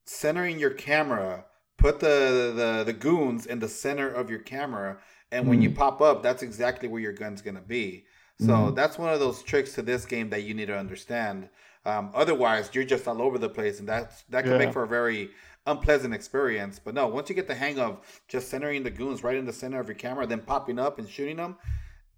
[0.04, 1.44] centering your camera.
[1.78, 4.98] Put the the, the goons in the center of your camera,
[5.30, 8.06] and when you pop up, that's exactly where your gun's gonna be.
[8.38, 8.74] So Mhm.
[8.76, 11.48] that's one of those tricks to this game that you need to understand.
[11.84, 14.58] Um, otherwise, you're just all over the place, and that's that can Yeah.
[14.58, 15.30] make for a very
[15.66, 16.78] unpleasant experience.
[16.78, 17.98] But no, once you get the hang of
[18.28, 21.08] just centering the goons right in the center of your camera, then popping up and
[21.08, 21.56] shooting them,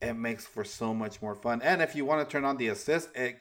[0.01, 1.63] it makes for so much more fun.
[1.63, 3.41] And if you want to turn on the assist, it,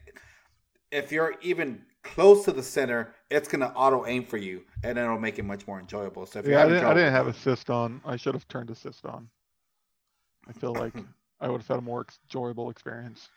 [0.92, 5.20] if you're even close to the center, it's gonna auto aim for you, and it'll
[5.20, 6.26] make it much more enjoyable.
[6.26, 8.02] So if you're Yeah, I didn't, I didn't have assist on.
[8.06, 9.30] I should have turned assist on.
[10.48, 10.94] I feel like
[11.42, 13.30] I would have had a more enjoyable experience.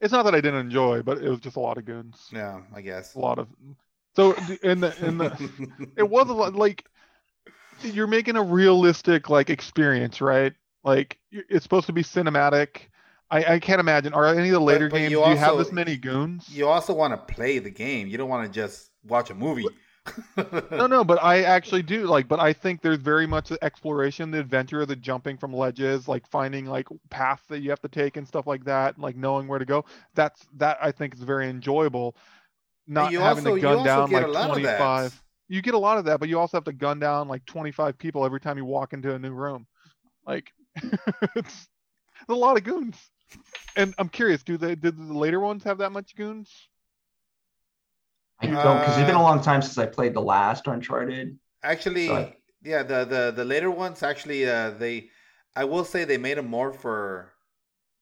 [0.00, 2.30] It's not that I didn't enjoy, but it was just a lot of goons.
[2.32, 3.14] yeah, I guess.
[3.14, 3.48] A lot of.
[4.16, 5.32] So in the in the
[5.96, 6.84] it was a lot like
[7.82, 10.54] you're making a realistic like experience, right?
[10.84, 12.88] Like it's supposed to be cinematic.
[13.30, 14.12] I, I can't imagine.
[14.12, 15.10] Are any of the later but games?
[15.10, 16.48] you do you have this many goons?
[16.48, 18.06] you also want to play the game.
[18.06, 19.66] You don't want to just watch a movie.
[20.70, 22.28] No, no, but I actually do like.
[22.28, 26.26] But I think there's very much the exploration, the adventure, the jumping from ledges, like
[26.28, 29.58] finding like paths that you have to take and stuff like that, like knowing where
[29.58, 29.86] to go.
[30.14, 32.16] That's that I think is very enjoyable.
[32.86, 34.78] Not you having also- to gun down like a lot of that.
[34.78, 35.22] 25.
[35.48, 37.96] You get a lot of that, but you also have to gun down like 25
[37.98, 39.66] people every time you walk into a new room.
[40.26, 40.52] Like
[41.36, 41.68] it's
[42.28, 42.96] a lot of goons.
[43.76, 46.50] And I'm curious, do they did the later ones have that much goons?
[48.40, 51.38] I don't because it's been Uh, a long time since I played the last Uncharted.
[51.62, 52.36] Actually, Sorry.
[52.62, 55.08] yeah, the the the later ones actually uh they
[55.56, 57.32] I will say they made them more for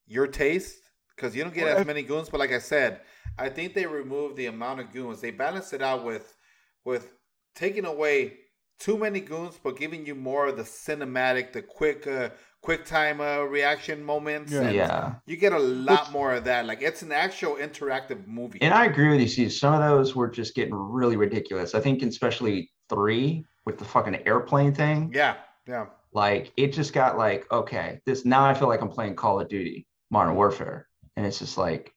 [0.06, 0.80] your taste
[1.14, 2.28] because you don't get Well, as if- many goons.
[2.28, 3.00] But like I said,
[3.38, 5.20] I think they removed the amount of goons.
[5.20, 6.36] They balanced it out with
[6.84, 7.12] with
[7.54, 8.38] taking away
[8.78, 12.30] too many goons, but giving you more of the cinematic, the quick, uh,
[12.62, 14.52] quick time uh, reaction moments.
[14.52, 14.60] Yeah.
[14.62, 15.14] and Yeah.
[15.26, 16.66] You get a lot Which- more of that.
[16.66, 18.60] Like it's an actual interactive movie.
[18.62, 21.74] And I agree with you, See, Some of those were just getting really ridiculous.
[21.74, 25.12] I think especially three with the fucking airplane thing.
[25.14, 25.36] yeah,
[25.66, 25.86] yeah.
[26.12, 29.48] Like it just got like, okay, this now I feel like I'm playing Call of
[29.48, 30.88] Duty, Modern Warfare.
[31.16, 31.94] And it's just like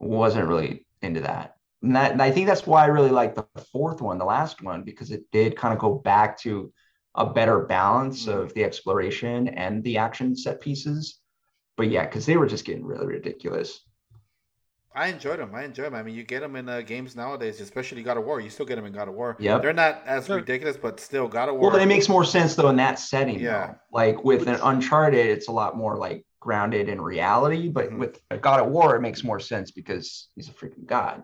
[0.00, 1.56] wasn't really into that.
[1.82, 4.62] And that and I think that's why I really like the fourth one, the last
[4.62, 6.72] one, because it did kind of go back to
[7.14, 11.20] a better balance of the exploration and the action set pieces.
[11.76, 13.80] But yeah, because they were just getting really ridiculous.
[14.94, 15.54] I enjoyed them.
[15.54, 15.94] I enjoy them.
[15.94, 18.40] I mean, you get them in uh, games nowadays, especially God of War.
[18.40, 19.36] You still get them in God of War.
[19.38, 19.62] Yep.
[19.62, 20.36] They're not as Yeah.
[20.36, 21.62] ridiculous, but still God of War.
[21.62, 23.38] Well, but it makes more sense though in that setting.
[23.38, 23.42] Yeah.
[23.68, 23.74] Yeah.
[23.92, 27.68] Like with an Uncharted, it's a lot more like grounded in reality.
[27.68, 27.98] But Mhm.
[27.98, 31.22] with God of War, it makes more sense because he's a freaking god.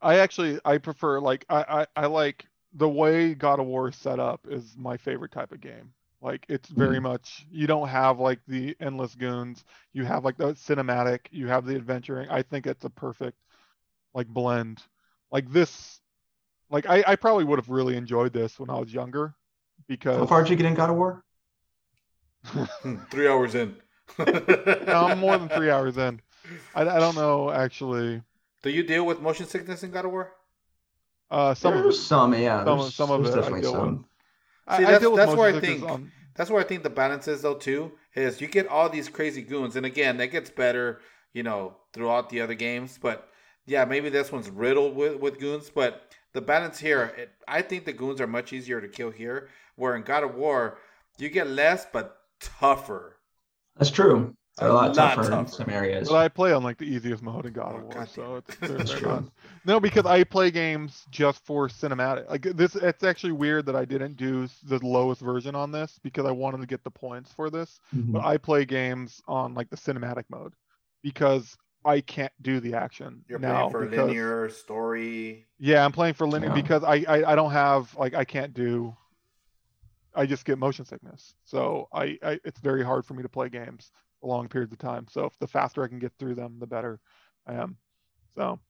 [0.00, 3.96] I actually I prefer like I, I I like the way God of War is
[3.96, 5.92] set up is my favorite type of game.
[6.20, 9.64] Like it's very much you don't have like the endless goons.
[9.92, 11.20] You have like the cinematic.
[11.30, 12.28] You have the adventuring.
[12.28, 13.38] I think it's a perfect
[14.14, 14.82] like blend.
[15.32, 16.00] Like this,
[16.70, 19.34] like I I probably would have really enjoyed this when I was younger
[19.88, 21.24] because How far did you get in God of War?
[22.82, 23.76] Hmm, Three hours in.
[24.86, 26.20] No, I'm more than three hours in.
[26.74, 28.22] I, I don't know actually.
[28.62, 30.32] Do you deal with motion sickness in God of War?
[31.30, 31.92] Uh, some of it.
[31.92, 32.64] Some, yeah.
[32.64, 33.80] some- there's- some of there's it I definitely deal with.
[33.80, 34.04] some.
[34.66, 36.60] I, See, I that's- deal with that's motion where I sickness think- on- That's where
[36.60, 37.54] I think the balance is, though.
[37.56, 41.00] Too is you get all these crazy goons, and again, that gets better,
[41.32, 42.96] you know, throughout the other games.
[43.00, 43.28] But
[43.66, 45.68] yeah, maybe this one's riddled with with goons.
[45.68, 49.48] But the balance here, it, I think the goons are much easier to kill here.
[49.74, 50.78] Where in God of War,
[51.18, 53.16] you get less but tougher.
[53.76, 54.36] That's true.
[54.58, 56.08] They're A a lot lot tougher, in some areas.
[56.08, 58.36] But I play on like the easiest mode in God Oh, of War, God so
[58.36, 59.08] it's they're, That's they're true.
[59.08, 59.24] not.
[59.64, 62.28] No, because I play games just for cinematic.
[62.28, 66.24] Like this, it's actually weird that I didn't do the lowest version on this because
[66.26, 67.78] I wanted to get the points for this.
[67.94, 68.12] Mhm.
[68.12, 70.54] But I play games on like the cinematic mode
[71.02, 73.68] because I can't do the action You're now.
[73.68, 75.46] playing for because, linear story.
[75.58, 76.54] Yeah, I'm playing for linear Yeah.
[76.54, 78.96] because I, I I don't have like I can't do.
[80.14, 83.48] I just get motion sickness, so I, I it's very hard for me to play
[83.48, 85.06] games for long periods of time.
[85.10, 87.00] So if the faster I can get through them, the better
[87.46, 87.76] I am.
[88.36, 88.60] So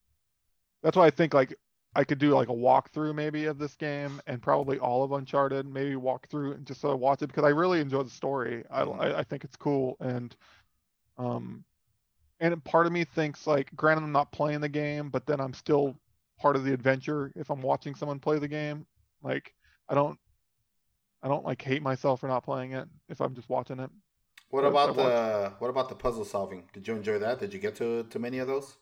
[0.82, 1.54] that's why I think like
[1.94, 5.66] I could do like a walkthrough maybe of this game and probably all of Uncharted,
[5.66, 8.64] maybe walk through and just sort of watch it because I really enjoy the story.
[8.70, 9.00] I, Mhm.
[9.00, 10.34] I I think it's cool and
[11.18, 11.64] um
[12.40, 15.54] and part of me thinks like granted I'm not playing the game, but then I'm
[15.54, 15.96] still
[16.38, 18.86] part of the adventure if I'm watching someone play the game.
[19.22, 19.54] Like
[19.88, 20.18] I don't
[21.22, 23.90] I don't like hate myself for not playing it if I'm just watching it.
[24.50, 26.64] What about the what about the puzzle solving?
[26.72, 27.38] Did you enjoy that?
[27.38, 28.76] Did you get to to many of those?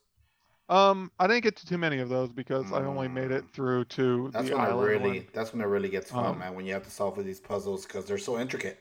[0.69, 3.51] Um, I didn't get to too many of those because I only made it Mm.
[3.51, 5.29] through to That's the when it island really one.
[5.33, 6.55] that's when it really gets fun, Um, man.
[6.57, 8.79] When you have to solve these puzzles because they're so intricate.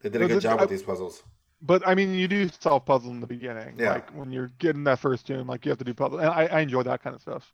[0.00, 1.22] They did a good job I- with these puzzles.
[1.62, 3.74] But I mean, you do solve puzzles in the beginning.
[3.78, 3.94] Yeah.
[3.94, 6.46] Like when you're getting that first tomb, like you have to do puzzles, and I,
[6.46, 7.52] I enjoy that kind of stuff.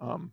[0.00, 0.32] Um,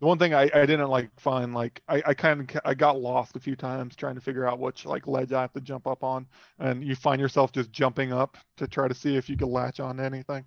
[0.00, 3.00] the one thing I, I didn't like find like I, I kind of I got
[3.00, 5.86] lost a few times trying to figure out which like ledge I have to jump
[5.86, 6.26] up on,
[6.58, 9.80] and you find yourself just jumping up to try to see if you can latch
[9.80, 10.44] on to anything.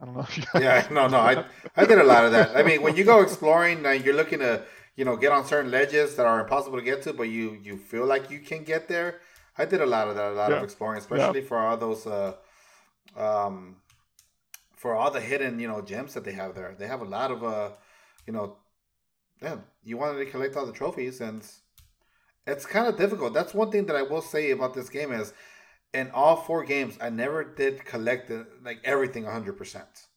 [0.00, 0.20] I don't know.
[0.22, 1.44] If you Yeah, no, no, I
[1.76, 2.56] I did a lot of that.
[2.56, 4.62] I mean, when you go exploring, uh, you're looking to
[4.96, 7.76] you know get on certain ledges that are impossible to get to, but you you
[7.76, 9.20] feel like you can get there.
[9.58, 12.34] I did a lot of that, a lot of exploring, especially for all those uh,
[13.16, 13.76] um,
[14.74, 16.74] for all the hidden you know gems that they have there.
[16.78, 17.70] They have a lot of uh,
[18.26, 18.56] you know,
[19.42, 21.42] yeah, you wanted to collect all the trophies, and
[22.46, 23.34] it's kind of difficult.
[23.34, 25.32] That's one thing that I will say about this game is.
[25.94, 30.08] In all four games, I never did collect the, like everything 100%.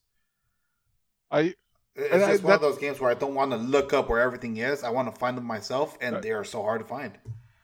[1.32, 1.56] I
[1.96, 4.10] It's And I- just one of those games where I don't want to look up
[4.10, 4.84] where everything is.
[4.84, 6.24] I want to find them myself, and Right.
[6.24, 7.18] they are so hard to find.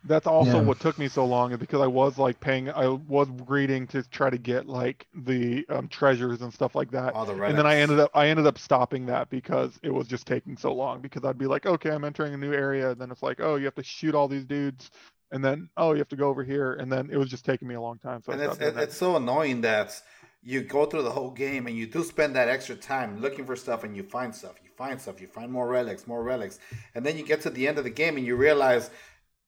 [0.08, 0.68] That's also Yeah.
[0.68, 4.04] what took me so long is because I was like paying, I was reading to
[4.10, 7.14] try to get like the um, treasures and stuff like that.
[7.14, 10.28] The And then I ended up, I ended up stopping that because it was just
[10.28, 11.02] taking so long.
[11.02, 13.56] Because I'd be like, okay, I'm entering a new area, and then it's like, oh,
[13.56, 14.92] you have to shoot all these dudes,
[15.32, 17.68] and then oh, you have to go over here, and then it was just taking
[17.68, 18.22] me a long time.
[18.22, 20.02] So and it's it, it's so annoying that
[20.44, 23.56] you go through the whole game and you do spend that extra time looking for
[23.56, 26.60] stuff, and you find stuff, you find stuff, you find more relics, more relics,
[26.94, 28.92] and then you get to the end of the game and you realize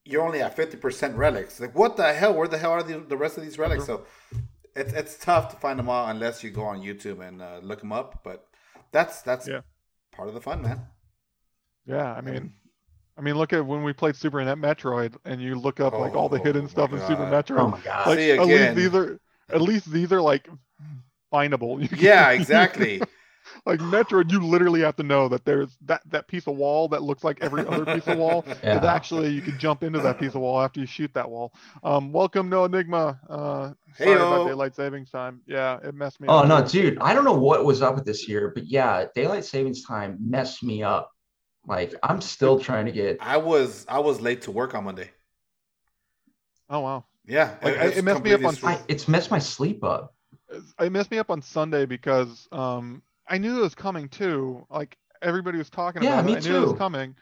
[0.07, 1.59] you're only at fifty percent relics.
[1.59, 2.33] Like, what the hell?
[2.33, 3.85] Where the hell are the, the rest of these relics?
[3.85, 4.05] So
[4.75, 7.79] it's it's tough to find them all unless you go on YouTube and uh, look
[7.79, 8.21] them up.
[8.23, 8.47] But
[8.91, 9.61] that's that's Yeah.
[10.15, 10.81] part of the fun, man.
[11.85, 12.53] Yeah, I mean,
[13.17, 16.15] I mean, look at when we played Super Net Metroid, and you look up like
[16.15, 17.59] all the Oh hidden my stuff in Super Metroid.
[17.59, 18.07] Oh my god.
[18.07, 18.47] like See, at again.
[18.47, 19.19] least these are,
[19.49, 20.47] at least these are like
[21.33, 21.79] findable.
[21.81, 23.01] You can- Yeah, exactly.
[23.67, 27.03] Like Metroid, you literally have to know that there's that that piece of wall that
[27.03, 28.45] looks like every other piece of wall.
[28.63, 28.79] Yeah.
[28.79, 31.53] Is actually you can jump into that piece of wall after you shoot that wall.
[31.83, 33.19] Um, welcome no Enigma.
[33.29, 35.41] Uh, sorry about daylight savings time.
[35.45, 36.33] Yeah, it messed me up.
[36.33, 36.47] Oh up.
[36.47, 36.97] no, dude!
[36.99, 40.63] I don't know what was up with this year, but yeah, daylight savings time messed
[40.63, 41.11] me up.
[41.65, 43.17] Like I'm still trying to get.
[43.19, 45.11] I was I was late to work on Monday.
[46.69, 47.05] Oh wow.
[47.27, 48.71] Yeah, Like, it's it messed me up on screwed.
[48.73, 50.15] I, it's messed my sleep up.
[50.79, 54.65] it messed me up on Sunday because um I knew it was coming too.
[54.69, 56.37] Like everybody was talking Yeah, about me it.
[56.37, 57.15] I knew it was coming.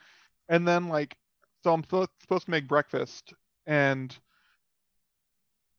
[0.50, 1.16] And then like
[1.64, 3.34] so I'm supposed supposed to make breakfast
[3.66, 4.16] and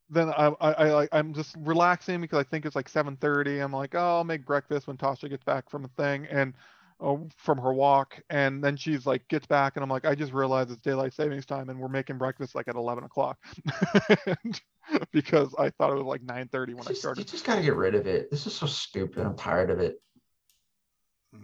[0.08, 3.60] then I, I, I like I'm just relaxing because I think it's like 7:30.
[3.60, 6.54] I'm like, oh, I'll make breakfast when Tasha gets back from the thing and
[7.00, 8.20] uh, from her walk.
[8.30, 11.44] And then she's like gets back and I'm like, I just realized it's daylight savings
[11.44, 13.38] time and we're making breakfast like at 11 o'clock
[15.12, 17.20] because I thought it was like 9:30 when I started.
[17.20, 18.30] you just gotta get rid of it.
[18.30, 19.26] This is so stupid.
[19.26, 20.00] I'm tired of it.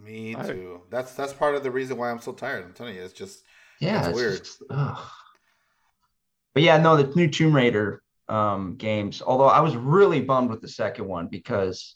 [0.03, 0.81] Me I- too.
[0.89, 2.63] That's that's part of the reason why I'm so tired.
[2.63, 3.43] I'm telling you, it's just
[3.79, 4.39] Yeah, it's weird.
[4.39, 9.21] just- But yeah, no, the new Tomb Raider um, games.
[9.21, 11.95] Although I was really bummed with the second one because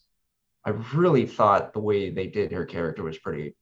[0.65, 3.55] I really thought the way they did her character was pretty,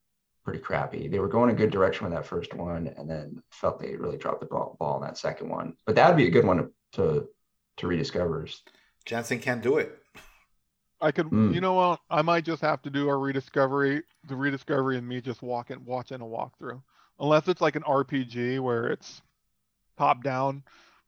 [0.44, 1.08] pretty crappy.
[1.08, 4.18] They were going a good direction with that first one, and then felt they really
[4.18, 5.76] dropped the ball, ball in that second one.
[5.86, 7.28] But that would be a good one to to,
[7.78, 8.48] to rediscover.
[9.06, 10.00] Jansen can't do it.
[11.02, 11.54] I could, Mm.
[11.54, 12.00] you know what?
[12.10, 16.22] I might just have to do a rediscovery, the rediscovery, and me just walking, watching
[16.22, 16.82] a walkthrough.
[17.20, 19.22] Unless it's like an RPG where it's
[19.98, 20.64] top down.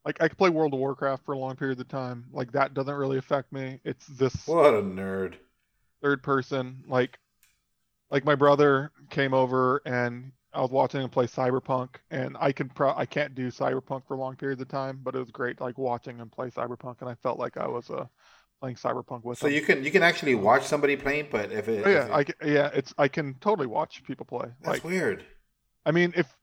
[0.05, 2.26] Like I could play World of Warcraft for a long periods of time.
[2.31, 3.80] Like that doesn't really affect me.
[3.84, 5.35] It's this What a nerd.
[6.01, 6.84] third person.
[6.88, 7.19] Like,
[8.09, 12.69] like my brother came over and I was watching him play Cyberpunk, and I can
[12.69, 15.77] pro I can't do Cyberpunk for long periods of time, but it was great like
[15.77, 18.07] watching him play Cyberpunk, and I felt like I was uh
[18.59, 19.53] playing Cyberpunk with So him.
[19.53, 22.35] you can you can actually watch somebody playing, but if it, Oh, if yeah, it-
[22.41, 24.47] I yeah, it's I can totally watch people play.
[24.61, 25.25] that's Like, weird.
[25.85, 26.34] I mean, if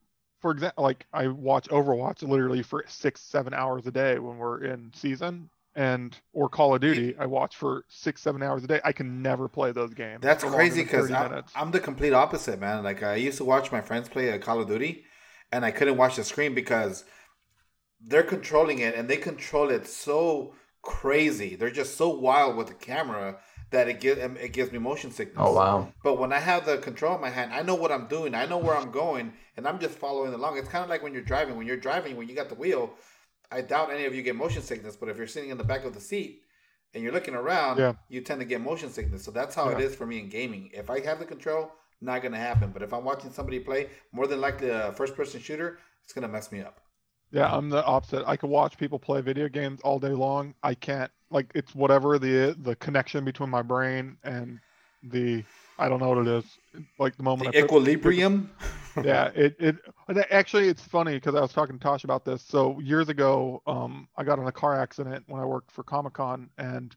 [0.40, 4.64] for example, like I watch Overwatch literally for six, seven hours a day when we're
[4.64, 8.80] in season, and or Call of Duty, I watch for six, seven hours a day.
[8.84, 10.22] I can never play those games.
[10.22, 11.44] That's crazy because I'm.
[11.56, 12.84] I'm the complete opposite, man.
[12.84, 15.04] Like I used to watch my friends play uh, Call of Duty,
[15.52, 17.04] and I couldn't watch the screen because
[18.00, 20.54] they're controlling it, and they control it so
[20.84, 21.56] crazy.
[21.56, 23.38] They're just so wild with the camera
[23.70, 25.38] that it gives it gives me motion sickness.
[25.40, 25.92] Oh wow.
[26.04, 28.34] But when I have the control in my hand, I know what I'm doing.
[28.34, 30.58] I know where I'm going, and I'm just following along.
[30.58, 31.56] It's kind of like when you're driving.
[31.56, 32.92] When you're driving, when you got the wheel,
[33.50, 34.94] I doubt any of you get motion sickness.
[34.96, 36.42] But if you're sitting in the back of the seat
[36.92, 37.94] and you're looking around, Yeah.
[38.08, 39.24] you tend to get motion sickness.
[39.24, 39.86] So that's how it Yeah.
[39.86, 40.70] is for me in gaming.
[40.72, 42.70] If I have the control, not gonna happen.
[42.70, 46.52] But if I'm watching somebody play, more than likely a first-person shooter, it's gonna mess
[46.52, 46.80] me up.
[47.34, 48.24] Yeah, I'm the opposite.
[48.28, 50.54] I can watch people play video games all day long.
[50.62, 54.60] I can't like it's whatever the the connection between my brain and
[55.02, 55.42] the
[55.76, 56.44] I don't know what it is.
[57.00, 58.50] Like the moment The I put- equilibrium.
[59.04, 59.76] yeah, it it
[60.08, 62.40] it- actually it's funny because I was talking to Tosh about this.
[62.40, 66.12] So years ago, um, I got in a car accident when I worked for Comic
[66.12, 66.94] Con, and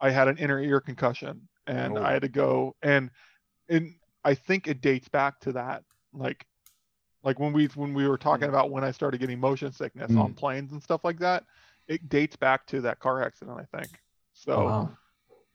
[0.00, 2.02] I had an inner ear concussion, and Oh.
[2.02, 3.08] I had to go and
[3.68, 3.94] and
[4.24, 6.44] I think it dates back to that, like
[7.26, 8.50] like when we when we were talking mm.
[8.50, 10.36] about when I started getting motion sickness on mm.
[10.36, 11.44] planes and stuff like that.
[11.88, 14.00] It dates back to that car accident, I think.
[14.32, 14.90] So Oh wow.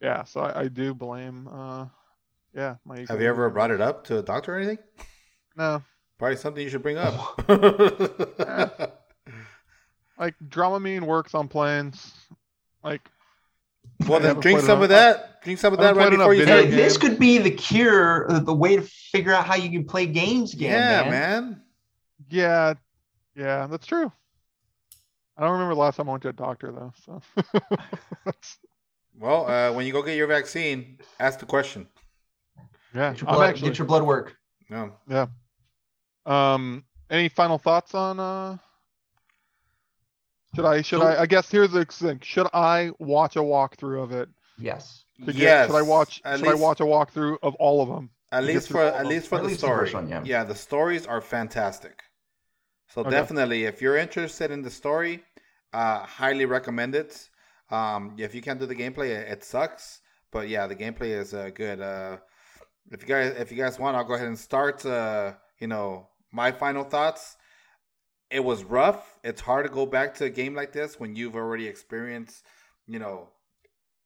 [0.01, 1.47] yeah, so I, I do blame.
[1.47, 1.85] uh
[2.53, 3.05] Yeah, my.
[3.07, 4.79] have you ever brought it up to a doctor or anything?
[5.55, 5.81] No,
[6.21, 7.41] Probably something you should bring up.
[7.49, 8.67] Eh.
[10.19, 12.13] like Dramamine works on planes.
[12.83, 13.09] Like
[14.07, 15.41] Well, then drink some enough- of that.
[15.43, 16.71] Drink some of that right before enough you Hey, start.
[16.75, 20.05] this could be the cure, uh, the way to figure out how you can play
[20.05, 20.71] games again.
[20.71, 21.11] Yeah, man.
[21.49, 21.61] man.
[22.29, 22.73] Yeah,
[23.35, 24.11] yeah, that's true.
[25.37, 26.93] I don't remember the last time I went to a doctor though.
[27.05, 27.21] So
[29.19, 31.87] Well, uh, when you go get your vaccine, ask the question.
[32.93, 33.69] yeah, Get your, blood, actually.
[33.69, 34.35] get your blood work.
[34.69, 34.93] No.
[35.09, 35.25] Yeah.
[36.25, 36.83] Um.
[37.09, 38.19] Any final thoughts on?
[38.19, 38.57] uh
[40.55, 40.81] Should I?
[40.81, 41.21] Should So- I?
[41.21, 42.19] I guess here's the thing.
[42.21, 44.29] Should I watch a walkthrough of it?
[44.57, 45.05] Yes.
[45.19, 45.67] To get- yes.
[45.67, 46.21] Should I watch?
[46.25, 48.09] At should I watch a walkthrough of all of them?
[48.31, 49.79] At least for at least for At the least the story.
[49.85, 50.21] first one, yeah.
[50.23, 52.01] yeah, the stories are fantastic.
[52.89, 53.09] So Okay.
[53.11, 55.23] definitely, if you're interested in the story,
[55.73, 57.29] uh, highly recommend it.
[57.69, 60.01] Um, if you can't do the gameplay, it, it sucks.
[60.31, 61.79] But yeah, the gameplay is uh, good.
[61.81, 62.17] Uh,
[62.91, 64.85] if you guys if you guys want, I'll go ahead and start.
[64.85, 67.37] Uh, you know, my final thoughts.
[68.31, 69.19] It was rough.
[69.23, 72.45] It's hard to go back to a game like this when you've already experienced.
[72.87, 73.29] You know,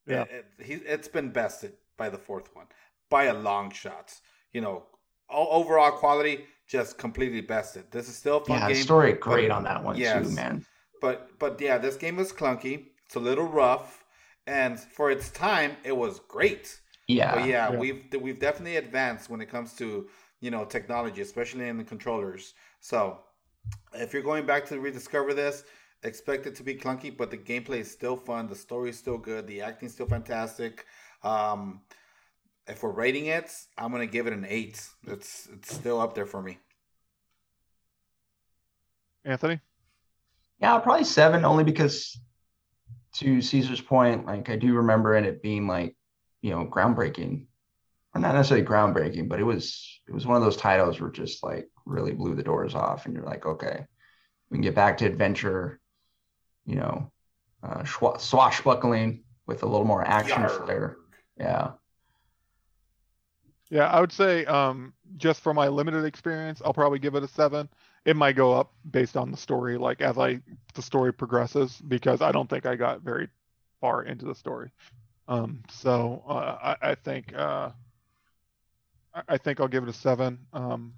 [0.07, 0.23] Yeah.
[0.23, 2.67] it, it, it's been bested by the fourth one
[3.09, 4.13] by a long shot.
[4.53, 4.83] You know,
[5.29, 7.91] o- overall quality just completely bested.
[7.91, 8.83] This is still a fun Yeah, game.
[8.83, 10.27] story great on that one Yes.
[10.27, 10.65] too, man.
[11.01, 12.87] But but yeah, this game was clunky.
[13.05, 14.03] It's a little rough,
[14.47, 16.79] and for its time, it was great.
[17.07, 17.35] Yeah.
[17.35, 17.79] But yeah, Yeah.
[17.79, 20.09] we've we've definitely advanced when it comes to
[20.41, 22.53] you know technology, especially in the controllers.
[22.79, 23.19] So
[23.93, 25.63] if you're going back to rediscover this,
[26.03, 28.47] expect it to be clunky, but the gameplay is still fun.
[28.47, 29.47] The story is still good.
[29.47, 30.85] The acting's still fantastic.
[31.23, 31.81] Um,
[32.67, 34.87] if we're rating it, I'm gonna give it an eight.
[35.07, 36.57] It's it's still up there for me.
[39.23, 39.59] Anthony?
[40.59, 42.17] Yeah, probably seven, only because
[43.15, 45.95] to Caesar's point, like I do remember it being like,
[46.41, 47.45] you know, groundbreaking.
[48.15, 51.43] Or not necessarily groundbreaking, but it was it was one of those titles where just
[51.43, 53.85] like really blew the doors off, and you're like, okay,
[54.49, 55.81] we can get back to adventure,
[56.65, 57.11] you know,
[57.61, 57.83] uh,
[58.17, 60.65] swashbuckling with a little more action Yarg.
[60.65, 60.97] flair.
[61.37, 61.71] Yeah.
[63.69, 67.27] Yeah, I would say um, just from my limited experience, I'll probably give it a
[67.27, 67.67] seven.
[68.05, 70.39] It might go up based on the story, like as I
[70.75, 73.27] the story progresses, because I don't think I got very
[73.81, 74.69] far into the story.
[75.27, 77.71] Um, so uh, I, I think uh,
[79.15, 80.39] I, I think I'll give it a seven.
[80.53, 80.93] Um,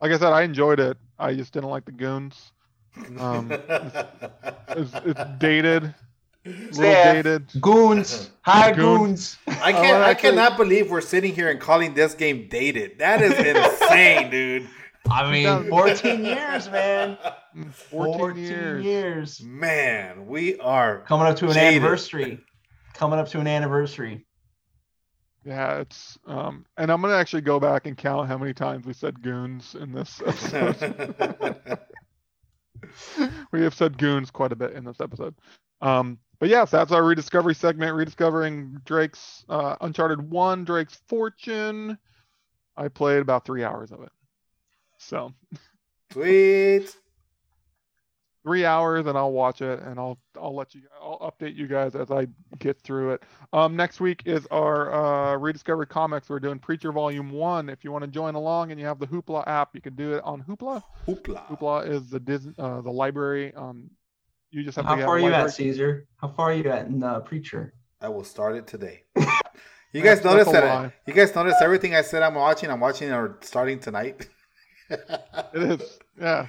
[0.00, 0.96] like I said, I enjoyed it.
[1.18, 2.52] I just didn't like the goons.
[3.18, 3.52] Um,
[4.70, 5.94] It's, it's dated,
[6.44, 7.12] a little Yeah.
[7.14, 7.46] dated.
[7.60, 9.36] Goons, hi Goons.
[9.46, 9.60] goons.
[9.62, 9.96] I can't.
[10.02, 12.98] I actually- cannot believe we're sitting here and calling this game dated.
[12.98, 14.68] That is insane, dude.
[15.10, 17.16] I mean, 14 years, man.
[17.72, 18.84] 14, years.
[18.84, 19.42] years.
[19.42, 21.00] Man, we are.
[21.08, 21.82] Coming up to an Jaded.
[21.82, 22.40] anniversary.
[22.94, 24.26] Coming up to an anniversary.
[25.48, 28.92] Yeah, it's um, and I'm gonna actually go back and count how many times we
[28.92, 31.78] said goons in this episode.
[33.50, 35.34] we have said goons quite a bit in this episode.
[35.80, 41.96] Um, but yes, that's our rediscovery segment, rediscovering Drake's uh, Uncharted One, Drake's Fortune.
[42.76, 44.12] I played about three hours of it,
[44.98, 45.32] so
[46.12, 46.94] Sweet.
[48.48, 51.94] Three hours, and I'll watch it, and I'll I'll let you, I'll update you guys
[51.94, 53.22] as I get through it.
[53.52, 56.30] Um, next week is our uh, rediscovery comics.
[56.30, 57.68] We're doing Preacher Volume One.
[57.68, 60.14] If you want to join along and you have the Hoopla app, you can do
[60.14, 60.82] it on Hoopla.
[61.06, 61.46] Hoopla.
[61.46, 63.52] Hoopla is the Disney, uh, the library.
[63.54, 63.90] Um,
[64.50, 66.08] you just have How to far are you at, Caesar?
[66.16, 67.74] How far are you at in uh, Preacher?
[68.00, 69.02] I will start it today.
[69.90, 70.64] You guys notice that?
[70.64, 70.92] lie.
[71.06, 72.70] you guys notice everything I said I'm watching.
[72.70, 74.28] I'm watching or starting tonight.
[74.90, 76.46] It is, yeah.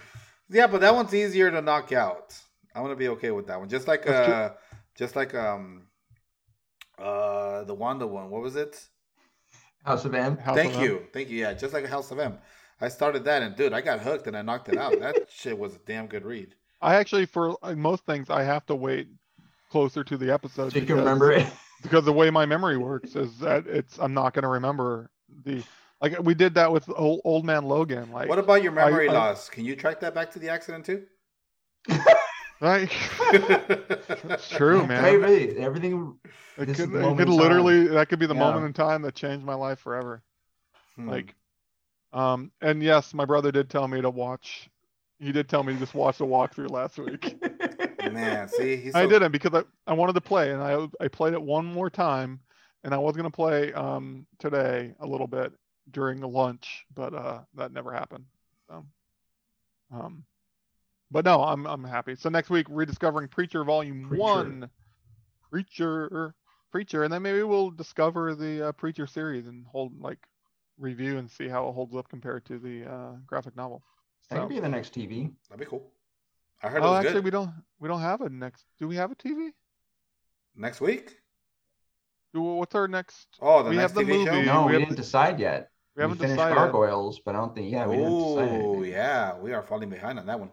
[0.50, 2.38] Yeah, but that one's easier to knock out.
[2.76, 3.70] I'm gonna be okay with that one.
[3.70, 4.34] Just like That's true.
[4.36, 4.52] uh,
[4.96, 5.84] just like um,
[6.98, 8.30] uh, the Wanda one.
[8.30, 8.80] What was it?
[9.86, 10.38] House of M.
[10.38, 10.84] House Thank of M.
[10.84, 11.40] you, thank you.
[11.40, 12.38] Yeah, just like a House of M.
[12.82, 15.00] I started that and dude, I got hooked and I knocked it out.
[15.00, 16.56] That shit was a damn good read.
[16.82, 19.08] I actually, for uh, most things, I have to wait
[19.70, 20.72] closer to the episode.
[20.72, 21.48] So you can because- remember it.
[21.82, 25.10] because the way my memory works is that it's I'm not going to remember
[25.46, 25.64] the
[26.02, 28.12] like we did that with old, old man Logan.
[28.12, 29.50] Like What about your memory I- loss?
[29.50, 31.06] Can you track that back to the accident too?
[32.62, 32.90] right?
[33.32, 35.22] It's true, man.
[35.22, 36.16] Maybe everything.
[36.58, 37.28] It could, it could in time.
[37.28, 38.40] literally that could be the Yeah.
[38.40, 40.22] moment in time that changed my life forever.
[40.96, 41.10] Hmm.
[41.10, 41.36] Like,
[42.12, 44.70] um, and yes, my brother did tell me to watch.
[45.20, 47.36] He did tell me to just watch the walkthrough last week.
[48.12, 51.34] man, see, he's I didn't because I, I wanted to play and I I played
[51.34, 52.40] it one more time
[52.84, 55.52] and I was gonna play um today a little bit
[55.92, 58.26] during the lunch, but uh that never happened.
[58.70, 58.86] So
[59.92, 60.24] um
[61.12, 62.16] but no, I'm I'm happy.
[62.16, 64.22] So next week rediscovering Preacher Volume Preacher.
[64.22, 64.70] One.
[65.50, 66.36] Preacher
[66.72, 70.20] Preacher, and then maybe we'll discover the uh, Preacher series and hold like
[70.78, 73.84] review and see how it holds up compared to the uh, graphic novel.
[74.30, 75.32] That could be the next TV.
[75.50, 75.92] That'd be cool.
[76.62, 77.24] I heard it oh, was actually, good.
[77.24, 78.66] we don't we don't have a next.
[78.78, 79.50] Do we have a TV?
[80.56, 81.16] Next week?
[82.34, 83.28] What's our next?
[83.42, 84.34] Oh, the We next have the TV show?
[84.34, 84.46] movie.
[84.46, 85.72] No, we we, have didn't to- decide yet.
[86.00, 86.56] We haven't finished decided.
[86.56, 87.70] Gargoyles, but I don't think.
[87.70, 88.14] Yeah, we didn't.
[88.14, 90.50] Oh, yeah, we are falling behind on that one.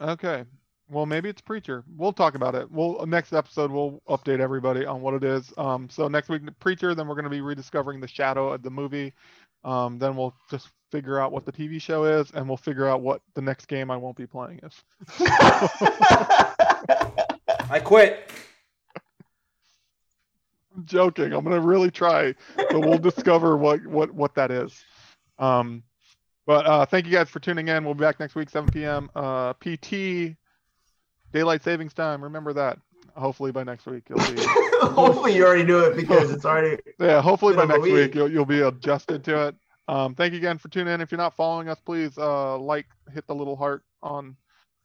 [0.00, 0.44] Okay.
[0.88, 1.84] Well, maybe it's Preacher.
[1.94, 2.70] We'll talk about it.
[2.70, 5.52] We'll next episode we'll update everybody on what it is.
[5.58, 8.70] Um, so next week Preacher, then we're going to be rediscovering the shadow of the
[8.70, 9.12] movie.
[9.62, 13.02] Um, then we'll just figure out what the TV show is, and we'll figure out
[13.02, 14.82] what the next game I won't be playing is.
[17.68, 18.30] I quit.
[20.76, 21.32] I'm joking.
[21.32, 24.84] I'm gonna really try, but we'll discover what what what that is.
[25.38, 25.82] Um,
[26.46, 27.84] but uh, thank you guys for tuning in.
[27.84, 29.10] We'll be back next week, 7 p.m.
[29.14, 30.36] Uh, PT,
[31.32, 32.22] daylight savings time.
[32.22, 32.78] Remember that.
[33.16, 34.42] Hopefully by next week you'll be.
[34.82, 36.80] Hopefully, you already knew it because it's already.
[37.00, 38.14] yeah, hopefully by Bit of a next week week.
[38.14, 39.54] you'll you'll be adjusted to it.
[39.88, 41.00] Um, thank you again for tuning in.
[41.00, 44.36] If you're not following us, please uh, like, hit the little heart on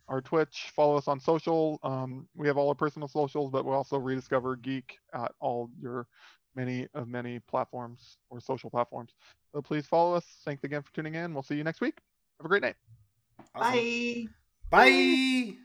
[0.07, 0.71] our Twitch.
[0.75, 1.79] Follow us on social.
[1.83, 6.07] Um, we have all our personal socials, but we also rediscover Geek at all your
[6.55, 9.13] many of many platforms or social platforms.
[9.53, 10.25] So please follow us.
[10.43, 11.33] Thanks again for tuning in.
[11.33, 11.99] We'll see you next week.
[12.39, 12.75] Have a great night.
[13.55, 13.79] Awesome.
[14.69, 15.55] Bye.
[15.55, 15.57] Bye.